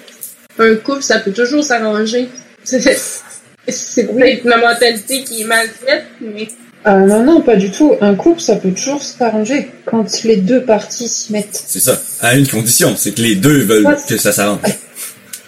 un 0.59 0.75
couple, 0.75 1.01
ça 1.03 1.19
peut 1.19 1.31
toujours 1.31 1.63
s'arranger. 1.63 2.29
C'est 3.67 4.07
peut-être 4.07 4.45
ma 4.45 4.57
mentalité 4.57 5.23
qui 5.23 5.41
est 5.41 5.45
mal 5.45 5.67
faite, 5.67 6.05
mais 6.21 6.47
Ah 6.83 6.97
non, 6.99 7.23
non, 7.23 7.41
pas 7.41 7.55
du 7.55 7.69
tout. 7.71 7.93
Un 8.01 8.15
couple, 8.15 8.41
ça 8.41 8.55
peut 8.55 8.71
toujours 8.71 9.03
s'arranger 9.03 9.69
quand 9.85 10.23
les 10.23 10.37
deux 10.37 10.63
parties 10.63 11.07
s'y 11.07 11.31
mettent. 11.33 11.63
C'est 11.67 11.79
ça. 11.79 12.01
À 12.21 12.35
une 12.35 12.47
condition, 12.47 12.95
c'est 12.97 13.11
que 13.11 13.21
les 13.21 13.35
deux 13.35 13.59
veulent 13.63 13.85
Ouais. 13.85 13.95
que 14.07 14.17
ça 14.17 14.31
s'arrange. 14.31 14.59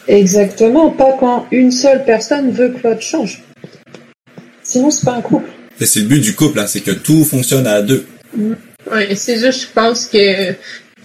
Exactement, 0.07 0.89
pas 0.91 1.15
quand 1.19 1.47
une 1.51 1.71
seule 1.71 2.03
personne 2.05 2.51
veut 2.51 2.69
que 2.69 2.87
l'autre 2.87 3.01
change. 3.01 3.43
Sinon, 4.63 4.91
c'est 4.91 5.05
pas 5.05 5.13
un 5.13 5.21
couple. 5.21 5.49
Et 5.79 5.85
C'est 5.85 6.01
le 6.01 6.05
but 6.07 6.19
du 6.19 6.35
couple, 6.35 6.59
hein, 6.59 6.67
c'est 6.67 6.81
que 6.81 6.91
tout 6.91 7.23
fonctionne 7.23 7.65
à 7.65 7.81
deux. 7.81 8.05
ouais, 8.91 9.15
c'est 9.15 9.39
juste, 9.39 9.61
je 9.61 9.67
pense 9.73 10.05
que 10.05 10.53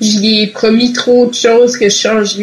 j'y 0.00 0.42
ai 0.42 0.46
promis 0.48 0.92
trop 0.92 1.26
de 1.26 1.34
choses 1.34 1.76
que 1.76 1.88
je 1.88 1.96
change 1.96 2.36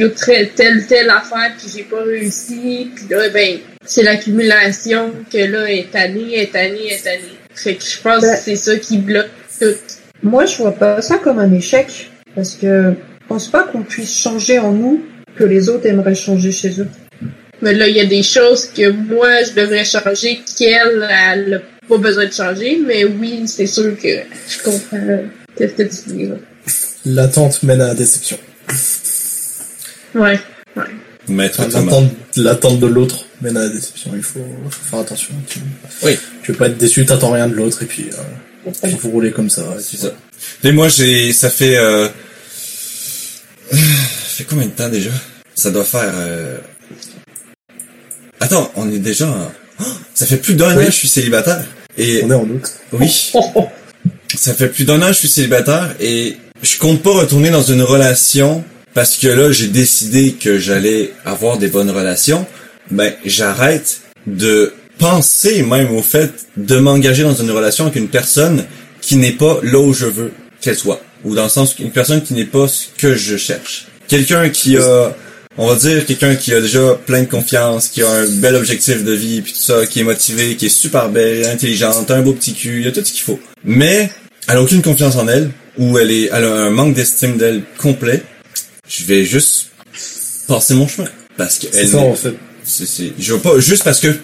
telle, 0.55 0.85
telle 0.87 1.09
affaire 1.09 1.53
puis 1.57 1.67
j'ai 1.75 1.83
pas 1.83 2.03
réussi. 2.03 2.89
Puis 2.95 3.05
là, 3.09 3.29
ben, 3.29 3.57
c'est 3.85 4.03
l'accumulation 4.03 5.11
que 5.31 5.37
là, 5.37 5.69
est 5.69 5.95
année, 5.95 6.35
est 6.35 6.55
année, 6.55 6.87
est 6.87 7.07
année. 7.07 7.37
Fait 7.53 7.75
que 7.75 7.83
je 7.83 7.99
pense 8.01 8.21
Ben- 8.21 8.35
que 8.35 8.39
c'est 8.41 8.55
ça 8.55 8.75
qui 8.77 8.97
bloque 8.97 9.29
tout. 9.59 9.75
Moi, 10.23 10.45
je 10.45 10.57
vois 10.57 10.71
pas 10.71 11.01
ça 11.01 11.17
comme 11.17 11.39
un 11.39 11.51
échec, 11.53 12.09
parce 12.33 12.55
que 12.55 12.93
je 13.21 13.27
pense 13.27 13.47
pas 13.49 13.63
qu'on 13.63 13.83
puisse 13.83 14.17
changer 14.17 14.57
en 14.59 14.71
nous 14.71 15.03
que 15.37 15.43
les 15.43 15.69
autres 15.69 15.85
aimeraient 15.85 16.15
changer 16.15 16.51
chez 16.51 16.79
eux. 16.79 16.87
Mais 17.61 17.73
là, 17.73 17.87
il 17.87 17.95
y 17.95 17.99
a 17.99 18.05
des 18.05 18.23
choses 18.23 18.65
que 18.65 18.89
moi, 18.89 19.43
je 19.43 19.53
devrais 19.53 19.85
changer, 19.85 20.41
qu'elle, 20.57 21.07
elle 21.09 21.53
a 21.55 21.87
pas 21.87 21.97
besoin 21.97 22.25
de 22.25 22.33
changer. 22.33 22.79
Mais 22.85 23.05
oui, 23.05 23.43
c'est 23.47 23.67
sûr 23.67 23.95
que 24.01 24.09
je 24.49 24.63
comprends 24.63 25.19
ce 25.57 25.63
que 25.63 25.83
tu 25.83 25.97
dis 26.07 26.25
là. 26.27 26.35
L'attente 27.05 27.63
mène 27.63 27.81
à 27.81 27.87
la 27.87 27.95
déception. 27.95 28.37
Ouais. 30.15 30.39
Ouais. 30.75 30.83
Enfin. 31.29 31.67
L'attente, 31.69 32.11
l'attente 32.37 32.79
de 32.79 32.87
l'autre 32.87 33.25
mène 33.41 33.57
à 33.57 33.61
la 33.63 33.69
déception. 33.69 34.11
Il 34.15 34.23
faut, 34.23 34.45
faut 34.69 34.85
faire 34.89 34.99
attention. 34.99 35.33
Tu, 35.47 35.59
Oui. 36.03 36.17
tu 36.43 36.51
veux 36.51 36.57
pas 36.57 36.67
être 36.67 36.77
déçu, 36.77 37.05
t'attends 37.05 37.31
rien 37.31 37.47
de 37.47 37.53
l'autre 37.55 37.83
et 37.83 37.85
puis, 37.85 38.09
euh, 38.13 38.71
puis 38.83 38.95
vous 39.01 39.09
roulez 39.09 39.31
comme 39.31 39.49
ça. 39.49 39.61
et 39.61 39.75
puis 39.75 39.83
C'est 39.91 39.97
ça. 39.97 40.13
Et 40.63 40.71
moi, 40.71 40.87
j'ai, 40.89 41.33
ça 41.33 41.49
fait, 41.49 41.77
euh, 41.77 42.07
ça 43.71 43.77
fait 43.77 44.43
combien 44.45 44.65
de 44.67 44.71
temps 44.71 44.89
déjà? 44.89 45.11
Ça 45.55 45.71
doit 45.71 45.85
faire, 45.85 46.11
euh... 46.15 46.57
Attends, 48.39 48.71
on 48.75 48.91
est 48.91 48.99
déjà. 48.99 49.51
Oh, 49.79 49.83
ça 50.13 50.25
fait 50.25 50.37
plus 50.37 50.55
d'un 50.55 50.75
Oui. 50.75 50.83
an 50.83 50.85
que 50.87 50.91
je 50.91 50.97
suis 50.97 51.07
célibataire. 51.07 51.63
Et, 51.97 52.21
On 52.23 52.31
est 52.31 52.35
en 52.35 52.43
août. 52.49 52.71
oui. 52.93 53.31
Ça 54.35 54.53
fait 54.53 54.67
plus 54.69 54.83
d'un 54.85 55.01
an 55.01 55.07
que 55.07 55.13
je 55.13 55.19
suis 55.19 55.27
célibataire 55.27 55.95
et 55.99 56.37
je 56.63 56.79
compte 56.79 57.03
pas 57.03 57.11
retourner 57.11 57.49
dans 57.49 57.61
une 57.61 57.81
relation 57.81 58.63
parce 58.93 59.17
que 59.17 59.27
là, 59.27 59.51
j'ai 59.51 59.67
décidé 59.67 60.33
que 60.33 60.57
j'allais 60.57 61.11
avoir 61.25 61.57
des 61.57 61.67
bonnes 61.67 61.91
relations. 61.91 62.45
Ben, 62.89 63.13
j'arrête 63.25 64.01
de 64.27 64.73
penser 64.97 65.63
même 65.63 65.93
au 65.95 66.01
fait 66.01 66.31
de 66.55 66.77
m'engager 66.77 67.23
dans 67.23 67.35
une 67.35 67.51
relation 67.51 67.85
avec 67.85 67.97
une 67.97 68.07
personne 68.07 68.65
qui 69.01 69.17
n'est 69.17 69.31
pas 69.33 69.59
là 69.63 69.79
où 69.79 69.93
je 69.93 70.05
veux 70.05 70.31
qu'elle 70.61 70.77
soit. 70.77 71.01
Ou 71.25 71.35
dans 71.35 71.43
le 71.43 71.49
sens 71.49 71.73
qu'une 71.73 71.91
personne 71.91 72.21
qui 72.21 72.33
n'est 72.33 72.45
pas 72.45 72.67
ce 72.67 72.85
que 72.97 73.15
je 73.15 73.35
cherche. 73.35 73.87
Quelqu'un 74.07 74.49
qui 74.49 74.77
a, 74.77 75.13
on 75.57 75.67
va 75.67 75.75
dire, 75.75 76.05
quelqu'un 76.05 76.35
qui 76.35 76.53
a 76.53 76.61
déjà 76.61 76.97
plein 77.05 77.21
de 77.21 77.27
confiance, 77.27 77.87
qui 77.89 78.03
a 78.03 78.09
un 78.09 78.25
bel 78.25 78.55
objectif 78.55 79.03
de 79.03 79.11
vie, 79.11 79.41
puis 79.41 79.51
tout 79.51 79.59
ça, 79.59 79.85
qui 79.85 79.99
est 80.01 80.03
motivé, 80.03 80.55
qui 80.55 80.67
est 80.67 80.69
super 80.69 81.09
belle, 81.09 81.45
intelligente, 81.45 82.09
un 82.11 82.21
beau 82.21 82.33
petit 82.33 82.53
cul, 82.53 82.79
il 82.79 82.85
y 82.85 82.87
a 82.87 82.91
tout 82.91 83.03
ce 83.03 83.11
qu'il 83.11 83.23
faut. 83.23 83.39
Mais, 83.65 84.09
elle 84.47 84.57
a 84.57 84.61
aucune 84.61 84.81
confiance 84.81 85.15
en 85.15 85.27
elle, 85.27 85.49
ou 85.77 85.97
elle 85.97 86.11
est, 86.11 86.29
elle 86.31 86.43
a 86.45 86.53
un 86.53 86.69
manque 86.69 86.93
d'estime 86.95 87.37
d'elle 87.37 87.63
complet. 87.77 88.23
Je 88.87 89.03
vais 89.05 89.23
juste 89.25 89.67
passer 90.47 90.73
mon 90.75 90.87
chemin. 90.87 91.07
Parce 91.37 91.59
C'est 91.59 91.69
qu'elle 91.71 91.87
ça, 91.87 91.97
n'est- 91.97 92.03
en 92.09 92.15
fait. 92.15 92.33
c'est, 92.63 92.85
c'est, 92.85 93.13
je 93.17 93.33
veux 93.33 93.39
pas, 93.39 93.59
juste 93.59 93.83
parce 93.83 93.99
que 93.99 94.15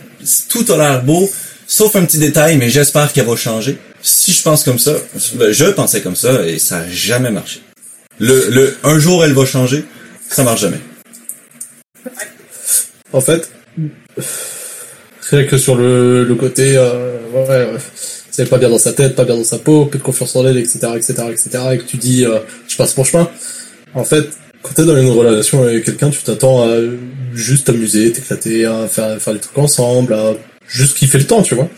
tout 0.50 0.66
a 0.72 0.78
l'air 0.78 1.04
beau, 1.04 1.30
sauf 1.66 1.96
un 1.96 2.06
petit 2.06 2.20
détail, 2.20 2.58
mais 2.58 2.70
j'espère 2.70 3.12
qu'elle 3.14 3.26
va 3.26 3.36
changer. 3.36 3.78
Si 4.02 4.32
je 4.32 4.42
pense 4.44 4.64
comme 4.64 4.80
ça, 4.80 4.96
je 5.16 5.66
pensais 5.72 6.02
comme 6.02 6.16
ça 6.16 6.46
et 6.46 6.60
ça 6.60 6.80
a 6.80 6.88
jamais 6.90 7.32
marché. 7.32 7.62
Le, 8.20 8.50
le, 8.50 8.78
un 8.84 9.00
jour 9.00 9.24
elle 9.26 9.34
va 9.34 9.46
changer, 9.46 9.84
ça 10.30 10.44
marche 10.44 10.62
jamais. 10.62 10.80
En 13.12 13.22
fait, 13.22 13.50
c'est 15.22 15.48
que 15.48 15.58
sur 15.58 15.76
le, 15.76 16.24
le 16.24 16.36
côté, 16.36 16.78
euh, 16.78 17.18
ouais, 17.34 17.48
ouais, 17.48 17.78
pas 18.46 18.58
bien 18.58 18.70
dans 18.70 18.78
sa 18.78 18.94
tête, 18.94 19.16
pas 19.16 19.26
bien 19.26 19.36
dans 19.36 19.44
sa 19.44 19.58
peau, 19.58 19.86
peu 19.86 19.98
de 19.98 20.04
confiance 20.04 20.36
en 20.36 20.46
elle, 20.48 20.58
etc., 20.58 20.80
etc., 20.96 21.14
etc., 21.32 21.50
et 21.74 21.78
que 21.78 21.84
tu 21.84 21.98
dis, 21.98 22.26
euh, 22.26 22.40
je 22.68 22.78
passe 22.78 22.96
mon 22.98 23.04
chemin. 23.04 23.30
En 23.94 24.04
fait, 24.04 24.30
quand 24.62 24.74
t'es 24.74 24.86
dans 24.86 24.98
une 24.98 25.10
relation 25.10 25.64
avec 25.64 25.86
quelqu'un, 25.86 26.10
tu 26.10 26.22
t'attends 26.24 26.64
à 26.64 26.78
juste 27.34 27.68
t'amuser, 27.68 28.12
t'éclater, 28.12 28.66
à 28.66 28.88
faire, 28.88 29.22
faire 29.22 29.34
des 29.34 29.40
trucs 29.40 29.58
ensemble, 29.58 30.14
à 30.14 30.34
juste 30.68 30.98
kiffer 30.98 31.18
le 31.18 31.26
temps, 31.26 31.42
tu 31.42 31.56
vois. 31.56 31.70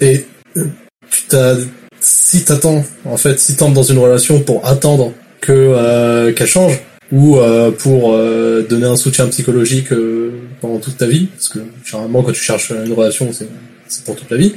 Et 0.00 0.26
euh, 0.56 0.64
tu 1.10 1.22
t'as, 1.28 1.56
si 2.00 2.44
t'attends, 2.44 2.84
en 3.04 3.16
fait, 3.16 3.38
si 3.38 3.56
t'entres 3.56 3.74
dans 3.74 3.82
une 3.82 3.98
relation 3.98 4.40
pour 4.40 4.66
attendre 4.66 5.12
que 5.40 5.52
euh, 5.52 6.32
qu'elle 6.32 6.46
change, 6.46 6.80
ou 7.12 7.36
euh, 7.36 7.70
pour 7.70 8.14
euh, 8.14 8.66
donner 8.68 8.86
un 8.86 8.96
soutien 8.96 9.28
psychologique 9.28 9.92
euh, 9.92 10.32
pendant 10.60 10.78
toute 10.78 10.96
ta 10.96 11.06
vie, 11.06 11.26
parce 11.26 11.50
que 11.50 11.58
généralement 11.84 12.22
quand 12.22 12.32
tu 12.32 12.42
cherches 12.42 12.70
une 12.70 12.92
relation, 12.94 13.32
c'est 13.32 13.48
c'est 13.86 14.04
pour 14.04 14.16
toute 14.16 14.30
la 14.30 14.38
vie. 14.38 14.54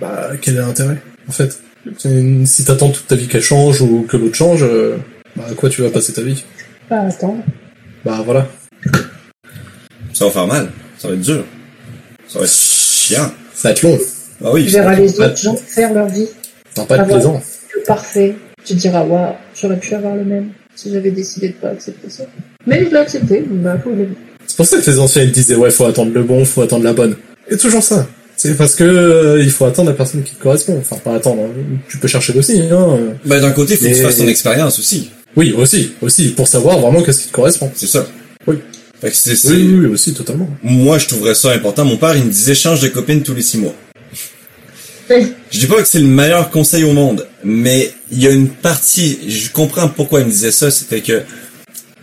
Bah 0.00 0.30
quel 0.40 0.54
est 0.56 0.60
l'intérêt 0.60 0.98
en 1.28 1.32
fait? 1.32 1.60
Si 2.44 2.64
t'attends 2.64 2.90
toute 2.90 3.06
ta 3.06 3.16
vie 3.16 3.28
qu'elle 3.28 3.42
change 3.42 3.80
ou 3.80 4.02
que 4.08 4.16
l'autre 4.16 4.34
change, 4.34 4.62
euh, 4.62 4.96
bah 5.36 5.44
à 5.50 5.54
quoi 5.54 5.68
tu 5.68 5.82
vas 5.82 5.90
passer 5.90 6.12
ta 6.12 6.22
vie? 6.22 6.44
Pas 6.88 7.00
attendre. 7.00 7.42
Bah 8.04 8.22
voilà. 8.24 8.46
Ça 10.12 10.24
va 10.26 10.30
faire 10.30 10.46
mal, 10.46 10.68
ça 10.98 11.08
va 11.08 11.14
être 11.14 11.20
dur. 11.20 11.44
Ça 12.26 12.38
va 12.40 12.44
être 12.44 12.52
chiant. 12.52 13.30
Ça 13.54 13.68
va 13.68 13.72
être 13.72 13.82
long, 13.82 13.98
Ah 14.44 14.50
oui. 14.52 14.66
Tu 14.66 14.72
verras 14.72 14.94
les 14.94 15.20
autres 15.20 15.36
gens 15.36 15.56
faire 15.56 15.92
leur 15.94 16.06
vie. 16.08 16.26
ça 16.74 16.82
va 16.82 16.86
pas 16.86 16.94
être 16.96 17.04
Ah, 17.08 17.12
plaisant. 17.12 17.42
Que 17.72 17.86
parfait. 17.86 18.36
Tu 18.64 18.74
te 18.74 18.78
diras, 18.80 19.04
waouh, 19.04 19.34
j'aurais 19.54 19.78
pu 19.78 19.94
avoir 19.94 20.14
le 20.14 20.24
même 20.24 20.50
si 20.74 20.92
j'avais 20.92 21.10
décidé 21.10 21.48
de 21.48 21.54
pas 21.54 21.70
accepter 21.70 22.08
ça. 22.10 22.24
Mais 22.66 22.84
je 22.84 22.90
l'ai 22.90 22.96
accepté, 22.98 23.40
donc 23.40 23.58
bah, 23.62 23.76
faut 23.82 23.90
le 23.90 24.08
C'est 24.46 24.56
pour 24.56 24.66
ça 24.66 24.80
que 24.80 24.88
les 24.90 24.98
anciens 24.98 25.22
ils 25.22 25.32
disaient 25.32 25.56
ouais 25.56 25.70
faut 25.70 25.86
attendre 25.86 26.12
le 26.12 26.22
bon, 26.22 26.44
faut 26.44 26.62
attendre 26.62 26.84
la 26.84 26.92
bonne. 26.92 27.16
Et 27.48 27.56
toujours 27.56 27.82
ça. 27.82 28.06
C'est 28.38 28.56
parce 28.56 28.74
que 28.76 28.84
euh, 28.84 29.42
il 29.42 29.50
faut 29.50 29.64
attendre 29.66 29.90
la 29.90 29.96
personne 29.96 30.22
qui 30.22 30.34
te 30.34 30.40
correspond. 30.42 30.78
Enfin 30.80 30.96
pas 30.96 31.14
attendre, 31.14 31.42
hein. 31.42 31.76
tu 31.88 31.98
peux 31.98 32.06
chercher 32.08 32.32
aussi. 32.38 32.60
Hein. 32.70 32.98
Ben, 33.26 33.40
d'un 33.42 33.50
côté, 33.50 33.76
faut 33.76 33.84
que 33.84 33.90
tu 33.90 33.96
Mais- 33.96 34.02
fasses 34.02 34.16
ton 34.18 34.28
expérience 34.28 34.78
aussi. 34.78 35.10
Oui 35.36 35.52
aussi, 35.56 35.92
aussi 36.00 36.28
pour 36.28 36.46
savoir 36.48 36.78
vraiment 36.78 37.02
qu'est-ce 37.02 37.22
qui 37.22 37.28
te 37.28 37.32
correspond. 37.32 37.70
C'est 37.74 37.86
ça. 37.88 38.06
Oui. 38.46 38.56
Fait 39.00 39.10
que 39.10 39.16
c'est, 39.16 39.36
c'est- 39.36 39.48
Oui, 39.50 39.68
oui, 39.72 39.78
oui, 39.80 39.86
aussi 39.86 40.14
totalement. 40.14 40.48
moi, 40.62 40.98
je 40.98 41.06
trouverais 41.08 41.34
ça 41.34 41.50
important. 41.52 41.84
Mon 41.84 41.96
père, 41.96 42.16
il 42.16 42.24
me 42.24 42.30
disait 42.30 42.54
change 42.54 42.80
de 42.80 42.88
copine 42.88 43.22
tous 43.22 43.34
les 43.34 43.42
six 43.42 43.58
mois. 43.58 43.74
Je 45.10 45.58
dis 45.60 45.66
pas 45.66 45.80
que 45.82 45.88
c'est 45.88 46.00
le 46.00 46.06
meilleur 46.06 46.50
conseil 46.50 46.84
au 46.84 46.92
monde, 46.92 47.26
mais 47.42 47.92
il 48.12 48.22
y 48.22 48.26
a 48.26 48.30
une 48.30 48.48
partie, 48.48 49.18
je 49.26 49.48
comprends 49.50 49.88
pourquoi 49.88 50.20
il 50.20 50.26
me 50.26 50.30
disait 50.30 50.50
ça, 50.52 50.70
c'était 50.70 51.00
que 51.00 51.22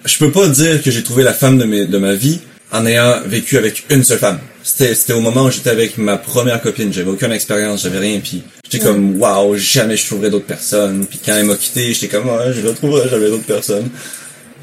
je 0.05 0.17
peux 0.17 0.31
pas 0.31 0.47
dire 0.49 0.81
que 0.81 0.89
j'ai 0.91 1.03
trouvé 1.03 1.21
la 1.23 1.33
femme 1.33 1.57
de, 1.59 1.65
mes, 1.65 1.85
de 1.85 1.97
ma 1.99 2.15
vie 2.15 2.39
en 2.75 2.85
ayant 2.85 3.21
vécu 3.25 3.57
avec 3.57 3.85
une 3.89 4.03
seule 4.03 4.19
femme. 4.19 4.39
C'était, 4.63 4.95
c'était 4.95 5.13
au 5.13 5.19
moment 5.21 5.45
où 5.45 5.51
j'étais 5.51 5.69
avec 5.69 5.97
ma 5.97 6.17
première 6.17 6.61
copine, 6.61 6.91
j'avais 6.91 7.09
aucune 7.09 7.31
expérience, 7.31 7.83
j'avais 7.83 7.99
rien, 7.99 8.19
puis 8.19 8.43
j'étais 8.63 8.83
comme 8.83 9.19
waouh, 9.19 9.55
jamais 9.57 9.95
je 9.95 10.05
trouverai 10.07 10.29
d'autres 10.29 10.45
personnes. 10.45 11.05
Puis 11.05 11.19
quand 11.23 11.35
elle 11.35 11.45
m'a 11.45 11.55
quitté, 11.55 11.93
j'étais 11.93 12.07
comme 12.07 12.27
ouais, 12.27 12.51
je 12.53 12.67
retrouverai 12.67 13.07
jamais 13.09 13.29
d'autres 13.29 13.43
personnes. 13.45 13.89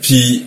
Puis 0.00 0.46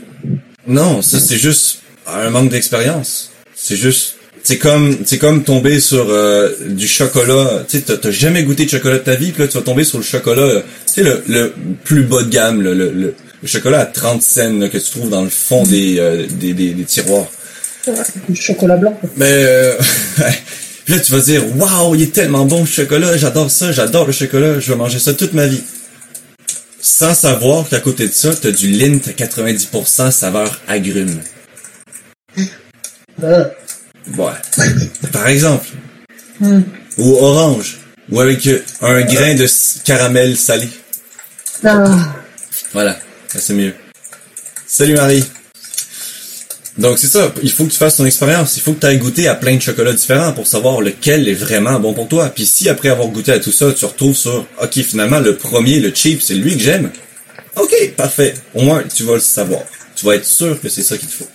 non, 0.67 1.01
ça 1.01 1.19
c'est 1.19 1.37
juste 1.37 1.79
un 2.07 2.29
manque 2.29 2.49
d'expérience. 2.49 3.31
C'est 3.55 3.77
juste 3.77 4.15
c'est 4.43 4.57
comme 4.57 4.97
c'est 5.05 5.17
comme 5.17 5.43
tomber 5.43 5.79
sur 5.79 6.07
euh, 6.09 6.51
du 6.67 6.87
chocolat. 6.87 7.63
Tu 7.69 7.79
sais, 7.79 7.97
t'as- 7.97 8.11
jamais 8.11 8.43
goûté 8.43 8.65
de 8.65 8.69
chocolat 8.69 8.97
de 8.99 9.03
ta 9.03 9.15
vie, 9.15 9.31
puis 9.31 9.41
là 9.43 9.47
tu 9.47 9.57
vas 9.57 9.63
tomber 9.63 9.83
sur 9.83 9.97
le 9.97 10.03
chocolat, 10.03 10.41
euh, 10.43 10.61
tu 10.85 10.93
sais 10.95 11.03
le, 11.03 11.23
le 11.27 11.53
plus 11.83 12.03
bas 12.03 12.21
de 12.23 12.29
gamme, 12.29 12.61
le, 12.61 12.73
le, 12.73 12.91
le- 12.91 13.15
le 13.41 13.47
chocolat 13.47 13.81
à 13.81 13.85
30 13.85 14.21
cents 14.21 14.53
là, 14.59 14.69
que 14.69 14.77
tu 14.77 14.91
trouves 14.91 15.09
dans 15.09 15.23
le 15.23 15.29
fond 15.29 15.63
des, 15.63 15.99
euh, 15.99 16.25
des, 16.29 16.53
des, 16.53 16.71
des 16.71 16.83
tiroirs. 16.83 17.27
Du 18.29 18.35
chocolat 18.41 18.77
blanc. 18.77 18.93
quoi. 18.99 19.09
Mais 19.17 19.31
euh, 19.31 19.75
là 20.87 20.99
tu 20.99 21.11
vas 21.11 21.19
dire 21.19 21.43
waouh, 21.57 21.95
il 21.95 22.01
est 22.03 22.13
tellement 22.13 22.45
bon 22.45 22.61
le 22.61 22.65
chocolat, 22.65 23.15
j'adore 23.17 23.49
ça, 23.51 23.71
j'adore 23.71 24.05
le 24.07 24.13
chocolat, 24.13 24.59
je 24.59 24.71
vais 24.71 24.77
manger 24.77 24.99
ça 24.99 25.13
toute 25.13 25.33
ma 25.33 25.45
vie. 25.47 25.63
sans 26.81 27.13
savoir 27.15 27.67
qu'à 27.69 27.79
côté 27.79 28.07
de 28.07 28.13
ça, 28.13 28.31
t'as 28.35 28.51
du 28.51 28.69
lint 28.71 28.99
à 29.07 29.11
90% 29.11 30.11
saveur 30.11 30.59
agrume. 30.67 31.19
Euh, 33.23 33.45
Ouais. 34.17 34.31
Par 35.11 35.27
exemple. 35.27 35.65
Hmm. 36.39 36.61
Ou 36.99 37.15
orange. 37.17 37.77
Ou 38.11 38.19
avec 38.21 38.45
euh, 38.45 38.61
un 38.81 39.01
grain 39.01 39.33
de 39.33 39.47
caramel 39.83 40.37
salé. 40.37 40.69
ah, 41.63 42.13
Voilà. 42.71 42.99
Ça, 43.29 43.39
c'est 43.39 43.53
mieux. 43.55 43.73
Salut 44.67 44.93
Marie. 44.93 45.23
Donc 46.77 46.99
c'est 46.99 47.07
ça, 47.07 47.33
il 47.41 47.51
faut 47.51 47.63
que 47.63 47.71
tu 47.71 47.77
fasses 47.77 47.95
ton 47.95 48.05
expérience, 48.05 48.57
il 48.57 48.61
faut 48.61 48.73
que 48.73 48.81
tu 48.81 48.85
ailles 48.85 48.97
goûter 48.97 49.29
à 49.29 49.35
plein 49.35 49.55
de 49.55 49.61
chocolats 49.61 49.93
différents 49.93 50.33
pour 50.33 50.45
savoir 50.45 50.81
lequel 50.81 51.27
est 51.29 51.33
vraiment 51.33 51.79
bon 51.79 51.93
pour 51.93 52.09
toi. 52.09 52.29
Puis 52.29 52.45
si 52.45 52.67
après 52.67 52.89
avoir 52.89 53.07
goûté 53.07 53.31
à 53.31 53.39
tout 53.39 53.53
ça, 53.53 53.71
tu 53.71 53.85
retrouves 53.85 54.15
sur 54.15 54.45
OK, 54.61 54.73
finalement 54.81 55.19
le 55.19 55.37
premier, 55.37 55.79
le 55.79 55.93
cheap, 55.95 56.21
c'est 56.21 56.35
lui 56.35 56.57
que 56.57 56.63
j'aime. 56.63 56.91
OK, 57.55 57.93
parfait. 57.95 58.33
Au 58.53 58.61
moins 58.61 58.83
tu 58.93 59.03
vas 59.03 59.13
le 59.13 59.21
savoir. 59.21 59.61
Tu 59.95 60.05
vas 60.05 60.15
être 60.15 60.25
sûr 60.25 60.59
que 60.59 60.67
c'est 60.67 60.83
ça 60.83 60.97
qu'il 60.97 61.07
te 61.07 61.13
faut. 61.13 61.29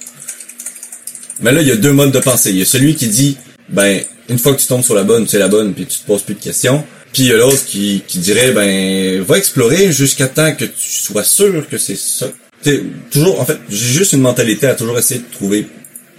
Mais 1.41 1.53
là, 1.53 1.62
il 1.62 1.68
y 1.68 1.72
a 1.72 1.76
deux 1.76 1.93
modes 1.93 2.12
de 2.12 2.18
pensée. 2.18 2.51
Il 2.51 2.59
y 2.59 2.62
a 2.62 2.66
celui 2.66 2.95
qui 2.95 3.09
dit 3.09 3.38
ben 3.70 4.03
une 4.28 4.38
fois 4.38 4.53
que 4.53 4.61
tu 4.61 4.66
tombes 4.66 4.84
sur 4.84 4.95
la 4.95 5.05
bonne, 5.05 5.26
c'est 5.26 5.38
la 5.38 5.49
bonne 5.49 5.72
puis 5.72 5.86
tu 5.86 6.01
te 6.01 6.07
poses 6.07 6.22
plus 6.22 6.34
de 6.34 6.41
questions. 6.41 6.84
Puis 7.14 7.22
il 7.22 7.28
y 7.28 7.32
a 7.32 7.38
l'autre 7.38 7.64
qui, 7.64 8.03
qui 8.07 8.18
dirait 8.18 8.53
ben 8.53 9.22
va 9.22 9.38
explorer 9.38 9.91
jusqu'à 9.91 10.28
temps 10.28 10.55
que 10.55 10.66
tu 10.66 10.91
sois 10.91 11.24
sûr 11.24 11.66
que 11.66 11.78
c'est 11.78 11.97
ça. 11.97 12.26
T'sais, 12.62 12.82
toujours 13.11 13.40
en 13.40 13.46
fait, 13.46 13.58
j'ai 13.68 13.92
juste 13.92 14.12
une 14.12 14.20
mentalité 14.20 14.66
à 14.66 14.74
toujours 14.74 14.98
essayer 14.98 15.20
de 15.20 15.32
trouver 15.32 15.66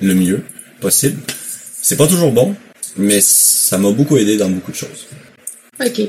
le 0.01 0.15
mieux 0.15 0.43
possible. 0.79 1.21
C'est 1.81 1.97
pas 1.97 2.07
toujours 2.07 2.31
bon, 2.31 2.55
mais 2.97 3.21
ça 3.21 3.77
m'a 3.77 3.91
beaucoup 3.91 4.17
aidé 4.17 4.37
dans 4.37 4.49
beaucoup 4.49 4.71
de 4.71 4.77
choses. 4.77 5.07
Ok. 5.79 6.01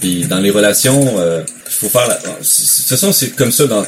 Puis 0.00 0.24
dans 0.24 0.38
les 0.38 0.50
relations, 0.50 1.18
euh, 1.18 1.42
faut 1.66 1.88
faire 1.88 2.06
la... 2.08 2.16
De 2.16 2.36
toute 2.36 2.88
façon, 2.88 3.12
c'est 3.12 3.30
comme 3.30 3.52
ça 3.52 3.66
dans 3.66 3.84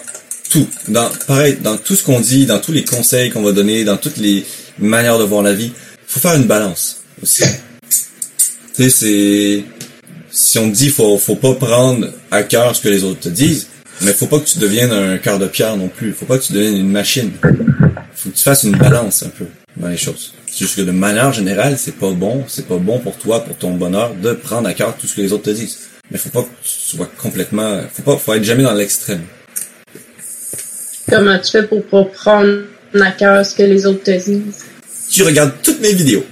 tout. 0.50 0.66
Dans, 0.88 1.10
pareil, 1.26 1.58
dans 1.62 1.76
tout 1.76 1.94
ce 1.94 2.02
qu'on 2.02 2.20
dit, 2.20 2.46
dans 2.46 2.58
tous 2.58 2.72
les 2.72 2.84
conseils 2.84 3.30
qu'on 3.30 3.42
va 3.42 3.52
donner, 3.52 3.84
dans 3.84 3.96
toutes 3.96 4.16
les 4.16 4.44
manières 4.78 5.18
de 5.18 5.24
voir 5.24 5.42
la 5.42 5.52
vie, 5.52 5.72
faut 6.06 6.20
faire 6.20 6.34
une 6.34 6.46
balance 6.46 7.02
aussi. 7.22 7.42
tu 8.74 8.82
sais, 8.82 8.90
c'est... 8.90 9.64
Si 10.30 10.58
on 10.58 10.68
dit 10.68 10.90
faut, 10.90 11.16
faut 11.16 11.36
pas 11.36 11.54
prendre 11.54 12.08
à 12.30 12.42
cœur 12.42 12.76
ce 12.76 12.82
que 12.82 12.88
les 12.88 13.04
autres 13.04 13.20
te 13.20 13.28
disent, 13.30 13.68
mais 14.02 14.12
faut 14.12 14.26
pas 14.26 14.38
que 14.38 14.44
tu 14.44 14.58
deviennes 14.58 14.92
un 14.92 15.18
cœur 15.18 15.38
de 15.38 15.46
pierre 15.46 15.76
non 15.76 15.88
plus. 15.88 16.12
Faut 16.12 16.26
pas 16.26 16.38
que 16.38 16.44
tu 16.44 16.52
deviennes 16.52 16.76
une 16.76 16.90
machine. 16.90 17.32
Faut 18.14 18.30
que 18.30 18.34
tu 18.34 18.42
fasses 18.42 18.64
une 18.64 18.76
balance 18.76 19.22
un 19.22 19.30
peu 19.30 19.46
dans 19.76 19.88
les 19.88 19.96
choses. 19.96 20.34
C'est 20.46 20.58
juste 20.58 20.76
que 20.76 20.82
de 20.82 20.90
manière 20.90 21.32
générale, 21.32 21.76
c'est 21.78 21.96
pas 21.96 22.10
bon, 22.10 22.44
c'est 22.48 22.66
pas 22.66 22.78
bon 22.78 22.98
pour 22.98 23.16
toi, 23.16 23.44
pour 23.44 23.56
ton 23.56 23.72
bonheur, 23.74 24.14
de 24.14 24.32
prendre 24.32 24.68
à 24.68 24.74
cœur 24.74 24.96
tout 24.96 25.06
ce 25.06 25.16
que 25.16 25.20
les 25.20 25.32
autres 25.32 25.44
te 25.44 25.50
disent. 25.50 25.78
Mais 26.10 26.18
faut 26.18 26.30
pas 26.30 26.42
que 26.42 26.48
tu 26.62 26.96
sois 26.96 27.10
complètement, 27.18 27.80
faut 27.92 28.02
pas, 28.02 28.16
faut 28.16 28.34
être 28.34 28.44
jamais 28.44 28.62
dans 28.62 28.74
l'extrême. 28.74 29.22
Comment 31.08 31.38
tu 31.38 31.50
fais 31.52 31.66
pour 31.66 31.84
pas 31.84 32.04
prendre 32.04 32.62
à 33.00 33.10
cœur 33.12 33.44
ce 33.44 33.54
que 33.54 33.62
les 33.62 33.86
autres 33.86 34.02
te 34.04 34.10
disent? 34.10 34.64
Tu 35.10 35.22
regardes 35.22 35.52
toutes 35.62 35.80
mes 35.80 35.92
vidéos. 35.92 36.24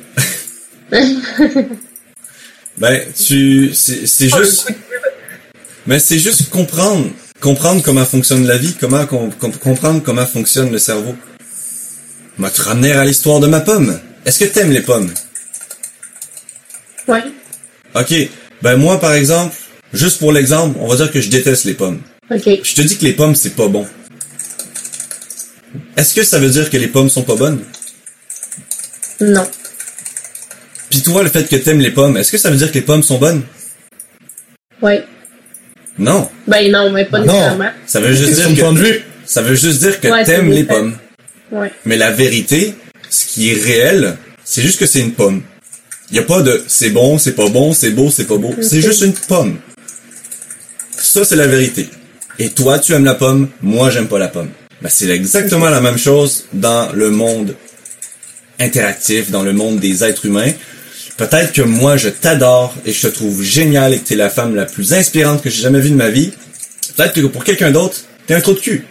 ben, 2.78 3.00
tu, 3.14 3.74
c'est, 3.74 4.06
c'est 4.06 4.28
juste, 4.28 4.72
mais 5.86 5.98
c'est 5.98 6.18
juste 6.18 6.50
comprendre, 6.50 7.08
comprendre 7.40 7.82
comment 7.82 8.04
fonctionne 8.04 8.46
la 8.46 8.56
vie, 8.58 8.74
comment 8.78 9.06
com- 9.06 9.30
com- 9.38 9.52
comprendre 9.52 10.02
comment 10.02 10.26
fonctionne 10.26 10.70
le 10.70 10.78
cerveau. 10.78 11.14
Moi, 12.38 12.50
te 12.50 12.62
ramener 12.62 12.92
à 12.92 13.04
l'histoire 13.04 13.40
de 13.40 13.46
ma 13.46 13.60
pomme. 13.60 13.98
Est-ce 14.24 14.38
que 14.40 14.44
t'aimes 14.46 14.72
les 14.72 14.80
pommes? 14.80 15.12
Ouais. 17.06 17.22
Ok. 17.94 18.14
Ben 18.62 18.76
moi, 18.76 18.98
par 18.98 19.12
exemple, 19.14 19.54
juste 19.92 20.18
pour 20.18 20.32
l'exemple, 20.32 20.76
on 20.80 20.86
va 20.88 20.96
dire 20.96 21.12
que 21.12 21.20
je 21.20 21.28
déteste 21.30 21.64
les 21.64 21.74
pommes. 21.74 22.00
Ok. 22.30 22.42
Je 22.62 22.74
te 22.74 22.80
dis 22.80 22.96
que 22.96 23.04
les 23.04 23.12
pommes, 23.12 23.34
c'est 23.34 23.54
pas 23.54 23.68
bon. 23.68 23.86
Est-ce 25.96 26.14
que 26.14 26.22
ça 26.24 26.38
veut 26.38 26.48
dire 26.50 26.70
que 26.70 26.76
les 26.76 26.88
pommes 26.88 27.10
sont 27.10 27.22
pas 27.22 27.36
bonnes? 27.36 27.62
Non. 29.20 29.46
Puis 30.90 31.02
toi, 31.02 31.22
le 31.22 31.28
fait 31.28 31.48
que 31.48 31.56
t'aimes 31.56 31.80
les 31.80 31.90
pommes, 31.90 32.16
est-ce 32.16 32.32
que 32.32 32.38
ça 32.38 32.50
veut 32.50 32.56
dire 32.56 32.68
que 32.70 32.74
les 32.74 32.82
pommes 32.82 33.02
sont 33.02 33.18
bonnes? 33.18 33.42
Ouais. 34.82 35.04
Non. 35.98 36.28
Ben 36.48 36.70
non, 36.70 36.90
mais 36.90 37.04
pas 37.04 37.18
Non. 37.20 37.26
nécessairement. 37.26 37.70
Ça 37.86 38.00
veut 38.00 38.14
juste 38.14 38.34
dire 38.34 38.50
de 38.50 38.78
que, 38.78 38.84
vue. 38.84 39.00
ça 39.26 39.42
veut 39.42 39.54
juste 39.54 39.80
dire 39.80 40.00
que 40.00 40.08
Ouais, 40.08 40.24
t'aimes 40.24 40.50
les 40.50 40.64
pommes. 40.64 40.96
Ouais. 41.52 41.70
Mais 41.84 41.96
la 41.96 42.10
vérité, 42.10 42.74
ce 43.10 43.26
qui 43.26 43.50
est 43.50 43.62
réel, 43.62 44.16
c'est 44.44 44.62
juste 44.62 44.78
que 44.80 44.86
c'est 44.86 45.00
une 45.00 45.12
pomme. 45.12 45.42
Y 46.10 46.18
a 46.18 46.22
pas 46.22 46.42
de 46.42 46.62
c'est 46.66 46.90
bon, 46.90 47.18
c'est 47.18 47.32
pas 47.32 47.48
bon, 47.48 47.72
c'est 47.72 47.90
beau, 47.90 48.10
c'est 48.10 48.24
pas 48.26 48.36
beau. 48.36 48.54
C'est 48.60 48.80
juste 48.80 49.02
une 49.02 49.12
pomme. 49.14 49.58
Ça, 50.96 51.24
c'est 51.24 51.36
la 51.36 51.46
vérité. 51.46 51.88
Et 52.38 52.50
toi, 52.50 52.78
tu 52.78 52.92
aimes 52.92 53.04
la 53.04 53.14
pomme, 53.14 53.48
moi, 53.62 53.90
j'aime 53.90 54.08
pas 54.08 54.18
la 54.18 54.28
pomme. 54.28 54.50
Ben, 54.82 54.88
c'est 54.88 55.08
exactement 55.08 55.70
la 55.70 55.80
même 55.80 55.98
chose 55.98 56.46
dans 56.52 56.90
le 56.92 57.10
monde 57.10 57.54
interactif, 58.60 59.30
dans 59.30 59.42
le 59.42 59.52
monde 59.52 59.78
des 59.78 60.02
êtres 60.04 60.26
humains. 60.26 60.52
Peut-être 61.16 61.52
que 61.52 61.62
moi, 61.62 61.96
je 61.96 62.08
t'adore 62.08 62.74
et 62.84 62.92
je 62.92 63.02
te 63.02 63.06
trouve 63.06 63.42
génial 63.42 63.94
et 63.94 63.98
que 63.98 64.08
t'es 64.08 64.16
la 64.16 64.30
femme 64.30 64.54
la 64.56 64.64
plus 64.64 64.92
inspirante 64.94 65.42
que 65.42 65.50
j'ai 65.50 65.62
jamais 65.62 65.80
vue 65.80 65.90
de 65.90 65.94
ma 65.96 66.10
vie. 66.10 66.32
Peut-être 66.96 67.12
que 67.12 67.20
pour 67.26 67.44
quelqu'un 67.44 67.70
d'autre, 67.70 67.98
t'es 68.26 68.34
un 68.34 68.40
trou 68.40 68.54
de 68.54 68.58
cul. 68.58 68.84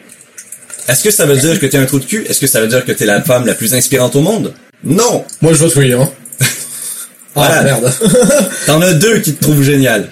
Est-ce 0.88 1.04
que 1.04 1.12
ça 1.12 1.26
veut 1.26 1.38
dire 1.38 1.60
que 1.60 1.66
t'es 1.66 1.78
un 1.78 1.86
trou 1.86 2.00
de 2.00 2.06
cul? 2.06 2.26
Est-ce 2.30 2.40
que 2.40 2.48
ça 2.48 2.62
veut 2.62 2.68
dire 2.68 2.86
que 2.86 2.92
t'es 2.94 3.06
la 3.06 3.22
femme 3.22 3.46
la 3.46 3.54
plus 3.54 3.74
inspirante 3.74 4.16
au 4.16 4.22
monde? 4.22 4.54
Non! 4.84 5.26
Moi, 5.42 5.54
je 5.54 5.58
vote 5.60 5.76
oui, 5.76 5.94
hein. 5.94 6.10
Voilà. 7.36 7.60
Ah, 7.60 7.64
merde. 7.64 7.92
T'en 8.68 8.82
as 8.82 8.94
deux 8.94 9.20
qui 9.20 9.34
te 9.34 9.42
trouvent 9.44 9.64
génial. 9.64 10.10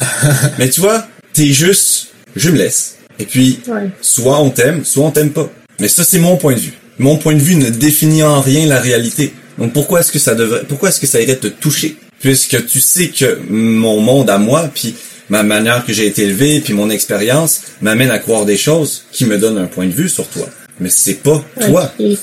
Mais 0.58 0.68
tu 0.68 0.80
vois, 0.80 1.06
t'es 1.32 1.46
juste, 1.52 2.08
je 2.36 2.50
me 2.50 2.58
laisse. 2.58 2.96
Et 3.18 3.24
puis, 3.24 3.60
Ouais. 3.68 3.88
soit 4.00 4.38
on 4.40 4.50
t'aime, 4.50 4.84
soit 4.84 5.04
on 5.04 5.10
t'aime 5.10 5.30
pas. 5.30 5.50
Mais 5.80 5.88
ça, 5.88 6.04
c'est 6.04 6.18
mon 6.18 6.36
point 6.36 6.54
de 6.54 6.60
vue. 6.60 6.72
Mon 6.98 7.16
point 7.16 7.34
de 7.34 7.40
vue 7.40 7.56
ne 7.56 7.70
définit 7.70 8.22
en 8.22 8.40
rien 8.40 8.66
la 8.66 8.80
réalité. 8.80 9.32
Donc 9.58 9.72
pourquoi 9.72 10.00
est-ce 10.00 10.12
que 10.12 10.18
ça 10.18 10.34
devrait, 10.34 10.62
pourquoi 10.68 10.88
est-ce 10.88 11.00
que 11.00 11.06
ça 11.06 11.20
irait 11.20 11.36
te 11.36 11.48
toucher? 11.48 11.96
Puisque 12.20 12.66
tu 12.66 12.80
sais 12.80 13.08
que 13.08 13.38
mon 13.48 14.00
monde 14.00 14.30
à 14.30 14.38
moi, 14.38 14.70
puis 14.72 14.94
ma 15.28 15.42
manière 15.42 15.84
que 15.84 15.92
j'ai 15.92 16.06
été 16.06 16.22
élevé, 16.22 16.60
puis 16.60 16.72
mon 16.72 16.90
expérience 16.90 17.62
m'amène 17.80 18.10
à 18.10 18.18
croire 18.18 18.44
des 18.44 18.56
choses 18.56 19.04
qui 19.12 19.24
me 19.26 19.38
donnent 19.38 19.58
un 19.58 19.66
point 19.66 19.86
de 19.86 19.92
vue 19.92 20.08
sur 20.08 20.26
toi. 20.28 20.48
Mais 20.80 20.90
c'est 20.90 21.22
pas 21.22 21.44
toi. 21.60 21.92
Ok. 21.98 22.18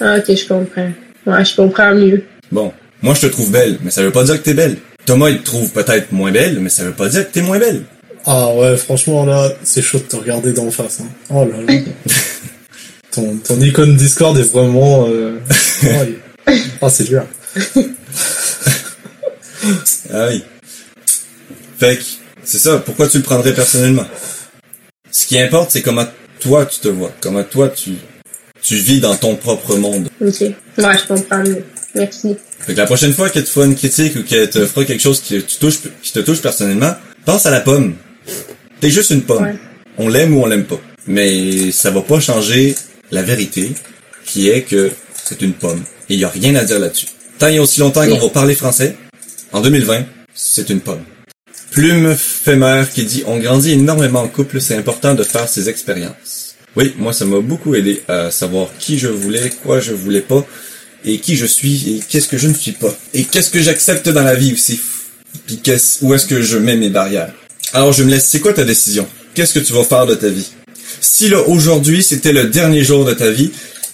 Ah, 0.00 0.16
ok, 0.18 0.36
je 0.36 0.46
comprends. 0.46 0.92
Ouais, 1.26 1.44
je 1.44 1.56
comprends 1.56 1.94
mieux. 1.94 2.24
Bon, 2.52 2.72
moi 3.02 3.14
je 3.14 3.22
te 3.22 3.26
trouve 3.26 3.50
belle, 3.50 3.78
mais 3.82 3.90
ça 3.90 4.02
veut 4.02 4.10
pas 4.10 4.24
dire 4.24 4.36
que 4.38 4.44
t'es 4.44 4.54
belle. 4.54 4.76
Thomas 5.06 5.30
il 5.30 5.38
te 5.38 5.44
trouve 5.44 5.70
peut-être 5.70 6.12
moins 6.12 6.32
belle, 6.32 6.60
mais 6.60 6.68
ça 6.70 6.84
veut 6.84 6.92
pas 6.92 7.08
dire 7.08 7.26
que 7.26 7.32
t'es 7.32 7.42
moins 7.42 7.58
belle. 7.58 7.84
Ah 8.26 8.48
ouais, 8.54 8.76
franchement, 8.76 9.26
là, 9.26 9.52
c'est 9.62 9.82
chaud 9.82 9.98
de 9.98 10.04
te 10.04 10.16
regarder 10.16 10.52
d'en 10.52 10.70
face. 10.70 11.00
Hein. 11.00 11.08
Oh 11.28 11.44
là 11.44 11.74
là. 11.74 11.80
ton, 13.10 13.36
ton 13.36 13.60
icône 13.60 13.96
Discord 13.96 14.36
est 14.38 14.50
vraiment... 14.50 15.06
Euh... 15.08 15.38
oh, 16.80 16.88
c'est 16.88 17.04
dur. 17.04 17.24
Ah 20.12 20.26
oui. 20.28 20.44
Fait 21.78 21.96
que, 21.96 22.02
c'est 22.44 22.58
ça, 22.58 22.78
pourquoi 22.78 23.08
tu 23.08 23.18
le 23.18 23.22
prendrais 23.22 23.54
personnellement? 23.54 24.06
Ce 25.10 25.26
qui 25.26 25.38
importe, 25.38 25.70
c'est 25.70 25.82
comment 25.82 26.06
toi 26.40 26.66
tu 26.66 26.80
te 26.80 26.88
vois, 26.88 27.12
comment 27.20 27.42
toi 27.42 27.68
tu, 27.68 27.92
tu 28.62 28.76
vis 28.76 29.00
dans 29.00 29.16
ton 29.16 29.36
propre 29.36 29.76
monde. 29.76 30.08
Ok. 30.20 30.40
Ouais, 30.40 30.54
je 30.76 31.06
comprends 31.06 31.38
mieux. 31.38 31.64
Merci. 31.94 32.36
Fait 32.60 32.74
que 32.74 32.78
la 32.78 32.86
prochaine 32.86 33.12
fois 33.12 33.30
qu'elle 33.30 33.44
te 33.44 33.48
fera 33.48 33.66
une 33.66 33.76
critique 33.76 34.16
ou 34.16 34.22
qu'elle 34.22 34.50
te 34.50 34.66
fera 34.66 34.84
quelque 34.84 35.02
chose 35.02 35.20
qui 35.20 35.40
te 35.40 35.58
touche, 35.58 35.78
qui 36.02 36.12
te 36.12 36.18
touche 36.18 36.42
personnellement, 36.42 36.94
pense 37.24 37.46
à 37.46 37.50
la 37.50 37.60
pomme. 37.60 37.96
T'es 38.80 38.90
juste 38.90 39.10
une 39.10 39.22
pomme. 39.22 39.44
Ouais. 39.44 39.56
On 39.98 40.08
l'aime 40.08 40.36
ou 40.36 40.42
on 40.42 40.46
l'aime 40.46 40.64
pas. 40.64 40.80
Mais 41.06 41.70
ça 41.70 41.90
va 41.90 42.00
pas 42.02 42.20
changer 42.20 42.74
la 43.10 43.22
vérité, 43.22 43.72
qui 44.24 44.48
est 44.48 44.62
que 44.62 44.90
c'est 45.24 45.40
une 45.42 45.52
pomme. 45.52 45.84
Et 46.08 46.14
il 46.14 46.20
y 46.20 46.24
a 46.24 46.28
rien 46.28 46.54
à 46.56 46.64
dire 46.64 46.78
là-dessus. 46.78 47.06
Tant 47.38 47.46
a 47.46 47.60
aussi 47.60 47.80
longtemps 47.80 48.06
qu'on 48.06 48.18
va 48.18 48.28
parler 48.28 48.54
français, 48.54 48.96
en 49.52 49.60
2020, 49.60 50.04
c'est 50.34 50.70
une 50.70 50.80
pomme. 50.80 51.02
Plume 51.70 52.14
Fémère 52.14 52.88
qui 52.92 53.04
dit 53.04 53.24
On 53.26 53.38
grandit 53.38 53.72
énormément 53.72 54.20
en 54.20 54.28
couple, 54.28 54.60
c'est 54.60 54.76
important 54.76 55.14
de 55.14 55.24
faire 55.24 55.48
ses 55.48 55.68
expériences. 55.68 56.54
Oui, 56.76 56.94
moi 56.98 57.12
ça 57.12 57.24
m'a 57.24 57.40
beaucoup 57.40 57.74
aidé 57.74 58.02
à 58.08 58.30
savoir 58.30 58.68
qui 58.78 58.98
je 58.98 59.08
voulais, 59.08 59.50
quoi 59.62 59.80
je 59.80 59.92
voulais 59.92 60.20
pas, 60.20 60.46
et 61.04 61.18
qui 61.18 61.36
je 61.36 61.46
suis, 61.46 61.96
et 61.96 62.00
qu'est-ce 62.08 62.28
que 62.28 62.38
je 62.38 62.48
ne 62.48 62.54
suis 62.54 62.72
pas. 62.72 62.96
Et 63.12 63.24
qu'est-ce 63.24 63.50
que 63.50 63.60
j'accepte 63.60 64.08
dans 64.08 64.22
la 64.22 64.34
vie 64.34 64.52
aussi? 64.52 64.80
Puis 65.46 65.58
qu'est-ce, 65.58 66.04
où 66.04 66.14
est-ce 66.14 66.26
que 66.26 66.42
je 66.42 66.58
mets 66.58 66.76
mes 66.76 66.90
barrières? 66.90 67.32
Alors 67.72 67.92
je 67.92 68.04
me 68.04 68.10
laisse, 68.10 68.28
c'est 68.28 68.40
quoi 68.40 68.52
ta 68.52 68.64
décision? 68.64 69.06
Qu'est-ce 69.34 69.54
que 69.54 69.64
tu 69.64 69.72
vas 69.72 69.84
faire 69.84 70.06
de 70.06 70.14
ta 70.14 70.28
vie? 70.28 70.50
Si 71.00 71.28
là 71.28 71.42
aujourd'hui 71.48 72.02
c'était 72.02 72.32
le 72.32 72.44
dernier 72.44 72.84
jour 72.84 73.04
de 73.04 73.14
ta 73.14 73.30
vie, 73.30 73.50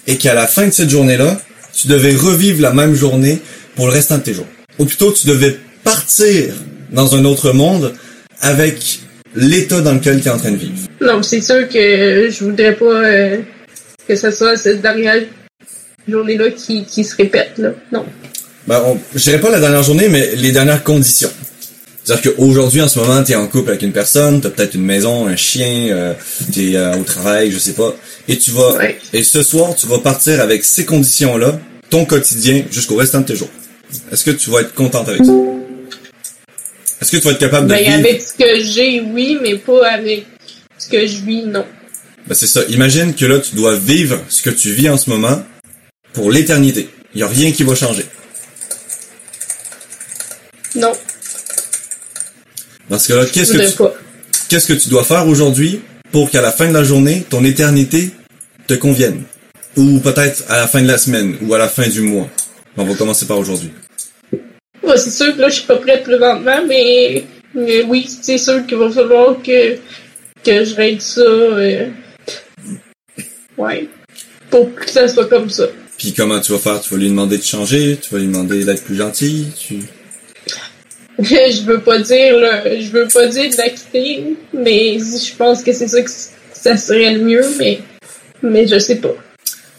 et 0.07 0.17
qu'à 0.17 0.33
la 0.33 0.47
fin 0.47 0.67
de 0.67 0.71
cette 0.71 0.89
journée-là, 0.89 1.41
tu 1.81 1.87
devais 1.87 2.15
revivre 2.15 2.61
la 2.61 2.73
même 2.73 2.95
journée 2.95 3.39
pour 3.75 3.87
le 3.87 3.93
restant 3.93 4.17
de 4.17 4.23
tes 4.23 4.33
jours. 4.33 4.45
Ou 4.79 4.85
plutôt 4.85 5.11
tu 5.11 5.27
devais 5.27 5.57
partir 5.83 6.53
dans 6.91 7.15
un 7.15 7.25
autre 7.25 7.51
monde 7.53 7.93
avec 8.41 8.99
l'état 9.35 9.81
dans 9.81 9.93
lequel 9.93 10.21
tu 10.21 10.27
es 10.27 10.31
en 10.31 10.37
train 10.37 10.51
de 10.51 10.57
vivre. 10.57 10.73
Non, 10.99 11.23
c'est 11.23 11.41
sûr 11.41 11.67
que 11.69 12.29
je 12.29 12.43
voudrais 12.43 12.75
pas 12.75 12.85
euh, 12.85 13.37
que 14.07 14.15
ce 14.15 14.29
soit 14.31 14.57
cette 14.57 14.81
dernière 14.81 15.21
journée-là 16.07 16.51
qui, 16.51 16.85
qui 16.85 17.03
se 17.03 17.15
répète, 17.15 17.53
là. 17.57 17.69
Non. 17.91 18.05
Ben, 18.67 18.81
on, 18.85 18.97
je 19.15 19.21
dirais 19.23 19.39
pas 19.39 19.49
la 19.49 19.59
dernière 19.59 19.83
journée, 19.83 20.09
mais 20.09 20.35
les 20.35 20.51
dernières 20.51 20.83
conditions. 20.83 21.31
C'est-à-dire 22.03 22.33
qu'aujourd'hui, 22.33 22.81
en 22.81 22.87
ce 22.87 22.97
moment, 22.99 23.23
t'es 23.23 23.35
en 23.35 23.47
couple 23.47 23.69
avec 23.69 23.83
une 23.83 23.91
personne, 23.91 24.41
t'as 24.41 24.49
peut-être 24.49 24.73
une 24.73 24.83
maison, 24.85 25.27
un 25.27 25.35
chien, 25.35 25.87
euh, 25.91 26.13
t'es 26.53 26.75
euh, 26.75 26.95
au 26.97 27.03
travail, 27.03 27.51
je 27.51 27.59
sais 27.59 27.73
pas, 27.73 27.95
et 28.27 28.37
tu 28.37 28.51
vas, 28.51 28.75
Ouais. 28.75 28.97
et 29.13 29.23
ce 29.23 29.43
soir, 29.43 29.75
tu 29.75 29.85
vas 29.87 29.99
partir 29.99 30.41
avec 30.41 30.63
ces 30.63 30.83
conditions-là, 30.85 31.59
ton 31.91 32.05
quotidien, 32.05 32.63
jusqu'au 32.71 32.95
restant 32.95 33.21
de 33.21 33.25
tes 33.27 33.35
jours. 33.35 33.49
Est-ce 34.11 34.23
que 34.23 34.31
tu 34.31 34.49
vas 34.49 34.61
être 34.61 34.73
contente 34.73 35.07
avec 35.09 35.23
ça? 35.23 35.31
Est-ce 37.01 37.11
que 37.11 37.17
tu 37.17 37.23
vas 37.23 37.31
être 37.31 37.39
capable 37.39 37.67
de 37.67 37.73
Ben, 37.73 37.83
vivre? 37.83 37.93
avec 37.99 38.21
ce 38.21 38.33
que 38.33 38.63
j'ai, 38.63 39.01
oui, 39.01 39.37
mais 39.41 39.55
pas 39.57 39.87
avec 39.89 40.25
ce 40.77 40.87
que 40.89 41.05
je 41.05 41.17
vis, 41.17 41.43
non. 41.43 41.65
Ben, 42.27 42.33
c'est 42.33 42.47
ça. 42.47 42.61
Imagine 42.69 43.13
que 43.13 43.25
là, 43.25 43.39
tu 43.39 43.55
dois 43.55 43.75
vivre 43.75 44.19
ce 44.29 44.41
que 44.41 44.49
tu 44.49 44.71
vis 44.71 44.89
en 44.89 44.97
ce 44.97 45.09
moment 45.09 45.43
pour 46.13 46.31
l'éternité. 46.31 46.89
Il 47.13 47.19
y 47.19 47.23
a 47.23 47.27
rien 47.27 47.51
qui 47.51 47.63
va 47.63 47.75
changer. 47.75 48.05
Non, 50.75 50.93
Dans 52.89 52.97
ce 52.97 53.09
cas-là, 53.09 53.25
qu'est-ce 53.25 53.51
que 53.51 53.57
tu, 53.69 53.83
qu'est-ce 54.47 54.67
que 54.67 54.73
tu 54.73 54.87
dois 54.87 55.03
faire 55.03 55.27
aujourd'hui 55.27 55.81
pour 56.13 56.29
qu'à 56.29 56.41
la 56.41 56.51
fin 56.51 56.69
de 56.69 56.73
la 56.73 56.83
journée, 56.85 57.25
ton 57.29 57.43
éternité 57.43 58.11
te 58.67 58.75
convienne? 58.75 59.23
Ou 59.77 59.99
peut-être 59.99 60.43
à 60.49 60.57
la 60.57 60.67
fin 60.67 60.81
de 60.81 60.87
la 60.87 60.97
semaine, 60.97 61.37
ou 61.41 61.53
à 61.53 61.57
la 61.57 61.67
fin 61.69 61.87
du 61.87 62.01
mois. 62.01 62.27
On 62.77 62.83
va 62.85 62.93
commencer 62.95 63.25
par 63.25 63.37
aujourd'hui. 63.39 63.71
Ouais, 64.83 64.97
c'est 64.97 65.11
sûr 65.11 65.35
que 65.35 65.41
là, 65.41 65.49
je 65.49 65.55
suis 65.55 65.65
pas 65.65 65.77
prête 65.77 66.03
présentement, 66.03 66.61
mais, 66.67 67.23
mais 67.53 67.83
oui, 67.83 68.07
c'est 68.21 68.37
sûr 68.37 68.65
qu'il 68.65 68.77
va 68.77 68.89
falloir 68.89 69.37
que, 69.41 69.75
que 70.43 70.65
je 70.65 70.75
règle 70.75 71.01
ça. 71.01 71.21
euh, 71.21 71.87
Ouais. 73.57 73.87
Pour 74.49 74.73
que 74.75 74.89
ça 74.89 75.07
soit 75.07 75.27
comme 75.27 75.49
ça. 75.49 75.67
Puis 75.97 76.13
comment 76.13 76.39
tu 76.39 76.51
vas 76.51 76.57
faire? 76.57 76.81
Tu 76.81 76.89
vas 76.93 76.97
lui 76.99 77.09
demander 77.09 77.37
de 77.37 77.43
changer? 77.43 77.97
Tu 78.01 78.09
vas 78.11 78.19
lui 78.19 78.27
demander 78.27 78.65
d'être 78.65 78.83
plus 78.83 78.95
gentil? 78.95 79.47
Tu... 79.57 79.79
je 81.19 81.61
veux 81.63 81.81
pas 81.81 81.99
dire, 81.99 82.37
là, 82.39 82.63
je 82.79 82.89
veux 82.89 83.07
pas 83.07 83.27
dire 83.27 83.51
de 83.51 83.57
la 83.57 83.69
quitter, 83.69 84.23
mais 84.53 84.97
je 84.99 85.35
pense 85.35 85.61
que 85.63 85.71
c'est 85.71 85.87
ça 85.87 86.01
que 86.01 86.09
ça 86.53 86.75
serait 86.77 87.13
le 87.13 87.19
mieux, 87.23 87.45
mais, 87.59 87.79
mais 88.41 88.67
je 88.67 88.79
sais 88.79 88.95
pas. 88.95 89.13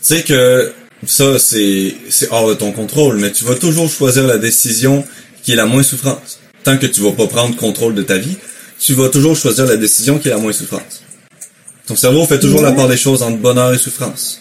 Tu 0.03 0.09
sais 0.09 0.22
que 0.24 0.72
ça, 1.07 1.38
c'est, 1.38 1.94
c'est 2.11 2.28
hors 2.30 2.48
de 2.48 2.55
ton 2.55 2.72
contrôle, 2.72 3.18
mais 3.18 3.30
tu 3.30 3.44
vas 3.44 3.55
toujours 3.55 3.88
choisir 3.88 4.26
la 4.26 4.36
décision 4.36 5.05
qui 5.44 5.53
est 5.53 5.57
la 5.57 5.66
moins 5.66 5.84
souffrante. 5.84 6.40
Tant 6.64 6.76
que 6.76 6.86
tu 6.86 7.00
vas 7.03 7.12
pas 7.12 7.28
prendre 7.28 7.55
contrôle 7.57 7.94
de 7.94 8.03
ta 8.03 8.18
vie, 8.18 8.36
tu 8.80 8.94
vas 8.94 9.09
toujours 9.09 9.36
choisir 9.36 9.64
la 9.66 9.76
décision 9.76 10.18
qui 10.18 10.28
est 10.28 10.32
la 10.32 10.38
moins 10.38 10.53
souffrante. 10.53 11.03
Ton 11.86 11.94
cerveau 11.94 12.26
fait 12.26 12.40
toujours 12.40 12.62
la 12.62 12.72
part 12.72 12.88
des 12.88 12.96
choses 12.96 13.22
entre 13.22 13.38
bonheur 13.38 13.72
et 13.72 13.78
souffrance. 13.78 14.40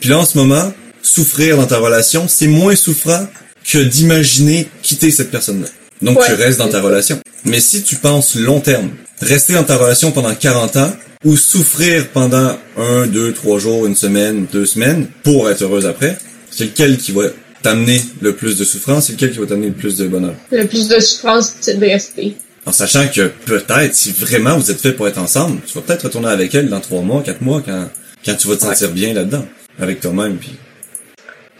Puis 0.00 0.08
là, 0.08 0.18
en 0.18 0.24
ce 0.24 0.38
moment, 0.38 0.72
souffrir 1.02 1.58
dans 1.58 1.66
ta 1.66 1.78
relation, 1.78 2.26
c'est 2.26 2.46
moins 2.46 2.76
souffrant 2.76 3.26
que 3.64 3.78
d'imaginer 3.78 4.68
quitter 4.82 5.10
cette 5.10 5.30
personne-là. 5.30 5.68
Donc 6.02 6.18
tu 6.24 6.32
restes 6.32 6.58
dans 6.58 6.68
ta 6.68 6.80
relation. 6.80 7.18
Mais 7.44 7.60
si 7.60 7.82
tu 7.82 7.96
penses 7.96 8.34
long 8.34 8.60
terme, 8.60 8.90
rester 9.20 9.54
dans 9.54 9.64
ta 9.64 9.76
relation 9.76 10.12
pendant 10.12 10.34
40 10.34 10.76
ans, 10.76 10.92
ou 11.24 11.36
souffrir 11.36 12.08
pendant 12.08 12.56
un, 12.76 13.06
deux, 13.06 13.32
trois 13.32 13.58
jours, 13.58 13.86
une 13.86 13.96
semaine, 13.96 14.46
deux 14.52 14.66
semaines, 14.66 15.08
pour 15.24 15.50
être 15.50 15.62
heureuse 15.62 15.86
après, 15.86 16.16
c'est 16.50 16.66
lequel 16.66 16.96
qui 16.96 17.12
va 17.12 17.24
t'amener 17.62 18.00
le 18.20 18.34
plus 18.34 18.56
de 18.56 18.64
souffrance, 18.64 19.06
c'est 19.06 19.14
lequel 19.14 19.32
qui 19.32 19.38
va 19.38 19.46
t'amener 19.46 19.68
le 19.68 19.72
plus 19.72 19.96
de 19.96 20.06
bonheur? 20.06 20.34
Le 20.52 20.64
plus 20.66 20.88
de 20.88 21.00
souffrance, 21.00 21.54
c'est 21.60 21.78
de 21.78 21.84
rester. 21.84 22.36
En 22.66 22.72
sachant 22.72 23.08
que 23.08 23.28
peut-être, 23.46 23.94
si 23.94 24.12
vraiment 24.12 24.58
vous 24.58 24.70
êtes 24.70 24.80
fait 24.80 24.92
pour 24.92 25.08
être 25.08 25.18
ensemble, 25.18 25.60
tu 25.66 25.74
vas 25.74 25.80
peut-être 25.80 26.04
retourner 26.04 26.28
avec 26.28 26.54
elle 26.54 26.68
dans 26.68 26.80
trois 26.80 27.02
mois, 27.02 27.22
quatre 27.22 27.40
mois, 27.40 27.62
quand, 27.64 27.88
quand 28.24 28.34
tu 28.34 28.46
vas 28.46 28.56
te 28.56 28.62
sentir 28.62 28.90
bien 28.90 29.12
là-dedans, 29.14 29.44
avec 29.80 30.00
toi-même, 30.00 30.36
puis 30.36 30.52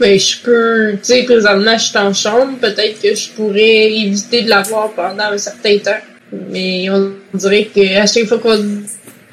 Mais 0.00 0.18
je 0.18 0.38
peux, 0.42 0.92
tu 0.92 0.98
sais, 1.02 1.22
présentement, 1.24 1.76
je 1.76 1.84
suis 1.84 1.98
en 1.98 2.14
chambre, 2.14 2.56
peut-être 2.60 3.00
que 3.02 3.14
je 3.14 3.30
pourrais 3.30 3.92
éviter 3.92 4.42
de 4.42 4.48
la 4.48 4.62
voir 4.62 4.92
pendant 4.92 5.24
un 5.24 5.38
certain 5.38 5.76
temps. 5.78 6.00
Mais 6.50 6.88
on 6.90 7.12
dirait 7.34 7.68
que 7.74 7.96
à 7.98 8.06
chaque 8.06 8.26
fois 8.26 8.38
qu'on 8.38 8.58
dit 8.58 8.84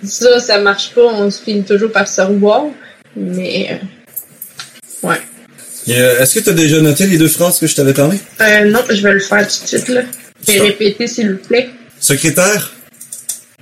ça, 0.04 0.40
ça 0.40 0.60
marche 0.60 0.92
pas, 0.94 1.02
on 1.04 1.30
se 1.30 1.42
finit 1.42 1.64
toujours 1.64 1.92
par 1.92 2.08
se 2.08 2.22
revoir. 2.22 2.64
Mais, 3.16 3.68
euh, 5.04 5.08
ouais. 5.08 5.22
Euh, 5.90 6.20
Est-ce 6.22 6.36
que 6.36 6.40
tu 6.44 6.50
as 6.50 6.54
déjà 6.54 6.82
noté 6.82 7.06
les 7.06 7.18
deux 7.18 7.28
phrases 7.28 7.60
que 7.60 7.68
je 7.68 7.76
t'avais 7.76 7.94
parlé? 7.94 8.18
Euh, 8.42 8.66
non, 8.72 8.82
je 8.90 9.02
vais 9.02 9.14
le 9.14 9.20
faire 9.20 9.48
tout 9.48 9.64
de 9.64 9.68
suite, 9.68 9.88
là. 9.90 10.02
Je 10.48 10.54
vais 10.54 10.60
répéter, 10.62 11.08
s'il 11.08 11.32
vous 11.34 11.38
plaît. 11.38 11.70
Secrétaire? 12.00 12.74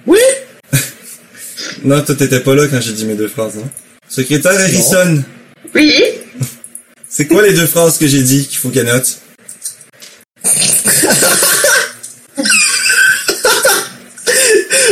Oui! 0.07 0.19
Non, 1.85 2.01
toi 2.01 2.15
t'étais 2.15 2.39
pas 2.39 2.55
là 2.55 2.67
quand 2.69 2.79
j'ai 2.79 2.93
dit 2.93 3.03
mes 3.05 3.15
deux 3.15 3.27
phrases, 3.27 3.55
non? 3.55 3.69
Secrétaire 4.07 4.53
Harrison, 4.53 5.21
Oui! 5.75 6.01
C'est 7.15 7.27
quoi 7.27 7.43
les 7.43 7.53
deux 7.53 7.67
phrases 7.67 7.97
que 7.99 8.07
j'ai 8.07 8.23
dit 8.23 8.47
qu'il 8.47 8.57
faut 8.57 8.69
qu'elle 8.69 8.87
note? 8.87 9.19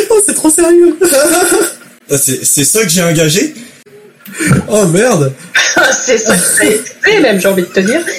Oh, 0.09 0.19
c'est 0.25 0.33
trop 0.35 0.49
sérieux. 0.49 0.97
Ah, 2.09 2.17
C'est 2.17 2.43
c'est 2.45 2.65
ça 2.65 2.83
que 2.83 2.89
j'ai 2.89 3.03
engagé? 3.03 3.53
oh 4.67 4.85
merde. 4.87 5.33
C'est 6.05 6.17
ça 6.17 6.35
que 6.35 6.43
c'est. 6.43 7.21
Même, 7.21 7.39
j'ai 7.39 7.47
envie 7.47 7.61
de 7.63 7.67
te 7.67 7.79
dire. 7.79 8.01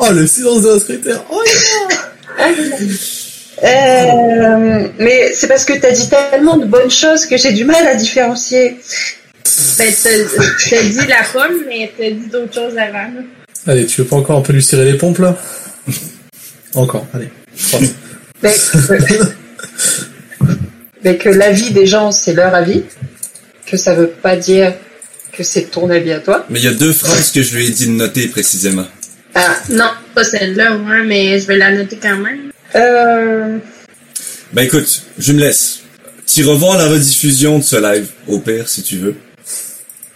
Oh, 0.00 0.10
le 0.12 0.26
silence 0.28 0.62
de 0.62 0.68
la 0.68 0.78
secrétaire. 0.78 1.24
Oh, 1.30 1.42
Euh, 3.64 4.88
mais 5.00 5.32
c'est 5.34 5.48
parce 5.48 5.64
que 5.64 5.72
t'as 5.72 5.90
dit 5.90 6.08
tellement 6.08 6.56
de 6.56 6.66
bonnes 6.66 6.90
choses 6.90 7.26
que 7.26 7.36
j'ai 7.36 7.50
du 7.52 7.64
mal 7.64 7.84
à 7.86 7.96
différencier. 7.96 8.78
Ben, 9.78 9.92
t'as 10.02 10.10
t'as 10.70 10.82
dit 10.82 11.06
la 11.08 11.22
pomme, 11.32 11.62
mais 11.68 11.92
t'as 11.96 12.10
dit 12.10 12.26
d'autres 12.32 12.54
choses 12.54 12.76
avant. 12.76 12.92
là. 13.14 13.20
Allez, 13.66 13.86
tu 13.86 14.00
veux 14.02 14.06
pas 14.06 14.16
encore 14.16 14.38
un 14.38 14.42
peu 14.42 14.52
lui 14.52 14.62
cirer 14.62 14.84
les 14.90 14.96
pompes 14.98 15.18
là? 15.18 15.36
Encore, 16.74 17.06
allez. 17.14 17.28
Mais, 18.42 18.54
mais 21.04 21.16
que 21.18 21.28
l'avis 21.28 21.70
des 21.72 21.86
gens, 21.86 22.12
c'est 22.12 22.34
leur 22.34 22.54
avis. 22.54 22.82
Que 23.66 23.76
ça 23.76 23.94
veut 23.94 24.08
pas 24.08 24.36
dire 24.36 24.74
que 25.32 25.42
c'est 25.42 25.64
ton 25.70 25.90
avis 25.90 26.12
à 26.12 26.20
toi. 26.20 26.46
Mais 26.50 26.58
il 26.60 26.64
y 26.64 26.68
a 26.68 26.72
deux 26.74 26.92
phrases 26.92 27.30
que 27.32 27.42
je 27.42 27.56
lui 27.56 27.66
ai 27.66 27.70
dit 27.70 27.86
de 27.86 27.92
noter 27.92 28.28
précisément. 28.28 28.86
Ah, 29.34 29.56
Non, 29.70 29.90
pas 30.14 30.24
celle-là, 30.24 30.76
ouais, 30.76 31.04
mais 31.04 31.38
je 31.38 31.46
vais 31.46 31.56
la 31.56 31.70
noter 31.72 31.98
quand 32.00 32.16
même. 32.16 32.50
euh, 32.74 33.58
Ben 34.52 34.62
écoute, 34.62 35.02
je 35.18 35.32
me 35.32 35.40
laisse. 35.40 35.80
Tu 36.26 36.44
revoir 36.44 36.78
la 36.78 36.88
rediffusion 36.88 37.58
de 37.58 37.64
ce 37.64 37.76
live, 37.76 38.08
au 38.26 38.38
pire, 38.40 38.68
si 38.68 38.82
tu 38.82 38.96
veux. 38.98 39.14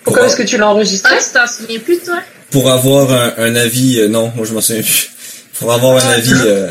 Pour, 0.05 0.15
pourquoi 0.15 0.27
est-ce 0.27 0.37
que 0.37 0.43
tu 0.43 0.57
l'as 0.59 0.69
enregistré? 0.69 1.15
Ah, 1.17 1.23
tu 1.23 1.31
t'en 1.33 1.47
souviens 1.47 1.79
plus, 1.81 1.99
toi? 2.01 2.21
pour 2.51 2.71
avoir 2.71 3.11
un, 3.11 3.33
un 3.39 3.55
avis, 3.57 3.99
euh, 4.01 4.09
non, 4.09 4.31
moi 4.37 4.45
je 4.47 4.53
m'en 4.53 4.61
souviens 4.61 4.83
plus. 4.83 5.11
Pour 5.59 5.73
avoir 5.73 6.05
un 6.05 6.09
avis 6.11 6.33
euh, 6.45 6.71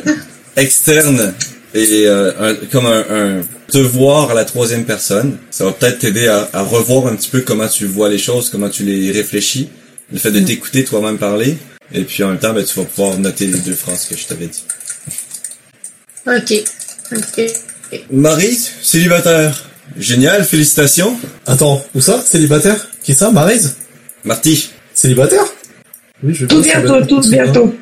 externe 0.58 1.34
et 1.74 2.04
euh, 2.06 2.32
un- 2.40 2.56
comme 2.72 2.86
un, 2.86 3.04
un 3.10 3.42
te 3.72 3.78
voir 3.78 4.32
à 4.32 4.34
la 4.34 4.44
troisième 4.46 4.84
personne, 4.86 5.38
ça 5.50 5.64
va 5.66 5.72
peut-être 5.72 6.00
t'aider 6.00 6.28
à, 6.28 6.50
à 6.54 6.62
revoir 6.62 7.08
un 7.08 7.16
petit 7.16 7.30
peu 7.30 7.42
comment 7.42 7.68
tu 7.68 7.86
vois 7.86 8.10
les 8.10 8.18
choses, 8.20 8.50
comment 8.50 8.70
tu 8.70 8.84
les 8.84 9.12
réfléchis, 9.12 9.70
le 10.12 10.20
fait 10.20 10.32
de 10.32 10.40
t'écouter 10.42 10.84
toi-même 10.84 11.18
parler, 11.18 11.58
et 11.94 12.04
puis 12.04 12.22
en 12.24 12.28
même 12.30 12.38
temps, 12.40 12.54
ben, 12.54 12.64
tu 12.66 12.78
vas 12.78 12.86
pouvoir 12.86 13.18
noter 13.18 13.48
les 13.48 13.60
deux 13.60 13.74
phrases 13.76 14.06
que 14.06 14.16
je 14.18 14.26
t'avais 14.26 14.48
dit. 14.48 14.64
Ok. 16.28 16.54
Ok. 17.16 17.52
Marie, 18.12 18.60
célibataire. 18.82 19.66
Génial, 19.98 20.44
félicitations. 20.44 21.16
Attends, 21.46 21.84
où 21.96 22.02
ça? 22.02 22.22
Célibataire? 22.26 22.88
Qui 23.04 23.14
ça? 23.14 23.32
Maryse? 23.32 23.76
Marty, 24.24 24.70
Célibataire? 24.94 25.44
Oui, 26.24 26.34
je 26.34 26.46
tout 26.46 26.62
vois, 26.62 26.64
bientôt, 26.66 27.06
tout 27.06 27.30
bientôt. 27.30 27.74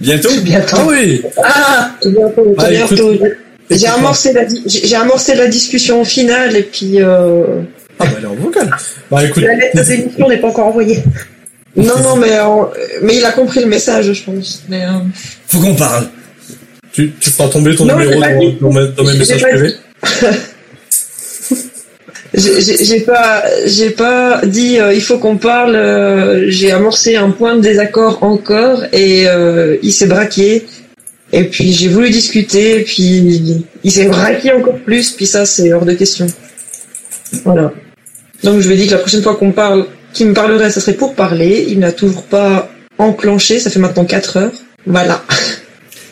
bientôt? 0.00 0.28
Bientôt. 0.42 0.76
Ah 0.76 0.84
oui 0.86 1.22
Ah, 1.42 1.90
tout 2.00 2.10
bientôt, 2.10 2.42
tout 2.44 2.54
Ah, 2.58 2.68
bientôt. 2.70 3.12
écoute. 3.12 3.28
J'ai 3.70 3.86
amorcé 3.86 4.32
la, 4.34 4.44
di- 4.44 4.62
j'ai 4.66 4.94
amorcé 4.96 5.34
la 5.34 5.46
discussion 5.46 6.04
finale 6.04 6.54
et 6.54 6.62
puis 6.64 7.00
euh, 7.00 7.62
Ah 7.98 8.04
bah 8.04 8.10
elle 8.18 8.24
est 8.24 8.26
en 8.26 8.34
vocal. 8.34 8.70
Bah 9.10 9.24
écoute, 9.24 9.42
la 9.42 9.54
lettre 9.54 9.82
d'émission 9.82 10.28
n'est 10.28 10.36
pas 10.36 10.48
encore 10.48 10.66
envoyée. 10.66 11.02
Non, 11.74 11.98
non, 12.02 12.16
mais 12.16 12.32
euh, 12.32 12.44
mais 13.02 13.16
il 13.16 13.24
a 13.24 13.32
compris 13.32 13.60
le 13.60 13.66
message, 13.66 14.12
je 14.12 14.22
pense. 14.22 14.62
Mais, 14.68 14.84
euh, 14.84 14.90
faut 15.46 15.60
qu'on 15.60 15.74
parle. 15.74 16.08
tu, 16.92 17.12
tu 17.18 17.30
feras 17.30 17.48
tomber 17.48 17.74
ton 17.74 17.86
Non, 17.86 17.96
numéro 17.98 18.20
dans, 18.20 18.68
dans 18.68 18.72
mes, 18.80 18.88
dans 18.88 19.04
mes 19.04 19.12
J'ai 19.12 19.18
messages 19.18 19.42
privés. 19.42 19.74
j'ai 22.34 23.00
pas, 23.00 23.44
j'ai 23.66 23.90
pas 23.90 24.40
dit 24.44 24.78
euh, 24.78 24.92
il 24.92 25.02
faut 25.02 25.18
qu'on 25.18 25.36
parle. 25.36 25.76
euh, 25.76 26.50
j'ai 26.50 26.72
amorcé 26.72 27.16
un 27.16 27.30
point 27.30 27.56
de 27.56 27.60
désaccord 27.60 28.22
encore 28.22 28.84
et 28.92 29.28
euh, 29.28 29.76
il 29.82 29.92
s'est 29.92 30.06
braqué. 30.06 30.66
Et 31.32 31.44
puis 31.44 31.72
j'ai 31.72 31.88
voulu 31.88 32.10
discuter, 32.10 32.82
puis 32.82 33.64
il 33.82 33.90
s'est 33.90 34.06
braqué 34.06 34.52
encore 34.52 34.78
plus, 34.78 35.10
puis 35.10 35.26
ça 35.26 35.46
c'est 35.46 35.72
hors 35.72 35.84
de 35.84 35.92
question. 35.92 36.26
Voilà. 37.44 37.72
Donc 38.44 38.60
je 38.60 38.68
lui 38.68 38.74
ai 38.74 38.78
dit 38.78 38.86
que 38.86 38.92
la 38.92 38.98
prochaine 38.98 39.22
fois 39.22 39.34
qu'on 39.34 39.50
parle, 39.50 39.86
qu'il 40.12 40.28
me 40.28 40.34
parlerait, 40.34 40.70
ça 40.70 40.80
serait 40.80 40.94
pour 40.94 41.14
parler. 41.14 41.66
Il 41.68 41.80
n'a 41.80 41.92
toujours 41.92 42.22
pas 42.22 42.70
enclenché, 42.98 43.58
ça 43.58 43.70
fait 43.70 43.80
maintenant 43.80 44.04
4 44.04 44.36
heures. 44.36 44.52
Voilà. 44.86 45.24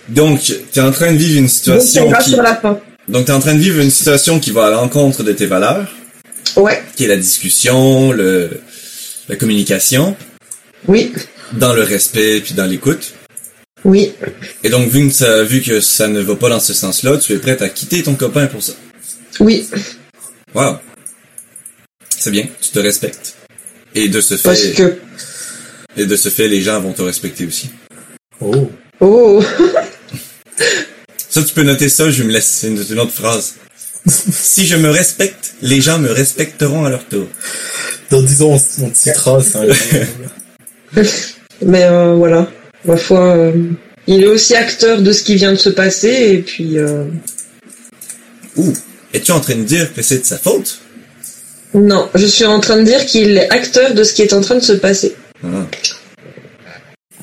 Donc, 0.09 0.53
t'es 0.72 0.80
en 0.80 0.91
train 0.91 1.12
de 1.12 1.16
vivre 1.16 1.39
une 1.39 1.45
Donc 1.45 1.51
situation 1.51 2.07
on 2.07 2.11
va 2.11 2.18
qui, 2.18 2.30
sur 2.30 2.43
la 2.43 2.57
fin. 2.57 2.78
Donc 3.09 3.26
t'es 3.26 3.32
en 3.32 3.40
train 3.40 3.55
de 3.55 3.61
vivre 3.61 3.80
une 3.80 3.90
situation 3.90 4.40
qui 4.40 4.50
va 4.50 4.66
à 4.66 4.70
l'encontre 4.70 5.22
de 5.22 5.32
tes 5.32 5.46
valeurs, 5.46 5.88
Ouais, 6.57 6.82
qui 6.96 7.05
est 7.05 7.09
la 7.09 7.16
discussion, 7.16 8.12
le, 8.12 8.61
la 9.28 9.36
communication, 9.36 10.16
oui, 10.88 11.12
dans 11.53 11.72
le 11.74 11.82
respect 11.82 12.40
puis 12.40 12.55
dans 12.55 12.66
l'écoute. 12.66 13.14
Oui. 13.84 14.12
Et 14.62 14.68
donc, 14.68 14.88
vu 14.90 15.09
que 15.09 15.12
ça, 15.14 15.42
vu 15.42 15.61
que 15.61 15.80
ça 15.80 16.07
ne 16.07 16.20
va 16.20 16.36
pas 16.36 16.48
dans 16.48 16.61
ce 16.61 16.72
sens-là, 16.72 17.16
tu 17.18 17.32
es 17.32 17.38
prête 17.38 17.62
à 17.62 17.68
quitter 17.68 18.03
ton 18.05 18.14
copain 18.14 18.46
pour 18.46 18.62
ça? 18.62 18.74
Oui. 19.40 19.68
Wow. 20.55 20.76
C'est 22.09 22.30
bien, 22.30 22.46
tu 22.61 22.70
te 22.70 22.78
respectes. 22.78 23.34
Et 23.96 24.09
de 24.09 24.20
ce 24.20 24.34
Parce 24.36 24.61
fait, 24.61 24.72
que. 24.74 24.98
et 25.96 26.07
de 26.07 26.14
ce 26.16 26.28
fait, 26.28 26.46
les 26.46 26.62
gens 26.62 26.80
vont 26.80 26.92
te 26.92 27.03
respecter 27.03 27.44
aussi. 27.44 27.70
Oh. 28.40 28.70
Oh. 29.00 29.42
Ça, 31.33 31.43
tu 31.43 31.55
peux 31.55 31.62
noter 31.62 31.89
ça, 31.89 32.11
je 32.11 32.22
me 32.24 32.30
laisse, 32.30 32.45
c'est 32.47 32.66
une, 32.66 32.85
une 32.91 32.99
autre 33.01 33.12
phrase. 33.12 33.55
si 34.07 34.66
je 34.66 34.76
me 34.76 34.91
respecte, 34.91 35.55
les 35.62 35.80
gens 35.80 35.99
me 35.99 36.11
respecteront 36.12 36.85
à 36.85 36.91
leur 36.91 37.07
tour. 37.07 37.26
Dans 38.11 38.20
10 38.20 38.43
ans, 38.43 38.51
on, 38.51 38.85
on 38.85 38.91
citera, 38.93 39.39
un- 39.39 41.01
Mais 41.64 41.85
euh, 41.85 42.12
voilà. 42.12 42.51
Ma 42.85 42.99
foi, 42.99 43.35
euh, 43.35 43.53
il 44.07 44.22
est 44.24 44.26
aussi 44.26 44.55
acteur 44.55 45.01
de 45.01 45.11
ce 45.11 45.22
qui 45.22 45.37
vient 45.37 45.53
de 45.53 45.57
se 45.57 45.70
passer 45.70 46.33
et 46.35 46.39
puis. 46.43 46.76
Euh... 46.76 47.05
Ouh. 48.57 48.74
Es-tu 49.14 49.33
en 49.33 49.41
train 49.41 49.55
de 49.55 49.62
dire 49.62 49.95
que 49.95 50.03
c'est 50.03 50.18
de 50.18 50.24
sa 50.26 50.37
faute? 50.37 50.80
Non, 51.72 52.11
je 52.14 52.26
suis 52.26 52.45
en 52.45 52.61
train 52.61 52.76
de 52.76 52.83
dire 52.85 53.07
qu'il 53.07 53.39
est 53.39 53.49
acteur 53.51 53.95
de 53.95 54.05
ce 54.05 54.12
qui 54.12 54.20
est 54.20 54.35
en 54.35 54.43
train 54.43 54.57
de 54.57 54.61
se 54.61 54.72
passer. 54.74 55.14
Ah. 55.43 55.66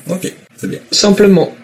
Ok, 0.08 0.32
c'est 0.56 0.68
bien. 0.68 0.80
Simplement. 0.90 1.54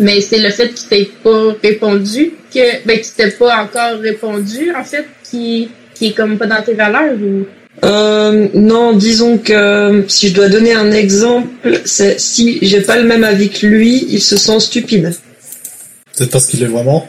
Mais 0.00 0.20
c'est 0.22 0.38
le 0.38 0.50
fait 0.50 0.72
qu'il 0.72 0.88
t'ait 0.88 1.10
pas 1.22 1.54
répondu 1.62 2.32
que 2.52 2.86
ben 2.86 2.98
qu'il 2.98 3.12
t'ait 3.12 3.30
pas 3.30 3.62
encore 3.62 4.00
répondu 4.00 4.72
en 4.74 4.82
fait 4.82 5.06
qui 5.22 5.68
qui 5.94 6.06
est 6.08 6.12
comme 6.12 6.38
pas 6.38 6.46
dans 6.46 6.62
tes 6.62 6.74
valeurs 6.74 7.14
ou? 7.14 7.46
Euh, 7.84 8.48
non, 8.54 8.94
disons 8.94 9.38
que 9.38 10.04
si 10.08 10.28
je 10.28 10.34
dois 10.34 10.48
donner 10.48 10.72
un 10.72 10.90
exemple, 10.90 11.80
c'est 11.84 12.18
si 12.18 12.58
j'ai 12.62 12.80
pas 12.80 12.96
le 12.96 13.04
même 13.04 13.24
avis 13.24 13.50
que 13.50 13.66
lui, 13.66 14.06
il 14.08 14.20
se 14.20 14.36
sent 14.36 14.60
stupide. 14.60 15.14
Peut-être 16.16 16.30
parce 16.30 16.46
qu'il 16.46 16.62
est 16.62 16.66
vraiment. 16.66 17.08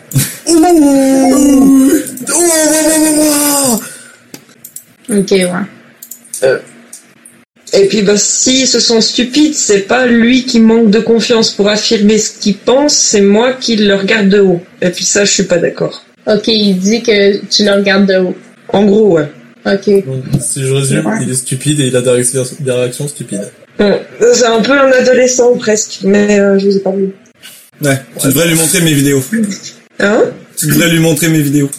ok 5.09 5.31
ouais 5.31 6.59
Et 7.73 7.85
puis 7.87 8.01
bah 8.01 8.17
s'il 8.17 8.67
se 8.67 8.79
sent 8.81 8.99
stupide, 9.01 9.53
c'est 9.55 9.81
pas 9.87 10.05
lui 10.05 10.45
qui 10.45 10.59
manque 10.59 10.89
de 10.91 10.99
confiance 10.99 11.51
pour 11.51 11.69
affirmer 11.69 12.17
ce 12.17 12.31
qu'il 12.39 12.57
pense, 12.57 12.93
c'est 12.93 13.21
moi 13.21 13.53
qui 13.53 13.77
le 13.77 13.95
regarde 13.95 14.27
de 14.29 14.39
haut. 14.41 14.61
Et 14.81 14.89
puis 14.89 15.05
ça, 15.05 15.23
je 15.23 15.31
suis 15.31 15.43
pas 15.43 15.57
d'accord. 15.57 16.03
ok 16.27 16.47
il 16.47 16.77
dit 16.77 17.01
que 17.01 17.37
tu 17.45 17.63
le 17.63 17.71
regardes 17.71 18.07
de 18.07 18.17
haut 18.19 18.35
En 18.69 18.83
gros, 18.83 19.13
ouais. 19.13 19.27
ok 19.65 20.05
Donc, 20.05 20.23
si 20.41 20.63
je 20.63 20.73
résume, 20.73 21.05
Ouais. 21.05 21.19
il 21.21 21.31
est 21.31 21.35
stupide 21.35 21.79
et 21.79 21.87
il 21.87 21.95
a 21.95 22.01
des 22.01 22.09
réactions, 22.09 22.43
des 22.59 22.71
réactions 22.71 23.07
stupides. 23.07 23.49
Bon, 23.79 23.97
C'est 24.33 24.45
un 24.45 24.59
peu 24.61 24.73
un 24.73 24.91
adolescent 24.91 25.55
presque, 25.57 25.99
mais 26.03 26.39
euh, 26.39 26.59
je 26.59 26.65
vous 26.67 26.75
ai 26.77 26.79
pas 26.81 26.91
vu. 26.91 27.09
Ouais, 27.81 27.97
tu 28.19 28.27
devrais 28.27 28.47
lui 28.49 28.55
montrer 28.55 28.81
mes 28.81 28.93
vidéos. 28.93 29.23
Hein? 29.99 30.23
Tu 30.57 30.67
devrais 30.67 30.89
lui 30.89 30.99
montrer 30.99 31.29
mes 31.29 31.39
vidéos. 31.41 31.69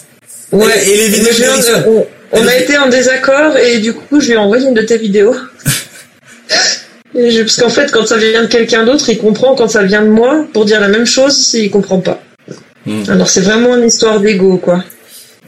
Ouais. 0.51 0.65
Et- 0.85 0.89
et 0.93 0.97
les 0.97 1.07
vidéos 1.09 1.25
Mais 1.27 1.33
je 1.33 1.37
viens 1.43 1.57
de- 1.57 1.61
d'Alison. 1.61 2.05
on, 2.31 2.39
on 2.41 2.47
a 2.47 2.55
été 2.57 2.77
en 2.77 2.89
désaccord 2.89 3.55
et 3.57 3.77
du 3.79 3.93
coup, 3.93 4.19
je 4.19 4.25
lui 4.27 4.33
ai 4.33 4.37
envoyé 4.37 4.67
une 4.67 4.73
de 4.73 4.81
tes 4.81 4.97
vidéos. 4.97 5.35
Je- 7.15 7.41
parce 7.41 7.57
qu'en 7.57 7.69
fait, 7.69 7.91
quand 7.91 8.05
ça 8.07 8.17
vient 8.17 8.41
de 8.43 8.47
quelqu'un 8.47 8.85
d'autre, 8.85 9.07
il 9.09 9.17
comprend. 9.19 9.55
Quand 9.55 9.67
ça 9.67 9.83
vient 9.83 10.01
de 10.01 10.09
moi, 10.09 10.45
pour 10.53 10.65
dire 10.65 10.79
la 10.79 10.87
même 10.87 11.05
chose, 11.05 11.53
il 11.53 11.69
comprend 11.69 11.99
pas. 11.99 12.21
Hmm. 12.85 13.03
Alors 13.07 13.29
c'est 13.29 13.41
vraiment 13.41 13.77
une 13.77 13.85
histoire 13.85 14.19
d'ego, 14.19 14.57
quoi. 14.57 14.83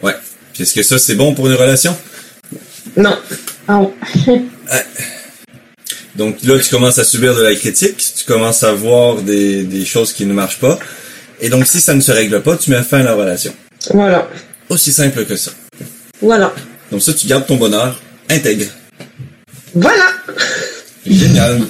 Ouais. 0.01 0.13
Puis 0.53 0.63
est-ce 0.63 0.73
que 0.73 0.83
ça, 0.83 0.97
c'est 0.99 1.15
bon 1.15 1.33
pour 1.33 1.47
une 1.47 1.55
relation? 1.55 1.95
Non. 2.95 3.17
Ah 3.67 3.81
ouais. 4.27 4.85
Donc 6.15 6.37
là, 6.43 6.57
tu 6.59 6.69
commences 6.69 6.97
à 6.97 7.03
subir 7.03 7.35
de 7.35 7.41
la 7.41 7.53
critique, 7.55 7.97
tu 8.17 8.23
commences 8.25 8.63
à 8.63 8.71
voir 8.71 9.15
des, 9.21 9.63
des 9.63 9.83
choses 9.85 10.13
qui 10.13 10.25
ne 10.25 10.33
marchent 10.33 10.59
pas. 10.59 10.79
Et 11.41 11.49
donc, 11.49 11.67
si 11.67 11.81
ça 11.81 11.93
ne 11.93 11.99
se 11.99 12.11
règle 12.13 12.41
pas, 12.41 12.55
tu 12.55 12.71
mets 12.71 12.81
fin 12.83 12.99
à 12.99 13.03
la 13.03 13.13
relation. 13.15 13.53
Voilà. 13.93 14.29
Aussi 14.69 14.93
simple 14.93 15.25
que 15.25 15.35
ça. 15.35 15.51
Voilà. 16.21 16.53
Donc 16.91 17.01
ça, 17.01 17.13
tu 17.13 17.27
gardes 17.27 17.45
ton 17.45 17.57
bonheur 17.57 17.99
intègre. 18.29 18.67
Voilà. 19.73 20.05
Génial. 21.05 21.61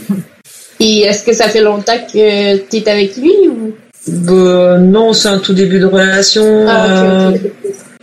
Et 0.80 1.02
est-ce 1.02 1.24
que 1.24 1.34
ça 1.34 1.50
fait 1.50 1.62
longtemps 1.62 1.98
que 2.12 2.58
t'es 2.58 2.90
avec 2.90 3.16
lui 3.18 3.34
ou? 3.50 3.74
Bah, 4.08 4.78
non, 4.78 5.14
c'est 5.14 5.30
un 5.30 5.40
tout 5.40 5.54
début 5.54 5.80
de 5.80 5.86
relation. 5.86 6.66
Ah 6.68 7.30
ok 7.30 7.42
euh, 7.44 7.50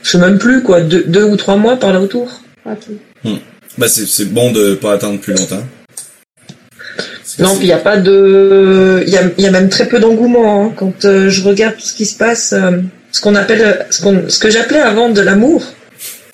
Je 0.02 0.10
sais 0.10 0.18
même 0.18 0.38
plus, 0.38 0.62
quoi. 0.62 0.80
Deux, 0.80 1.04
deux 1.06 1.24
ou 1.24 1.36
trois 1.36 1.56
mois 1.56 1.76
par 1.76 1.92
là 1.92 2.00
autour. 2.00 2.28
ok. 2.66 3.32
bah, 3.78 3.88
c'est, 3.88 4.06
c'est 4.06 4.24
bon 4.26 4.50
de 4.52 4.74
pas 4.74 4.94
attendre 4.94 5.20
plus 5.20 5.34
longtemps. 5.34 5.62
Non, 7.38 7.54
puis 7.54 7.64
il 7.64 7.66
n'y 7.66 7.72
a 7.72 7.78
pas 7.78 7.96
de, 7.96 9.02
il 9.06 9.12
y 9.12 9.16
a, 9.16 9.22
il 9.38 9.44
y 9.44 9.46
a 9.46 9.50
même 9.50 9.70
très 9.70 9.86
peu 9.86 9.98
d'engouement 9.98 10.66
hein. 10.66 10.72
quand 10.76 11.04
euh, 11.06 11.30
je 11.30 11.42
regarde 11.42 11.76
tout 11.76 11.86
ce 11.86 11.94
qui 11.94 12.04
se 12.04 12.16
passe, 12.16 12.52
euh, 12.52 12.72
ce 13.10 13.22
qu'on 13.22 13.34
appelle, 13.34 13.86
ce, 13.88 14.02
qu'on, 14.02 14.24
ce 14.28 14.38
que 14.38 14.50
j'appelais 14.50 14.80
avant 14.80 15.08
de 15.08 15.20
l'amour, 15.20 15.64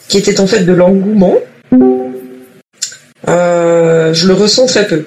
qui 0.08 0.18
était 0.18 0.40
en 0.40 0.46
fait 0.46 0.64
de 0.64 0.72
l'engouement. 0.72 1.36
Euh, 3.28 3.67
je 4.12 4.26
le 4.26 4.34
ressens 4.34 4.66
très 4.66 4.86
peu. 4.86 5.04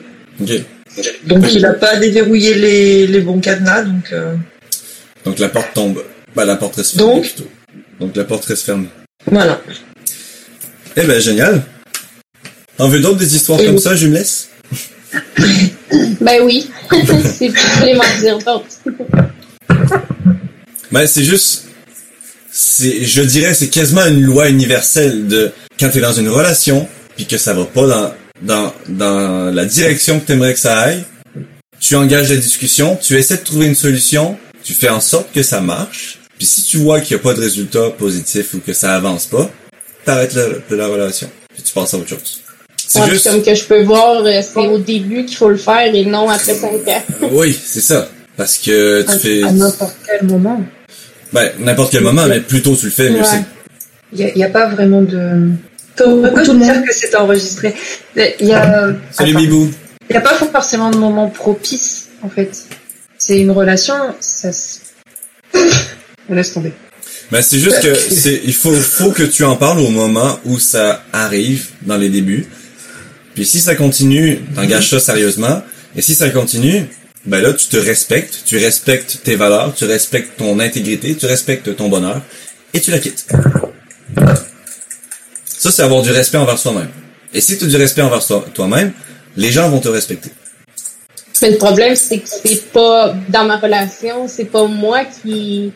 Donc 1.25 1.45
il 1.51 1.61
n'a 1.61 1.73
pas 1.73 1.97
déverrouillé 1.97 2.53
les, 2.55 3.07
les 3.07 3.21
bons 3.21 3.39
cadenas, 3.39 3.83
donc 3.83 4.11
euh, 4.11 4.35
Donc 5.25 5.39
la 5.39 5.49
porte 5.49 5.73
tombe. 5.73 6.03
Bah, 6.35 6.45
la 6.45 6.55
porte 6.55 6.77
reste 6.77 6.95
fermée 6.95 7.13
Donc 7.13 7.23
plutôt. 7.23 7.49
Donc 7.99 8.15
la 8.15 8.23
porte 8.23 8.45
reste 8.45 8.65
fermée. 8.65 8.87
voilà. 9.25 9.61
Eh 10.97 11.03
ben, 11.03 11.19
génial. 11.19 11.63
T'en 12.77 12.87
veux 12.89 12.99
d'autres 12.99 13.19
des 13.19 13.35
histoires 13.35 13.59
Et 13.61 13.65
comme 13.65 13.75
oui. 13.75 13.81
ça, 13.81 13.95
je 13.95 14.07
me 14.07 14.13
laisse? 14.13 14.49
Ben 16.21 16.41
oui. 16.43 16.69
c'est 16.91 17.49
plus 17.49 17.85
les. 17.85 17.97
Ben, 20.91 21.07
c'est 21.07 21.23
juste, 21.23 21.65
c'est, 22.51 23.03
je 23.03 23.21
dirais, 23.21 23.53
c'est 23.53 23.69
quasiment 23.69 24.05
une 24.05 24.21
loi 24.21 24.49
universelle 24.49 25.27
de, 25.27 25.51
quand 25.79 25.89
t'es 25.89 25.99
dans 25.99 26.13
une 26.13 26.29
relation, 26.29 26.87
puis 27.15 27.25
que 27.25 27.37
ça 27.37 27.53
va 27.53 27.65
pas 27.65 27.87
dans, 27.87 28.13
dans, 28.41 28.73
dans 28.89 29.53
la 29.53 29.65
direction 29.65 30.19
que 30.19 30.25
t'aimerais 30.25 30.53
que 30.53 30.59
ça 30.59 30.79
aille, 30.79 31.03
tu 31.79 31.95
engages 31.95 32.29
la 32.29 32.35
discussion, 32.37 32.97
tu 33.01 33.15
essaies 33.17 33.37
de 33.37 33.43
trouver 33.43 33.65
une 33.67 33.75
solution, 33.75 34.37
tu 34.63 34.73
fais 34.73 34.89
en 34.89 34.99
sorte 35.01 35.31
que 35.33 35.43
ça 35.43 35.61
marche, 35.61 36.19
puis 36.37 36.45
si 36.45 36.63
tu 36.63 36.77
vois 36.77 37.01
qu'il 37.01 37.17
y 37.17 37.19
a 37.19 37.23
pas 37.23 37.33
de 37.33 37.41
résultat 37.41 37.89
positif 37.91 38.53
ou 38.53 38.59
que 38.59 38.73
ça 38.73 38.93
avance 38.95 39.25
pas, 39.25 39.49
t'arrêtes 40.05 40.35
la, 40.69 40.87
relation, 40.87 41.29
puis 41.53 41.63
tu 41.63 41.73
passes 41.73 41.93
à 41.93 41.97
autre 41.97 42.09
chose. 42.09 42.41
C'est 42.77 42.99
Ouais, 43.01 43.09
juste, 43.09 43.29
Comme 43.29 43.41
que 43.41 43.55
je 43.55 43.63
peux 43.63 43.83
voir, 43.83 44.23
euh, 44.25 44.41
c'est 44.41 44.59
au 44.67 44.77
début 44.77 45.25
qu'il 45.25 45.37
faut 45.37 45.49
le 45.49 45.55
faire 45.57 45.93
et 45.95 46.03
non 46.05 46.29
après 46.29 46.53
5 46.53 46.71
ans. 46.87 47.03
oui, 47.31 47.57
c'est 47.63 47.79
ça. 47.81 48.09
Parce 48.35 48.57
que 48.57 49.03
tu 49.03 49.09
À, 49.09 49.17
fais, 49.17 49.43
à 49.43 49.51
n'importe 49.51 49.95
quel 50.05 50.27
moment. 50.27 50.61
ben, 51.31 51.51
n'importe 51.59 51.91
quel 51.91 52.03
moment, 52.03 52.25
mais 52.27 52.41
plus 52.41 52.61
tôt 52.61 52.75
tu 52.75 52.85
le 52.87 52.91
fais, 52.91 53.09
mieux 53.09 53.19
Ouais. 53.19 53.25
c'est. 53.25 53.43
Il 54.13 54.17
n'y 54.19 54.25
a, 54.25 54.29
il 54.35 54.37
y 54.39 54.43
a 54.43 54.49
pas 54.49 54.67
vraiment 54.67 55.01
de... 55.01 55.51
Pourquoi 55.95 56.29
Tout 56.43 56.45
je 56.45 56.51
le 56.51 56.57
veux 56.59 56.63
dire 56.65 56.75
monde. 56.75 56.85
que 56.85 56.93
c'est 56.93 57.15
enregistré 57.15 57.75
Il 58.15 58.47
y 58.47 58.53
a, 58.53 58.89
Salut. 59.11 59.35
Bibou. 59.35 59.71
il 60.09 60.13
y 60.13 60.17
a 60.17 60.21
pas 60.21 60.33
forcément 60.35 60.89
de 60.89 60.97
moment 60.97 61.29
propice, 61.29 62.07
en 62.21 62.29
fait. 62.29 62.51
C'est 63.17 63.39
une 63.39 63.51
relation, 63.51 63.95
ça 64.19 64.51
se... 64.51 64.79
On 66.29 66.33
laisse 66.33 66.53
tomber. 66.53 66.71
Ben, 67.31 67.41
c'est 67.41 67.59
juste 67.59 67.81
que 67.81 67.93
c'est, 67.95 68.41
il 68.43 68.53
faut, 68.53 68.73
faut 68.73 69.11
que 69.11 69.23
tu 69.23 69.43
en 69.43 69.55
parles 69.55 69.79
au 69.79 69.89
moment 69.89 70.39
où 70.45 70.59
ça 70.59 71.03
arrive 71.13 71.67
dans 71.83 71.97
les 71.97 72.09
débuts. 72.09 72.45
Puis 73.35 73.45
si 73.45 73.59
ça 73.59 73.75
continue, 73.75 74.39
t'engages 74.55 74.89
ça 74.89 74.99
sérieusement. 74.99 75.61
Et 75.95 76.01
si 76.01 76.15
ça 76.15 76.29
continue, 76.29 76.85
ben 77.25 77.41
là, 77.41 77.53
tu 77.53 77.67
te 77.67 77.77
respectes, 77.77 78.43
tu 78.45 78.57
respectes 78.57 79.19
tes 79.23 79.35
valeurs, 79.35 79.73
tu 79.75 79.85
respectes 79.85 80.37
ton 80.37 80.59
intégrité, 80.59 81.15
tu 81.15 81.25
respectes 81.25 81.75
ton 81.75 81.87
bonheur, 81.89 82.21
et 82.73 82.79
tu 82.81 82.91
la 82.91 82.99
quittes. 82.99 83.27
Ça, 85.61 85.69
c'est 85.69 85.83
avoir 85.83 86.01
du 86.01 86.09
respect 86.09 86.39
envers 86.39 86.57
soi-même. 86.57 86.89
Et 87.35 87.39
si 87.39 87.55
tu 87.55 87.65
as 87.65 87.67
du 87.67 87.75
respect 87.75 88.01
envers 88.01 88.25
toi-même, 88.51 88.93
les 89.37 89.51
gens 89.51 89.69
vont 89.69 89.79
te 89.79 89.89
respecter. 89.89 90.31
Mais 91.39 91.51
le 91.51 91.57
problème, 91.57 91.95
c'est 91.95 92.17
que 92.17 92.27
c'est 92.27 92.71
pas 92.71 93.13
dans 93.29 93.45
ma 93.45 93.57
relation, 93.57 94.27
c'est 94.27 94.45
pas 94.45 94.65
moi 94.65 95.03
qui 95.05 95.71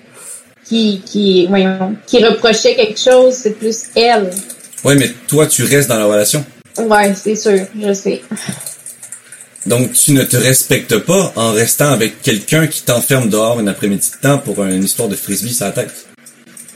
qui 0.68 1.04
qui 1.06 1.46
voyons, 1.46 1.96
qui 2.08 2.26
reprochait 2.26 2.76
quelque 2.76 3.00
chose, 3.00 3.36
c'est 3.36 3.52
plus 3.60 3.84
elle. 3.94 4.32
Ouais, 4.84 4.96
mais 4.96 5.12
toi, 5.28 5.46
tu 5.46 5.64
restes 5.64 5.88
dans 5.88 6.00
la 6.00 6.06
relation. 6.06 6.44
Ouais, 6.80 7.14
c'est 7.14 7.36
sûr, 7.36 7.68
je 7.80 7.94
sais. 7.94 8.24
Donc, 9.68 9.94
tu 9.94 10.14
ne 10.14 10.24
te 10.24 10.36
respectes 10.36 10.98
pas 10.98 11.32
en 11.36 11.52
restant 11.52 11.92
avec 11.92 12.24
quelqu'un 12.24 12.66
qui 12.66 12.82
t'enferme 12.82 13.30
dehors 13.30 13.60
un 13.60 13.68
après-midi 13.68 14.10
de 14.16 14.28
temps 14.28 14.40
pour 14.40 14.64
une 14.64 14.84
histoire 14.84 15.10
de 15.10 15.16
frisbee 15.16 15.54
sur 15.54 15.66
la 15.68 15.74
tête. 15.74 16.08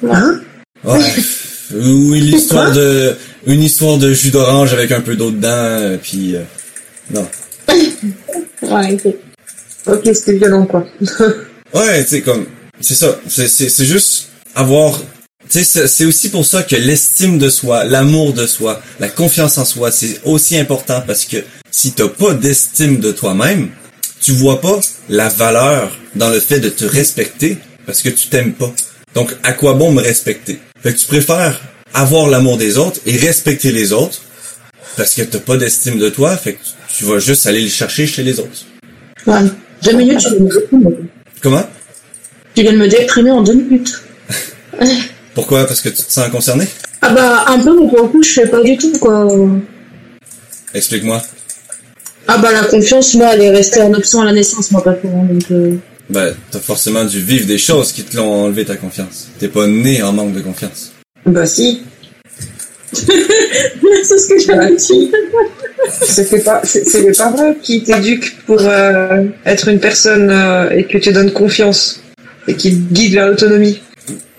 Hein 0.07 0.41
Ouais. 0.83 0.99
Ou 1.73 2.15
une 2.15 2.25
histoire 2.25 2.71
de, 2.71 3.15
une 3.45 3.61
histoire 3.61 3.97
de 3.97 4.11
jus 4.13 4.31
d'orange 4.31 4.73
avec 4.73 4.91
un 4.91 5.01
peu 5.01 5.15
d'eau 5.15 5.31
dedans, 5.31 5.49
euh, 5.49 5.97
puis 6.01 6.35
euh, 6.35 6.41
non. 7.11 7.27
Ouais, 8.61 8.97
c'est 9.01 9.17
Ok, 9.87 10.01
c'était 10.13 10.33
violent, 10.33 10.65
quoi. 10.65 10.85
Ouais, 11.73 12.03
sais 12.03 12.21
comme, 12.21 12.45
c'est 12.81 12.95
ça. 12.95 13.19
C'est 13.27 13.47
c'est 13.47 13.69
c'est 13.69 13.85
juste 13.85 14.29
avoir, 14.55 14.99
tu 14.99 15.05
sais, 15.49 15.63
c'est 15.63 15.87
c'est 15.87 16.05
aussi 16.05 16.29
pour 16.29 16.45
ça 16.45 16.63
que 16.63 16.75
l'estime 16.75 17.37
de 17.37 17.49
soi, 17.49 17.83
l'amour 17.83 18.33
de 18.33 18.47
soi, 18.47 18.81
la 18.99 19.07
confiance 19.07 19.59
en 19.59 19.65
soi, 19.65 19.91
c'est 19.91 20.19
aussi 20.25 20.57
important 20.57 21.03
parce 21.05 21.25
que 21.25 21.37
si 21.69 21.91
t'as 21.91 22.07
pas 22.07 22.33
d'estime 22.33 22.99
de 22.99 23.11
toi-même, 23.11 23.69
tu 24.19 24.31
vois 24.31 24.61
pas 24.61 24.79
la 25.09 25.29
valeur 25.29 25.95
dans 26.15 26.29
le 26.29 26.39
fait 26.39 26.59
de 26.59 26.69
te 26.69 26.85
respecter 26.85 27.57
parce 27.85 28.01
que 28.01 28.09
tu 28.09 28.29
t'aimes 28.29 28.53
pas. 28.53 28.73
Donc, 29.15 29.35
à 29.43 29.53
quoi 29.53 29.73
bon 29.73 29.91
me 29.91 30.01
respecter? 30.01 30.59
Fait 30.81 30.93
que 30.93 30.97
tu 30.97 31.07
préfères 31.07 31.59
avoir 31.93 32.27
l'amour 32.27 32.57
des 32.57 32.77
autres 32.77 32.99
et 33.05 33.17
respecter 33.17 33.71
les 33.71 33.91
autres 33.93 34.21
parce 34.95 35.15
que 35.15 35.21
t'as 35.21 35.39
pas 35.39 35.57
d'estime 35.57 35.97
de 35.97 36.09
toi, 36.09 36.35
fait 36.35 36.53
que 36.53 36.59
tu 36.89 37.05
vas 37.05 37.19
juste 37.19 37.47
aller 37.47 37.61
le 37.61 37.69
chercher 37.69 38.05
chez 38.05 38.23
les 38.23 38.39
autres. 38.39 38.65
Ouais. 39.25 39.39
Deux 39.83 39.93
minutes, 39.93 40.19
tu 40.19 40.29
viens 40.29 40.39
de 40.39 40.43
me 40.43 40.49
déprimer. 40.49 40.95
Comment? 41.41 41.65
Tu 42.53 42.61
viens 42.63 42.73
de 42.73 42.77
me 42.77 42.87
déprimer 42.87 43.31
en 43.31 43.41
deux 43.41 43.53
minutes. 43.53 44.03
Pourquoi? 45.33 45.65
Parce 45.65 45.81
que 45.81 45.89
tu 45.89 46.03
te 46.03 46.11
sens 46.11 46.29
concerné? 46.29 46.65
Ah 47.01 47.13
bah, 47.13 47.45
un 47.47 47.59
peu, 47.59 47.79
mais 47.79 47.87
pour 47.87 48.03
le 48.03 48.07
coup, 48.09 48.21
je 48.21 48.29
fais 48.29 48.47
pas 48.47 48.61
du 48.61 48.77
tout, 48.77 48.91
quoi. 48.99 49.25
Explique-moi. 50.73 51.21
Ah 52.27 52.37
bah, 52.37 52.51
la 52.51 52.65
confiance, 52.65 53.13
moi, 53.15 53.29
elle 53.33 53.41
est 53.41 53.51
restée 53.51 53.81
en 53.81 53.93
option 53.93 54.21
à 54.21 54.25
la 54.25 54.33
naissance, 54.33 54.71
moi, 54.71 54.83
pas 54.83 54.93
pour 54.93 55.11
donc... 55.11 55.43
Euh... 55.51 55.77
Ben, 56.09 56.33
t'as 56.51 56.59
forcément 56.59 57.03
dû 57.05 57.19
vivre 57.19 57.45
des 57.45 57.57
choses 57.59 57.91
qui 57.91 58.03
te 58.03 58.17
l'ont 58.17 58.45
enlevé 58.45 58.65
ta 58.65 58.75
confiance. 58.75 59.27
T'es 59.39 59.47
pas 59.47 59.67
né 59.67 60.01
en 60.01 60.11
manque 60.11 60.33
de 60.33 60.41
confiance. 60.41 60.91
Bah 61.25 61.45
si. 61.45 61.81
c'est 62.93 64.17
ce 64.17 64.33
que 64.33 64.39
j'avais 64.39 64.75
dit. 64.75 65.11
C'était 66.01 66.39
pas, 66.39 66.61
c'est 66.63 67.01
les 67.01 67.11
parents 67.11 67.53
qui 67.61 67.83
t'éduquent 67.83 68.37
pour 68.45 68.59
euh, 68.61 69.23
être 69.45 69.67
une 69.67 69.79
personne 69.79 70.29
euh, 70.31 70.69
et 70.71 70.85
que 70.85 70.97
tu 70.97 71.11
donnes 71.11 71.31
confiance 71.31 72.01
et 72.47 72.55
qui 72.55 72.71
te 72.71 72.93
guident 72.93 73.13
vers 73.13 73.27
l'autonomie. 73.27 73.79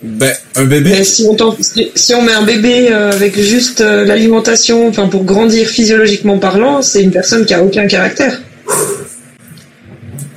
Ben, 0.03 0.33
un 0.55 0.65
bébé, 0.65 0.89
Mais 0.97 1.03
si 1.05 1.25
on, 1.29 1.35
t'en- 1.35 1.55
si- 1.61 1.91
si 1.95 2.13
on 2.13 2.21
met 2.23 2.33
un 2.33 2.43
bébé 2.43 2.89
euh, 2.91 3.11
avec 3.11 3.39
juste 3.39 3.79
euh, 3.81 4.03
l'alimentation, 4.03 4.87
enfin 4.89 5.07
pour 5.07 5.23
grandir 5.23 5.67
physiologiquement 5.67 6.37
parlant, 6.39 6.81
c'est 6.81 7.01
une 7.03 7.11
personne 7.11 7.45
qui 7.45 7.53
a 7.53 7.63
aucun 7.63 7.87
caractère. 7.87 8.41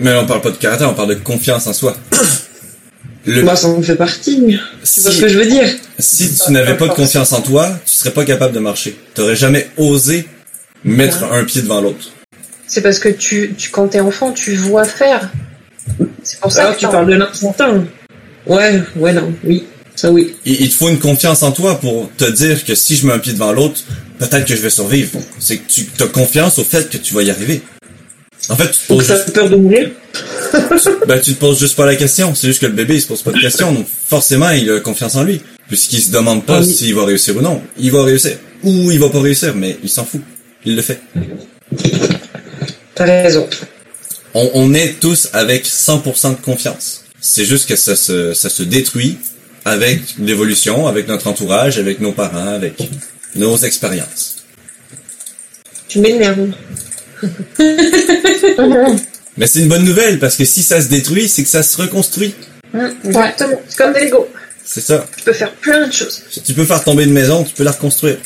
Mais 0.04 0.14
on 0.14 0.26
parle 0.26 0.42
pas 0.42 0.50
de 0.50 0.56
caractère, 0.56 0.90
on 0.90 0.94
parle 0.94 1.08
de 1.08 1.14
confiance 1.14 1.66
en 1.66 1.72
soi. 1.72 1.96
Le, 3.26 3.42
Moi, 3.42 3.56
ça 3.56 3.68
en 3.68 3.80
fait 3.80 3.96
partie. 3.96 4.36
Tu 4.44 4.58
si, 4.82 5.00
ce 5.00 5.18
que 5.18 5.28
je 5.28 5.38
veux 5.38 5.46
dire 5.46 5.66
si 5.98 6.30
tu 6.36 6.52
n'avais 6.52 6.76
pas 6.76 6.88
de 6.88 6.92
confiance 6.92 7.32
en 7.32 7.40
toi, 7.40 7.70
tu 7.86 7.96
serais 7.96 8.10
pas 8.10 8.26
capable 8.26 8.52
de 8.52 8.58
marcher. 8.58 8.98
T'aurais 9.14 9.34
jamais 9.34 9.70
osé 9.78 10.28
mettre 10.84 11.24
un 11.32 11.42
pied 11.44 11.62
devant 11.62 11.80
l'autre. 11.80 12.10
C'est 12.66 12.82
parce 12.82 12.98
que 12.98 13.08
tu, 13.08 13.54
tu 13.56 13.70
quand 13.70 13.88
t'es 13.88 14.00
enfant, 14.00 14.32
tu 14.32 14.54
vois 14.54 14.84
faire. 14.84 15.30
C'est 16.22 16.38
pour 16.38 16.52
ça 16.52 16.64
Alors 16.64 16.74
que 16.74 16.80
tu 16.80 16.86
parles 16.86 17.06
de 17.06 17.14
l'instinct. 17.14 17.84
Ouais, 18.46 18.82
ouais, 18.96 19.14
non, 19.14 19.32
oui, 19.42 19.64
ça 19.94 20.10
oui. 20.10 20.34
Il, 20.44 20.60
il 20.60 20.68
te 20.68 20.74
faut 20.74 20.90
une 20.90 20.98
confiance 20.98 21.42
en 21.42 21.52
toi 21.52 21.80
pour 21.80 22.10
te 22.18 22.30
dire 22.30 22.62
que 22.62 22.74
si 22.74 22.94
je 22.94 23.06
mets 23.06 23.14
un 23.14 23.18
pied 23.18 23.32
devant 23.32 23.52
l'autre, 23.52 23.80
peut-être 24.18 24.44
que 24.44 24.54
je 24.54 24.60
vais 24.60 24.68
survivre. 24.68 25.18
C'est 25.38 25.56
que 25.56 25.72
tu 25.72 25.86
as 25.98 26.08
confiance 26.08 26.58
au 26.58 26.64
fait 26.64 26.90
que 26.90 26.98
tu 26.98 27.14
vas 27.14 27.22
y 27.22 27.30
arriver. 27.30 27.62
En 28.48 28.56
fait, 28.56 28.70
tu 28.70 28.78
te 28.78 28.86
poses 28.88 29.06
ça 29.06 29.16
juste, 29.16 29.32
peur 29.32 29.48
de 29.48 29.56
mourir. 29.56 29.90
ben, 31.06 31.20
tu 31.20 31.34
te 31.34 31.40
poses 31.40 31.58
juste 31.58 31.76
pas 31.76 31.86
la 31.86 31.96
question. 31.96 32.34
C'est 32.34 32.46
juste 32.48 32.60
que 32.60 32.66
le 32.66 32.72
bébé, 32.72 32.96
il 32.96 33.00
se 33.00 33.06
pose 33.06 33.22
pas 33.22 33.32
de 33.32 33.40
questions. 33.40 33.72
Donc, 33.72 33.86
forcément, 34.08 34.50
il 34.50 34.70
a 34.70 34.80
confiance 34.80 35.14
en 35.16 35.22
lui. 35.24 35.40
Puisqu'il 35.68 36.02
se 36.02 36.10
demande 36.10 36.44
pas 36.44 36.58
Ah 36.58 36.60
oui. 36.60 36.72
s'il 36.74 36.94
va 36.94 37.04
réussir 37.06 37.36
ou 37.36 37.40
non. 37.40 37.62
Il 37.78 37.90
va 37.90 38.04
réussir. 38.04 38.36
Ou 38.62 38.90
il 38.90 38.98
va 38.98 39.08
pas 39.08 39.20
réussir, 39.20 39.54
mais 39.54 39.78
il 39.82 39.88
s'en 39.88 40.04
fout. 40.04 40.20
Il 40.64 40.76
le 40.76 40.82
fait. 40.82 41.00
T'as 42.94 43.04
raison. 43.04 43.48
On, 44.34 44.50
on 44.54 44.74
est 44.74 45.00
tous 45.00 45.28
avec 45.32 45.66
100% 45.66 46.30
de 46.30 46.42
confiance. 46.42 47.04
C'est 47.20 47.44
juste 47.44 47.66
que 47.68 47.76
ça 47.76 47.96
se, 47.96 48.34
ça 48.34 48.50
se 48.50 48.62
détruit 48.62 49.18
avec 49.64 50.00
l'évolution, 50.18 50.86
avec 50.86 51.08
notre 51.08 51.26
entourage, 51.28 51.78
avec 51.78 52.00
nos 52.00 52.12
parents, 52.12 52.52
avec 52.54 52.74
nos 53.34 53.56
expériences. 53.56 54.44
Tu 55.88 56.00
m'énerves. 56.00 56.50
Mais 59.36 59.46
c'est 59.46 59.60
une 59.60 59.68
bonne 59.68 59.84
nouvelle 59.84 60.18
parce 60.18 60.36
que 60.36 60.44
si 60.44 60.62
ça 60.62 60.80
se 60.80 60.88
détruit, 60.88 61.28
c'est 61.28 61.42
que 61.42 61.48
ça 61.48 61.62
se 61.62 61.76
reconstruit. 61.80 62.34
Hum, 62.72 62.94
exactement. 63.04 63.60
C'est 63.68 63.78
comme 63.78 63.92
des 63.92 64.04
Lego. 64.06 64.28
C'est 64.64 64.80
ça. 64.80 65.06
Tu 65.16 65.24
peux 65.24 65.32
faire 65.32 65.52
plein 65.52 65.86
de 65.86 65.92
choses. 65.92 66.22
Si 66.30 66.40
tu 66.40 66.54
peux 66.54 66.64
faire 66.64 66.82
tomber 66.82 67.04
une 67.04 67.12
maison, 67.12 67.44
tu 67.44 67.54
peux 67.54 67.64
la 67.64 67.72
reconstruire. 67.72 68.18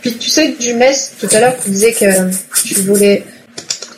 Puis 0.00 0.16
tu 0.16 0.30
sais, 0.30 0.54
Jumès, 0.58 1.12
tout 1.20 1.28
à 1.32 1.40
l'heure, 1.40 1.56
tu 1.62 1.70
disais 1.70 1.92
que 1.92 2.30
tu 2.54 2.74
voulais, 2.82 3.24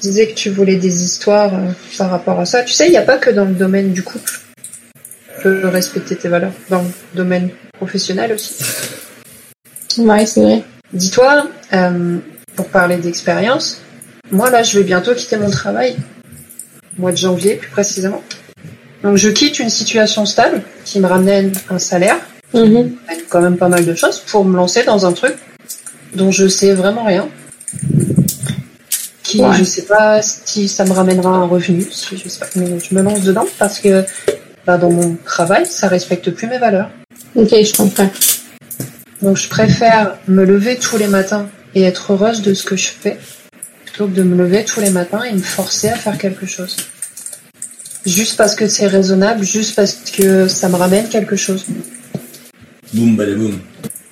tu 0.00 0.08
disais 0.08 0.28
que 0.28 0.34
tu 0.34 0.50
voulais 0.50 0.76
des 0.76 1.02
histoires 1.02 1.54
euh, 1.54 1.70
par 1.98 2.10
rapport 2.10 2.40
à 2.40 2.46
ça. 2.46 2.62
Tu 2.62 2.72
sais, 2.72 2.86
il 2.86 2.90
n'y 2.90 2.96
a 2.96 3.02
pas 3.02 3.18
que 3.18 3.30
dans 3.30 3.44
le 3.44 3.54
domaine 3.54 3.92
du 3.92 4.02
couple. 4.02 4.40
Tu 5.36 5.42
peux 5.42 5.68
respecter 5.68 6.16
tes 6.16 6.28
valeurs 6.28 6.52
dans 6.68 6.82
le 6.82 6.90
domaine 7.14 7.50
professionnel 7.72 8.32
aussi. 8.32 8.56
Ouais, 9.98 10.26
c'est 10.26 10.40
vrai. 10.40 10.62
Dis-toi, 10.92 11.48
euh, 11.72 12.18
pour 12.56 12.68
parler 12.68 12.96
d'expérience, 12.96 13.80
moi 14.30 14.50
là, 14.50 14.62
je 14.62 14.78
vais 14.78 14.84
bientôt 14.84 15.14
quitter 15.14 15.36
mon 15.36 15.50
travail, 15.50 15.96
mois 16.98 17.12
de 17.12 17.16
janvier 17.16 17.54
plus 17.56 17.70
précisément. 17.70 18.22
Donc 19.02 19.16
je 19.16 19.28
quitte 19.28 19.58
une 19.58 19.70
situation 19.70 20.26
stable 20.26 20.62
qui 20.84 21.00
me 21.00 21.06
ramène 21.06 21.52
un 21.70 21.78
salaire, 21.78 22.16
Mhm. 22.52 22.92
quand 23.28 23.40
même 23.40 23.56
pas 23.56 23.68
mal 23.68 23.84
de 23.84 23.94
choses, 23.94 24.18
pour 24.26 24.44
me 24.44 24.56
lancer 24.56 24.82
dans 24.82 25.06
un 25.06 25.12
truc 25.12 25.34
dont 26.14 26.30
je 26.30 26.48
sais 26.48 26.74
vraiment 26.74 27.04
rien. 27.04 27.28
Qui, 29.22 29.40
Ouais. 29.42 29.54
je 29.56 29.62
sais 29.62 29.82
pas 29.82 30.20
si 30.22 30.66
ça 30.68 30.84
me 30.84 30.90
ramènera 30.92 31.28
un 31.30 31.44
revenu, 31.46 31.86
si 31.90 32.16
je 32.16 32.28
sais 32.28 32.40
pas, 32.40 32.46
mais 32.56 32.78
je 32.80 32.94
me 32.94 33.02
lance 33.02 33.20
dedans 33.22 33.46
parce 33.58 33.78
que 33.78 34.04
bah, 34.66 34.76
dans 34.76 34.90
mon 34.90 35.16
travail, 35.24 35.66
ça 35.66 35.86
respecte 35.86 36.30
plus 36.30 36.48
mes 36.48 36.58
valeurs. 36.58 36.90
Ok, 37.36 37.48
je 37.50 37.72
comprends. 37.76 38.10
Donc 39.22 39.36
je 39.36 39.48
préfère 39.48 40.16
me 40.26 40.44
lever 40.44 40.76
tous 40.76 40.96
les 40.96 41.06
matins 41.06 41.48
et 41.76 41.82
être 41.82 42.12
heureuse 42.12 42.42
de 42.42 42.54
ce 42.54 42.64
que 42.64 42.74
je 42.76 42.88
fais 42.88 43.18
plutôt 43.90 44.06
que 44.06 44.14
de 44.14 44.22
me 44.22 44.36
lever 44.36 44.64
tous 44.64 44.80
les 44.80 44.90
matins 44.90 45.22
et 45.22 45.32
me 45.32 45.42
forcer 45.42 45.88
à 45.88 45.96
faire 45.96 46.16
quelque 46.18 46.46
chose. 46.46 46.76
Juste 48.06 48.36
parce 48.36 48.54
que 48.54 48.66
c'est 48.68 48.86
raisonnable, 48.86 49.44
juste 49.44 49.74
parce 49.76 49.94
que 50.16 50.48
ça 50.48 50.68
me 50.68 50.76
ramène 50.76 51.08
quelque 51.08 51.36
chose. 51.36 51.66
Boum, 52.94 53.16
balaboum. 53.16 53.58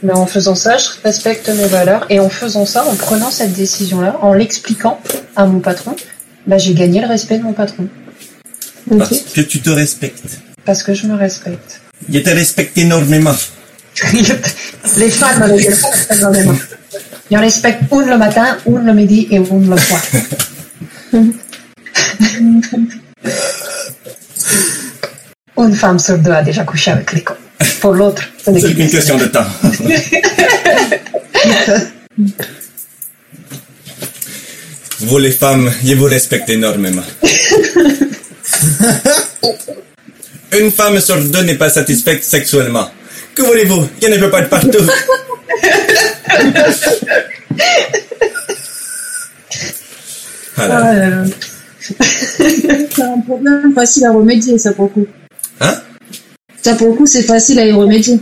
Mais 0.03 0.12
en 0.12 0.26
faisant 0.26 0.55
ça, 0.55 0.76
je 0.79 0.87
respecte 1.03 1.49
mes 1.49 1.66
valeurs 1.66 2.07
et 2.09 2.20
en 2.20 2.29
faisant 2.29 2.66
ça, 2.66 2.85
en 2.87 2.95
prenant 2.95 3.31
cette 3.31 3.53
décision-là, 3.53 4.18
en 4.22 4.33
l'expliquant 4.33 5.01
à 5.35 5.47
mon 5.47 5.61
patron, 5.61 5.97
bah, 6.47 6.59
j'ai 6.59 6.74
gagné 6.74 7.01
le 7.01 7.09
respect 7.09 7.39
de 7.39 7.43
mon 7.43 7.53
patron. 7.53 7.89
Parce 8.97 9.20
que 9.35 9.41
tu 9.41 9.61
te 9.61 9.70
respectes. 9.70 10.39
parce 10.64 10.83
que 10.83 10.95
je 10.95 11.07
me 11.07 11.14
respecte. 11.14 11.81
Je 12.11 12.18
te 12.20 12.31
respecte 12.31 12.79
énormément. 12.79 13.35
Les 14.97 15.11
femmes 15.11 15.43
avec 15.43 15.64
le 15.64 15.74
respect 15.74 16.47
énormément. 17.31 17.31
Je 17.31 17.37
respecte 17.37 17.83
une 17.93 18.09
le 18.09 18.18
matin, 18.18 18.57
une 18.66 18.85
le 18.87 18.95
midi 18.95 19.29
et 19.31 19.37
une 19.37 19.70
le 19.70 19.76
soir. 19.76 20.03
Une 25.59 25.74
femme 25.74 25.99
sur 25.99 26.18
deux 26.18 26.31
a 26.31 26.43
déjà 26.43 26.64
couché 26.64 26.91
avec 26.93 27.24
cons. 27.24 27.35
Pour 27.81 27.93
l'autre, 27.95 28.22
C'est 28.45 28.70
une 28.70 28.89
question 28.89 29.16
de 29.18 29.26
temps. 29.26 29.45
vous 35.01 35.18
les 35.18 35.31
femmes, 35.31 35.70
je 35.85 35.95
vous 35.95 36.05
respecte 36.07 36.49
énormément. 36.51 37.03
Une 40.59 40.70
femme 40.72 41.01
sur 41.01 41.18
deux 41.22 41.43
n'est 41.43 41.57
pas 41.57 41.68
satisfaite 41.70 42.24
sexuellement. 42.24 42.91
Que 43.35 43.43
voulez-vous? 43.43 43.89
Il 44.03 44.11
ne 44.11 44.16
peut 44.18 44.31
pas 44.31 44.41
être 44.41 44.49
partout. 44.49 44.79
Voilà. 50.57 51.22
Ah. 51.22 51.24
C'est 51.80 53.03
un 53.03 53.20
problème 53.20 53.72
facile 53.74 54.05
à 54.07 54.12
remédier, 54.12 54.59
ça 54.59 54.72
pour 54.72 54.86
le 54.86 54.90
coup. 54.90 55.07
Hein? 55.61 55.80
Ça 56.62 56.74
pour 56.74 56.88
le 56.88 56.94
coup, 56.94 57.07
c'est 57.07 57.22
facile 57.22 57.59
à 57.61 57.66
y 57.66 57.72
remédier. 57.72 58.20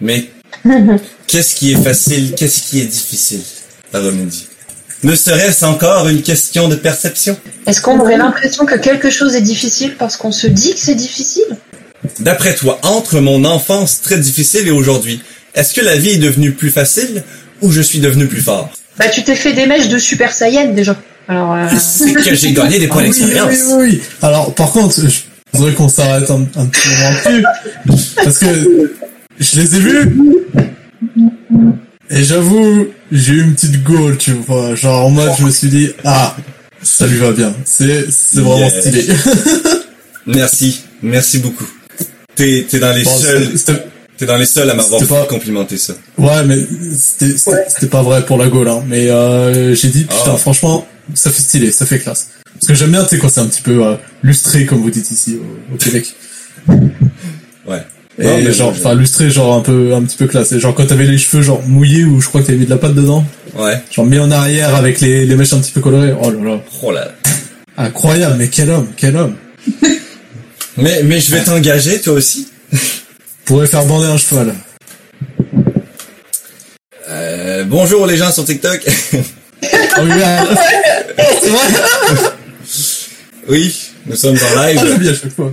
Mais 0.00 0.28
qu'est-ce 1.26 1.54
qui 1.54 1.72
est 1.72 1.82
facile, 1.82 2.34
qu'est-ce 2.34 2.60
qui 2.62 2.80
est 2.80 2.86
difficile 2.86 3.40
à 3.92 3.98
remédier? 4.00 4.46
Ne 5.02 5.14
serait-ce 5.14 5.64
encore 5.64 6.08
une 6.08 6.20
question 6.22 6.68
de 6.68 6.76
perception? 6.76 7.38
Est-ce 7.66 7.80
qu'on 7.80 7.98
aurait 7.98 8.18
l'impression 8.18 8.66
que 8.66 8.74
quelque 8.76 9.08
chose 9.08 9.34
est 9.34 9.40
difficile 9.40 9.96
parce 9.98 10.18
qu'on 10.18 10.32
se 10.32 10.46
dit 10.46 10.74
que 10.74 10.80
c'est 10.80 10.94
difficile? 10.94 11.56
D'après 12.18 12.54
toi, 12.54 12.78
entre 12.82 13.20
mon 13.20 13.44
enfance 13.44 14.02
très 14.02 14.18
difficile 14.18 14.68
et 14.68 14.70
aujourd'hui, 14.70 15.22
est-ce 15.54 15.74
que 15.74 15.80
la 15.80 15.96
vie 15.96 16.10
est 16.10 16.18
devenue 16.18 16.52
plus 16.52 16.70
facile 16.70 17.22
ou 17.62 17.70
je 17.70 17.80
suis 17.80 17.98
devenu 18.00 18.26
plus 18.26 18.40
fort? 18.42 18.70
Bah 18.98 19.08
tu 19.08 19.22
t'es 19.22 19.34
fait 19.34 19.52
des 19.52 19.66
mèches 19.66 19.88
de 19.88 19.98
Super 19.98 20.32
Saiyan 20.32 20.72
déjà. 20.72 20.96
Alors 21.28 21.54
euh, 21.54 21.66
C'est 21.78 22.12
que 22.24 22.34
j'ai 22.34 22.52
gagné 22.52 22.78
des 22.78 22.88
points 22.88 23.02
Ah 23.02 23.06
d'expérience. 23.06 23.48
oui, 23.50 23.58
oui, 23.72 23.88
oui. 23.92 24.00
Alors, 24.22 24.54
par 24.54 24.70
contre, 24.72 25.00
je 25.00 25.18
voudrais 25.58 25.72
qu'on 25.74 25.88
s'arrête 25.88 26.30
un, 26.30 26.42
un 26.56 26.66
petit 26.66 26.88
moment 26.88 27.44
dessus. 27.86 28.06
Parce 28.16 28.38
que 28.38 28.90
je 29.38 29.60
les 29.60 29.76
ai 29.76 29.78
vus. 29.78 30.18
Et 32.10 32.24
j'avoue, 32.24 32.88
j'ai 33.12 33.34
eu 33.34 33.42
une 33.42 33.54
petite 33.54 33.82
goal, 33.84 34.16
tu 34.18 34.32
vois. 34.32 34.74
Genre, 34.74 35.06
en 35.06 35.10
mode, 35.10 35.30
je 35.38 35.44
me 35.44 35.50
suis 35.50 35.68
dit, 35.68 35.90
ah, 36.04 36.36
ça 36.82 37.06
lui 37.06 37.18
va 37.18 37.30
bien. 37.32 37.54
C'est, 37.64 38.06
c'est 38.10 38.40
vraiment 38.40 38.68
Yeah. 38.68 38.80
stylé. 38.80 39.06
Merci, 40.26 40.82
merci 41.02 41.38
beaucoup. 41.38 41.66
T'es, 42.36 42.66
t'es 42.68 42.78
dans 42.78 42.92
les 42.94 43.02
Bon, 43.04 43.16
seuls, 43.16 43.48
t'es 44.20 44.26
dans 44.26 44.36
les 44.36 44.44
seuls 44.46 44.70
à 44.70 44.74
m'avoir 44.74 45.04
pas- 45.08 45.24
complimenté 45.26 45.76
ça. 45.78 45.94
ouais, 46.18 46.44
mais 46.46 46.58
c'était, 46.94 47.86
pas 47.88 48.02
vrai 48.02 48.24
pour 48.24 48.36
la 48.38 48.48
goal, 48.48 48.68
hein. 48.68 48.84
Mais, 48.86 49.08
euh, 49.10 49.74
j'ai 49.74 49.88
dit, 49.88 50.02
putain, 50.04 50.34
Ah. 50.34 50.36
franchement, 50.36 50.86
ça 51.14 51.30
fait 51.30 51.42
stylé, 51.42 51.72
ça 51.72 51.86
fait 51.86 51.98
classe. 51.98 52.28
Parce 52.54 52.66
que 52.66 52.74
j'aime 52.74 52.90
bien, 52.90 53.06
c'est 53.08 53.18
quand 53.18 53.30
c'est 53.30 53.40
un 53.40 53.46
petit 53.46 53.62
peu 53.62 53.84
euh, 53.84 53.94
lustré, 54.22 54.66
comme 54.66 54.82
vous 54.82 54.90
dites 54.90 55.10
ici 55.10 55.38
au, 55.70 55.74
au 55.74 55.76
Québec. 55.78 56.14
Ouais. 57.66 57.82
Et 58.18 58.24
Non, 58.24 58.38
mais 58.44 58.52
genre, 58.52 58.68
enfin 58.70 58.94
lustré, 58.94 59.30
genre 59.30 59.54
un 59.56 59.60
peu, 59.60 59.94
un 59.94 60.02
petit 60.02 60.18
peu 60.18 60.26
classe. 60.26 60.52
Et 60.52 60.60
genre 60.60 60.74
quand 60.74 60.84
t'avais 60.86 61.06
les 61.06 61.16
cheveux 61.16 61.42
genre 61.42 61.62
mouillés 61.66 62.04
ou 62.04 62.20
je 62.20 62.28
crois 62.28 62.42
que 62.42 62.46
t'avais 62.48 62.58
mis 62.58 62.66
de 62.66 62.70
la 62.70 62.76
pâte 62.76 62.94
dedans, 62.94 63.24
Ouais. 63.56 63.80
genre 63.90 64.04
mis 64.04 64.18
en 64.18 64.30
arrière 64.30 64.74
avec 64.74 65.00
les, 65.00 65.24
les 65.24 65.36
mèches 65.36 65.54
un 65.54 65.58
petit 65.60 65.72
peu 65.72 65.80
colorées. 65.80 66.12
Oh 66.22 66.30
là 66.30 66.44
là, 66.50 66.60
Oh 66.82 66.92
là. 66.92 67.12
incroyable. 67.78 68.36
Mais 68.38 68.48
quel 68.48 68.68
homme, 68.70 68.88
quel 68.96 69.16
homme. 69.16 69.36
Mais, 70.76 71.02
mais 71.02 71.20
je 71.20 71.30
vais 71.34 71.42
t'engager, 71.42 72.00
toi 72.00 72.14
aussi. 72.14 72.48
Pourrait 73.50 73.66
faire 73.66 73.84
bander 73.84 74.06
un 74.06 74.16
cheval. 74.16 74.54
Euh, 77.08 77.64
bonjour 77.64 78.06
les 78.06 78.16
gens 78.16 78.30
sur 78.30 78.44
TikTok. 78.44 78.86
Oh, 79.98 80.02
oui, 83.48 83.74
nous 84.06 84.14
sommes 84.14 84.36
en 84.36 84.56
Ah, 84.58 84.72
live. 84.72 84.98
bien 85.00 85.10
à 85.10 85.14
chaque 85.14 85.34
fois. 85.34 85.52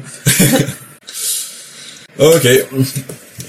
Ok. 2.20 2.48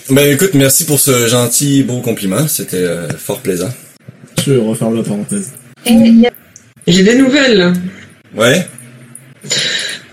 Ben 0.08 0.32
écoute, 0.32 0.54
merci 0.54 0.84
pour 0.86 0.98
ce 0.98 1.28
gentil, 1.28 1.82
beau 1.82 2.00
compliment. 2.00 2.48
C'était 2.48 2.76
euh, 2.78 3.06
fort 3.18 3.40
plaisant. 3.40 3.70
Je 4.46 4.54
referme 4.54 4.96
la 4.96 5.02
parenthèse. 5.02 5.52
A- 5.86 5.90
J'ai 6.86 7.02
des 7.02 7.16
nouvelles. 7.16 7.74
Ouais. 8.34 8.66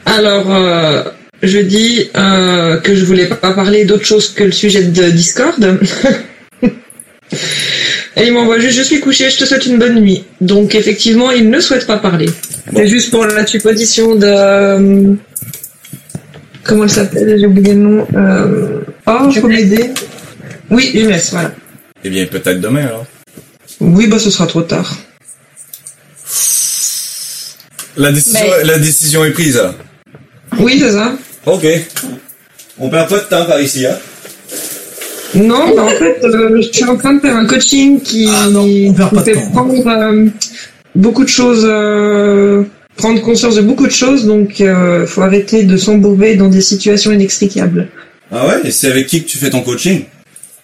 Alors, 0.05 0.53
euh, 0.53 1.03
je 1.43 1.59
dis 1.59 2.09
euh, 2.17 2.77
que 2.77 2.95
je 2.95 3.05
voulais 3.05 3.25
pas 3.27 3.51
parler 3.53 3.85
d'autre 3.85 4.05
chose 4.05 4.29
que 4.29 4.43
le 4.43 4.51
sujet 4.51 4.83
de 4.83 5.09
Discord. 5.09 5.55
Et 8.17 8.27
il 8.27 8.33
m'envoie 8.33 8.59
juste 8.59 8.77
«Je 8.77 8.83
suis 8.83 8.99
couché, 9.01 9.29
je 9.29 9.37
te 9.39 9.43
souhaite 9.45 9.65
une 9.65 9.77
bonne 9.77 9.99
nuit». 9.99 10.23
Donc, 10.41 10.73
effectivement, 10.73 11.31
il 11.31 11.49
ne 11.49 11.59
souhaite 11.59 11.85
pas 11.85 11.97
parler. 11.97 12.27
Bon. 12.71 12.77
C'est 12.79 12.87
juste 12.87 13.11
pour 13.11 13.25
la 13.25 13.45
supposition 13.45 14.15
de... 14.15 14.25
euh, 14.25 15.13
Comment 16.63 16.85
elle 16.85 16.89
s'appelle? 16.89 17.35
J'ai 17.37 17.45
oublié 17.45 17.73
le 17.73 17.79
nom. 17.79 18.07
Euh... 18.15 18.79
Oh, 19.05 19.29
faut 19.31 19.47
m'aider. 19.49 19.91
Oui, 20.69 20.91
Younes, 20.93 21.13
voilà. 21.31 21.51
Eh 22.05 22.09
bien, 22.09 22.25
peut-être 22.25 22.61
demain 22.61 22.85
alors. 22.85 23.05
Oui, 23.81 24.07
bah 24.07 24.17
ce 24.17 24.29
sera 24.29 24.47
trop 24.47 24.61
tard. 24.61 24.95
La 27.97 28.11
décision, 28.11 28.39
Mais- 28.57 28.63
la 28.63 28.79
décision 28.79 29.25
est 29.25 29.31
prise. 29.31 29.61
Oui, 30.59 30.77
c'est 30.79 30.91
ça. 30.91 31.13
Ok. 31.45 31.65
On 32.77 32.89
perd 32.89 33.09
pas 33.09 33.17
de 33.19 33.23
temps 33.23 33.45
par 33.45 33.61
ici, 33.61 33.85
hein. 33.85 33.97
Non, 35.35 35.75
bah 35.75 35.83
en 35.83 35.89
fait, 35.89 36.17
euh, 36.23 36.61
je 36.61 36.71
suis 36.71 36.83
en 36.85 36.95
train 36.95 37.13
de 37.15 37.19
faire 37.19 37.35
un 37.35 37.45
coaching 37.45 37.99
qui 38.01 38.29
Ah 38.33 38.47
non, 38.49 38.61
on 38.63 38.93
perd 38.93 39.09
pas 39.09 39.15
nous 39.15 39.19
de 39.19 39.25
fait 39.25 39.33
temps. 39.33 39.51
prendre 39.51 39.87
euh, 39.87 40.27
beaucoup 40.95 41.23
de 41.25 41.29
choses, 41.29 41.65
euh, 41.65 42.63
prendre 42.95 43.21
conscience 43.21 43.55
de 43.55 43.61
beaucoup 43.61 43.85
de 43.85 43.91
choses, 43.91 44.25
donc 44.25 44.61
euh, 44.61 45.05
faut 45.05 45.21
arrêter 45.23 45.63
de 45.63 45.75
s'embourber 45.75 46.35
dans 46.35 46.47
des 46.47 46.61
situations 46.61 47.11
inextricables. 47.11 47.89
Ah 48.31 48.47
ouais? 48.47 48.61
Et 48.63 48.71
c'est 48.71 48.89
avec 48.89 49.07
qui 49.07 49.23
que 49.23 49.27
tu 49.29 49.37
fais 49.37 49.49
ton 49.49 49.61
coaching? 49.61 50.05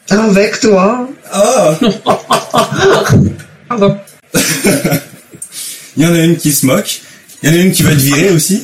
Avec 0.09 0.59
toi. 0.61 1.09
Ah! 1.31 1.77
Pardon. 3.67 3.97
Il 5.97 6.03
y 6.03 6.05
en 6.07 6.13
a 6.13 6.19
une 6.19 6.37
qui 6.37 6.51
se 6.53 6.65
moque. 6.65 7.01
Il 7.43 7.49
y 7.49 7.53
en 7.53 7.55
a 7.55 7.61
une 7.61 7.71
qui 7.73 7.83
va 7.83 7.91
te 7.91 7.95
virer 7.99 8.29
aussi. 8.31 8.63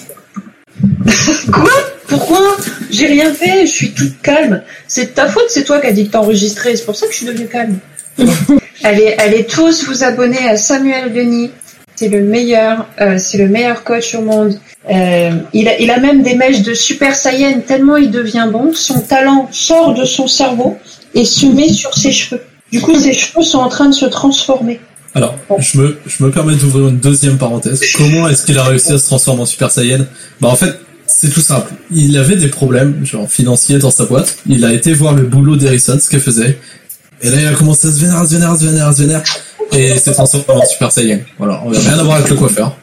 Quoi 1.51 1.71
Pourquoi 2.07 2.57
J'ai 2.89 3.07
rien 3.07 3.33
fait, 3.33 3.65
je 3.65 3.71
suis 3.71 3.91
toute 3.91 4.21
calme. 4.21 4.63
C'est 4.87 5.05
de 5.05 5.09
ta 5.09 5.27
faute, 5.27 5.45
c'est 5.49 5.63
toi 5.63 5.79
qui 5.79 5.87
as 5.87 5.91
dit 5.91 6.07
que 6.07 6.11
t'enregistrais, 6.11 6.75
c'est 6.75 6.85
pour 6.85 6.95
ça 6.95 7.07
que 7.07 7.13
je 7.13 7.17
suis 7.17 7.25
devenue 7.25 7.47
calme. 7.47 7.79
allez, 8.83 9.15
allez 9.17 9.45
tous 9.45 9.85
vous 9.85 10.03
abonner 10.03 10.47
à 10.47 10.57
Samuel 10.57 11.13
Denis. 11.13 11.51
C'est 11.95 12.09
le 12.09 12.21
meilleur, 12.21 12.85
euh, 13.01 13.17
c'est 13.17 13.39
le 13.39 13.47
meilleur 13.47 13.83
coach 13.83 14.13
au 14.13 14.21
monde. 14.21 14.59
Euh, 14.89 15.31
il, 15.53 15.67
a, 15.67 15.79
il 15.79 15.89
a 15.89 15.99
même 15.99 16.21
des 16.21 16.35
mèches 16.35 16.61
de 16.61 16.75
Super 16.75 17.15
Saiyan 17.15 17.61
tellement 17.65 17.97
il 17.97 18.11
devient 18.11 18.47
bon. 18.51 18.71
Son 18.73 19.01
talent 19.01 19.49
sort 19.51 19.95
de 19.95 20.05
son 20.05 20.27
cerveau 20.27 20.77
et 21.15 21.25
se 21.25 21.47
met 21.47 21.69
sur 21.69 21.97
ses 21.97 22.11
cheveux. 22.11 22.41
Du 22.71 22.81
coup, 22.81 22.93
ses 22.99 23.13
cheveux 23.13 23.41
sont 23.41 23.57
en 23.57 23.69
train 23.69 23.87
de 23.87 23.95
se 23.95 24.05
transformer. 24.05 24.79
Alors, 25.15 25.35
je 25.59 25.77
me, 25.79 25.97
je 26.05 26.23
me 26.23 26.31
permets 26.31 26.55
d'ouvrir 26.55 26.89
une 26.89 26.99
deuxième 26.99 27.37
parenthèse. 27.37 27.81
Comment 27.95 28.27
est-ce 28.27 28.45
qu'il 28.45 28.57
a 28.57 28.63
réussi 28.63 28.93
à 28.93 28.97
se 28.97 29.05
transformer 29.05 29.41
en 29.41 29.45
Super 29.45 29.71
Saiyan? 29.71 30.05
Bah 30.41 30.49
en 30.49 30.55
fait, 30.55 30.79
c'est 31.07 31.29
tout 31.29 31.41
simple. 31.41 31.73
Il 31.91 32.17
avait 32.17 32.35
des 32.35 32.49
problèmes, 32.49 33.05
genre 33.05 33.29
financiers 33.29 33.79
dans 33.79 33.91
sa 33.91 34.05
boîte. 34.05 34.37
Il 34.47 34.63
a 34.65 34.73
été 34.73 34.93
voir 34.93 35.13
le 35.13 35.23
boulot 35.23 35.55
d'Harrison, 35.55 35.97
ce 35.99 36.09
qu'elle 36.09 36.21
faisait. 36.21 36.59
Et 37.21 37.29
là, 37.29 37.37
il 37.41 37.47
a 37.47 37.53
commencé 37.53 37.87
à 37.87 37.91
se 37.91 37.99
vénérer, 37.99 38.19
à 38.19 38.25
se 38.25 38.33
vénérer, 38.33 38.51
à 38.51 38.55
se 38.57 38.65
vénérer, 38.65 38.85
à 38.85 38.93
se 38.93 39.01
vénérer. 39.01 39.23
Et 39.73 39.91
il 39.91 39.99
s'est 39.99 40.11
transformé 40.11 40.45
en 40.49 40.65
Super 40.65 40.91
Saiyan. 40.91 41.19
Voilà, 41.37 41.61
on 41.65 41.71
n'a 41.71 41.79
rien 41.79 41.97
à 41.97 42.03
voir 42.03 42.17
avec 42.17 42.29
le 42.29 42.35
coiffeur. 42.35 42.77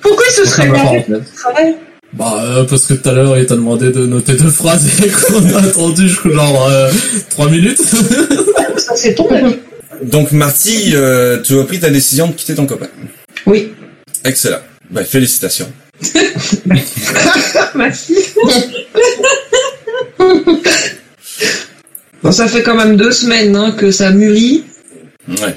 Pourquoi 0.00 0.24
ce 0.30 0.44
serait 0.44 0.68
travail 0.68 1.74
Bah, 2.12 2.42
euh, 2.42 2.64
parce 2.64 2.86
que 2.86 2.94
tout 2.94 3.08
à 3.08 3.12
l'heure, 3.12 3.36
il 3.38 3.46
t'a 3.46 3.56
demandé 3.56 3.90
de 3.90 4.06
noter 4.06 4.34
deux 4.34 4.50
phrases 4.50 4.86
et 5.02 5.08
qu'on 5.32 5.54
a 5.54 5.62
attendu 5.62 6.08
genre 6.08 6.68
euh, 6.70 6.90
trois 7.30 7.50
minutes. 7.50 7.80
Ça, 8.76 8.96
c'est 8.96 9.14
ton 9.14 9.28
avis. 9.30 9.56
Donc, 10.02 10.32
Marty, 10.32 10.92
euh, 10.94 11.40
tu 11.42 11.58
as 11.58 11.64
pris 11.64 11.78
ta 11.80 11.90
décision 11.90 12.28
de 12.28 12.32
quitter 12.32 12.54
ton 12.54 12.66
copain. 12.66 12.88
Oui. 13.46 13.72
Excellent. 14.24 14.60
Ben, 14.90 15.04
félicitations. 15.04 15.70
Merci. 17.74 18.14
bon, 22.22 22.32
ça 22.32 22.48
fait 22.48 22.62
quand 22.62 22.76
même 22.76 22.96
deux 22.96 23.12
semaines 23.12 23.54
hein, 23.56 23.72
que 23.72 23.90
ça 23.90 24.10
mûrit. 24.10 24.64
Ouais. 25.28 25.54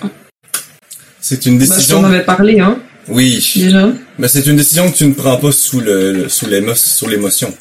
C'est 1.22 1.46
une 1.46 1.58
Bah, 1.58 1.66
je 1.66 1.70
t'en 1.70 1.76
décision. 1.78 2.04
avais 2.06 2.24
parlé, 2.24 2.60
hein, 2.60 2.80
Oui. 3.08 3.52
déjà. 3.56 3.92
Mais 4.20 4.28
c'est 4.28 4.46
une 4.46 4.58
décision 4.58 4.92
que 4.92 4.98
tu 4.98 5.06
ne 5.06 5.14
prends 5.14 5.38
pas 5.38 5.52
sous 5.52 5.80
le, 5.80 6.12
le- 6.12 6.30
sous 6.30 6.48
l'émo- 6.48 6.76
sous 6.76 7.08
l'émotion. 7.08 7.54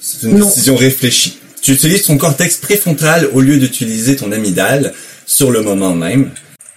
C'est 0.00 0.26
une 0.26 0.38
Non. 0.38 0.46
décision 0.46 0.76
réfléchie. 0.76 1.38
Tu 1.62 1.72
utilises 1.72 2.04
ton 2.04 2.16
cortex 2.16 2.56
préfrontal 2.56 3.28
au 3.34 3.40
lieu 3.40 3.58
d'utiliser 3.58 4.16
ton 4.16 4.32
amygdale 4.32 4.94
sur 5.30 5.50
le 5.52 5.62
moment 5.62 5.94
même. 5.94 6.30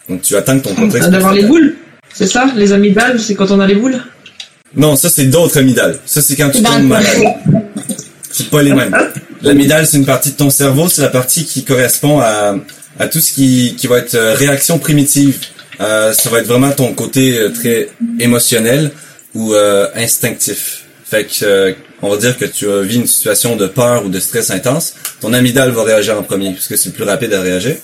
Donc 0.08 0.22
tu 0.22 0.36
attends 0.36 0.60
que 0.60 0.66
ton 0.68 0.76
cortex 0.76 1.06
Ah, 1.08 1.10
D'avoir 1.10 1.34
les 1.34 1.43
boules. 1.43 1.76
C'est 2.14 2.28
ça 2.28 2.45
Les 2.56 2.72
amygdales, 2.72 3.20
c'est 3.20 3.34
quand 3.34 3.49
on 3.49 3.60
a 3.60 3.66
les 3.66 3.74
boules 3.76 3.97
Non, 4.76 4.95
ça 4.95 5.10
c'est 5.10 5.26
d'autres 5.26 5.58
amygdales. 5.58 5.97
Ça 6.06 6.22
c'est 6.22 6.36
quand 6.36 6.51
tu 6.51 6.62
Dans 6.62 6.74
tombes 6.74 6.88
malade. 6.88 7.24
C'est 8.32 8.49
pas 8.49 8.62
les 8.62 8.74
mêmes. 8.74 8.95
L'amygdale 9.41 9.88
c'est 9.88 9.97
une 9.97 10.06
partie 10.06 10.32
de 10.32 10.38
ton 10.38 10.51
cerveau, 10.51 10.88
c'est 10.88 11.01
la 11.01 11.08
partie 11.10 11.45
qui 11.45 11.64
correspond 11.64 12.20
à, 12.20 12.56
à 12.99 13.08
tout 13.08 13.20
ce 13.20 13.34
qui, 13.34 13.76
qui 13.76 13.88
va 13.88 13.97
être 13.97 14.14
euh, 14.16 14.36
réaction 14.36 14.78
primitive. 14.78 15.39
Euh, 15.82 16.14
ça 16.14 16.30
va 16.30 16.39
être 16.39 16.47
vraiment 16.47 16.72
ton 16.72 16.93
côté 16.93 17.38
euh, 17.39 17.49
très 17.49 17.89
émotionnel 18.20 18.91
ou 19.34 19.54
euh, 19.56 19.88
instinctif. 19.95 20.84
Fait 21.10 21.26
que 21.26 21.43
euh, 21.43 21.74
on 22.04 22.10
va 22.10 22.18
dire 22.18 22.38
que 22.38 22.45
tu 22.45 22.70
as 22.70 22.82
vu 22.82 22.95
une 22.95 23.08
situation 23.08 23.56
de 23.56 23.66
peur 23.66 24.06
ou 24.06 24.10
de 24.10 24.20
stress 24.20 24.51
intense, 24.51 24.93
ton 25.22 25.34
amygdale 25.34 25.72
va 25.72 25.84
réagir 25.84 26.18
en 26.20 26.24
premier 26.24 26.51
puisque 26.54 26.78
c'est 26.78 26.89
le 26.89 26.95
plus 26.95 27.04
rapide 27.06 27.34
à 27.34 27.41
réagir. 27.41 27.78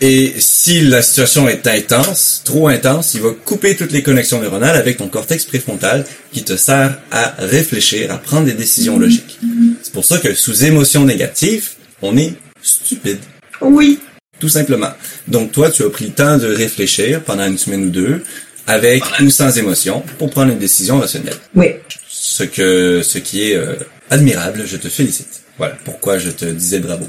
Et 0.00 0.34
si 0.38 0.82
la 0.82 1.02
situation 1.02 1.48
est 1.48 1.66
intense, 1.66 2.42
trop 2.44 2.68
intense, 2.68 3.14
il 3.14 3.20
va 3.20 3.30
couper 3.44 3.74
toutes 3.74 3.90
les 3.90 4.02
connexions 4.02 4.40
neuronales 4.40 4.76
avec 4.76 4.98
ton 4.98 5.08
cortex 5.08 5.44
préfrontal 5.44 6.04
qui 6.32 6.44
te 6.44 6.56
sert 6.56 6.98
à 7.10 7.34
réfléchir, 7.38 8.12
à 8.12 8.18
prendre 8.18 8.46
des 8.46 8.52
décisions 8.52 8.98
logiques. 8.98 9.40
C'est 9.82 9.92
pour 9.92 10.04
ça 10.04 10.18
que 10.18 10.34
sous 10.34 10.64
émotion 10.64 11.04
négative, 11.04 11.70
on 12.00 12.16
est 12.16 12.34
stupide. 12.62 13.18
Oui. 13.60 13.98
Tout 14.38 14.48
simplement. 14.48 14.92
Donc 15.26 15.50
toi, 15.50 15.70
tu 15.70 15.82
as 15.82 15.90
pris 15.90 16.06
le 16.06 16.12
temps 16.12 16.38
de 16.38 16.46
réfléchir 16.46 17.22
pendant 17.24 17.46
une 17.46 17.58
semaine 17.58 17.84
ou 17.84 17.90
deux, 17.90 18.22
avec 18.68 19.02
ou 19.20 19.30
sans 19.30 19.58
émotion, 19.58 20.04
pour 20.18 20.30
prendre 20.30 20.52
une 20.52 20.58
décision 20.58 21.00
rationnelle. 21.00 21.34
Oui. 21.56 21.66
Ce 22.08 22.44
que, 22.44 23.02
ce 23.02 23.18
qui 23.18 23.50
est 23.50 23.56
euh, 23.56 23.74
admirable, 24.10 24.62
je 24.64 24.76
te 24.76 24.88
félicite. 24.88 25.42
Voilà 25.56 25.76
pourquoi 25.84 26.18
je 26.18 26.30
te 26.30 26.44
disais 26.44 26.78
bravo. 26.78 27.08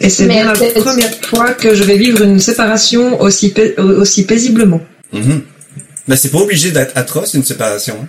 Et 0.00 0.08
c'est 0.10 0.26
bien 0.26 0.44
la 0.44 0.52
première 0.80 1.14
fois 1.24 1.52
que 1.52 1.74
je 1.74 1.82
vais 1.82 1.96
vivre 1.96 2.22
une 2.22 2.38
séparation 2.38 3.20
aussi, 3.20 3.50
pai- 3.50 3.74
aussi 3.78 4.24
paisiblement. 4.26 4.80
Mhm. 5.12 5.42
Mais 6.08 6.16
c'est 6.16 6.28
pas 6.30 6.38
obligé 6.38 6.70
d'être 6.70 6.96
atroce 6.96 7.34
une 7.34 7.44
séparation. 7.44 7.96
hein. 8.02 8.08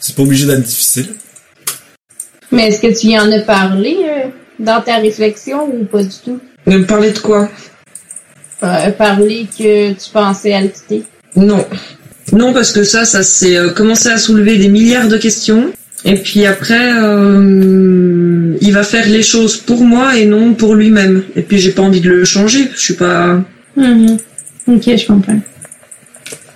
C'est 0.00 0.14
pas 0.16 0.22
obligé 0.22 0.46
d'être 0.46 0.62
difficile. 0.62 1.14
Mais 2.50 2.68
est-ce 2.68 2.80
que 2.80 2.98
tu 2.98 3.08
y 3.08 3.18
en 3.18 3.30
as 3.30 3.40
parlé 3.40 3.96
euh, 4.04 4.28
dans 4.58 4.80
ta 4.80 4.96
réflexion 4.96 5.68
ou 5.68 5.84
pas 5.84 6.02
du 6.02 6.14
tout? 6.24 6.40
De 6.66 6.78
me 6.78 6.86
parler 6.86 7.12
de 7.12 7.18
quoi? 7.18 7.48
Euh, 8.62 8.90
parler 8.92 9.46
que 9.56 9.92
tu 9.92 10.10
pensais 10.12 10.52
à 10.54 10.60
le 10.62 10.68
quitter. 10.68 11.02
Non. 11.36 11.64
Non, 12.32 12.52
parce 12.52 12.72
que 12.72 12.82
ça, 12.84 13.04
ça 13.04 13.22
s'est 13.22 13.56
euh, 13.56 13.70
commencé 13.70 14.08
à 14.08 14.16
soulever 14.18 14.56
des 14.58 14.68
milliards 14.68 15.08
de 15.08 15.18
questions. 15.18 15.72
Et 16.08 16.14
puis 16.14 16.46
après, 16.46 16.92
euh, 17.02 18.56
il 18.60 18.72
va 18.72 18.84
faire 18.84 19.08
les 19.08 19.24
choses 19.24 19.56
pour 19.56 19.84
moi 19.84 20.16
et 20.16 20.24
non 20.24 20.54
pour 20.54 20.76
lui-même. 20.76 21.24
Et 21.34 21.42
puis 21.42 21.58
j'ai 21.58 21.72
pas 21.72 21.82
envie 21.82 22.00
de 22.00 22.08
le 22.08 22.24
changer. 22.24 22.70
Je 22.74 22.80
suis 22.80 22.94
pas. 22.94 23.42
Mhm. 23.76 24.16
Ok, 24.68 24.82
je 24.84 25.06
comprends. 25.06 25.40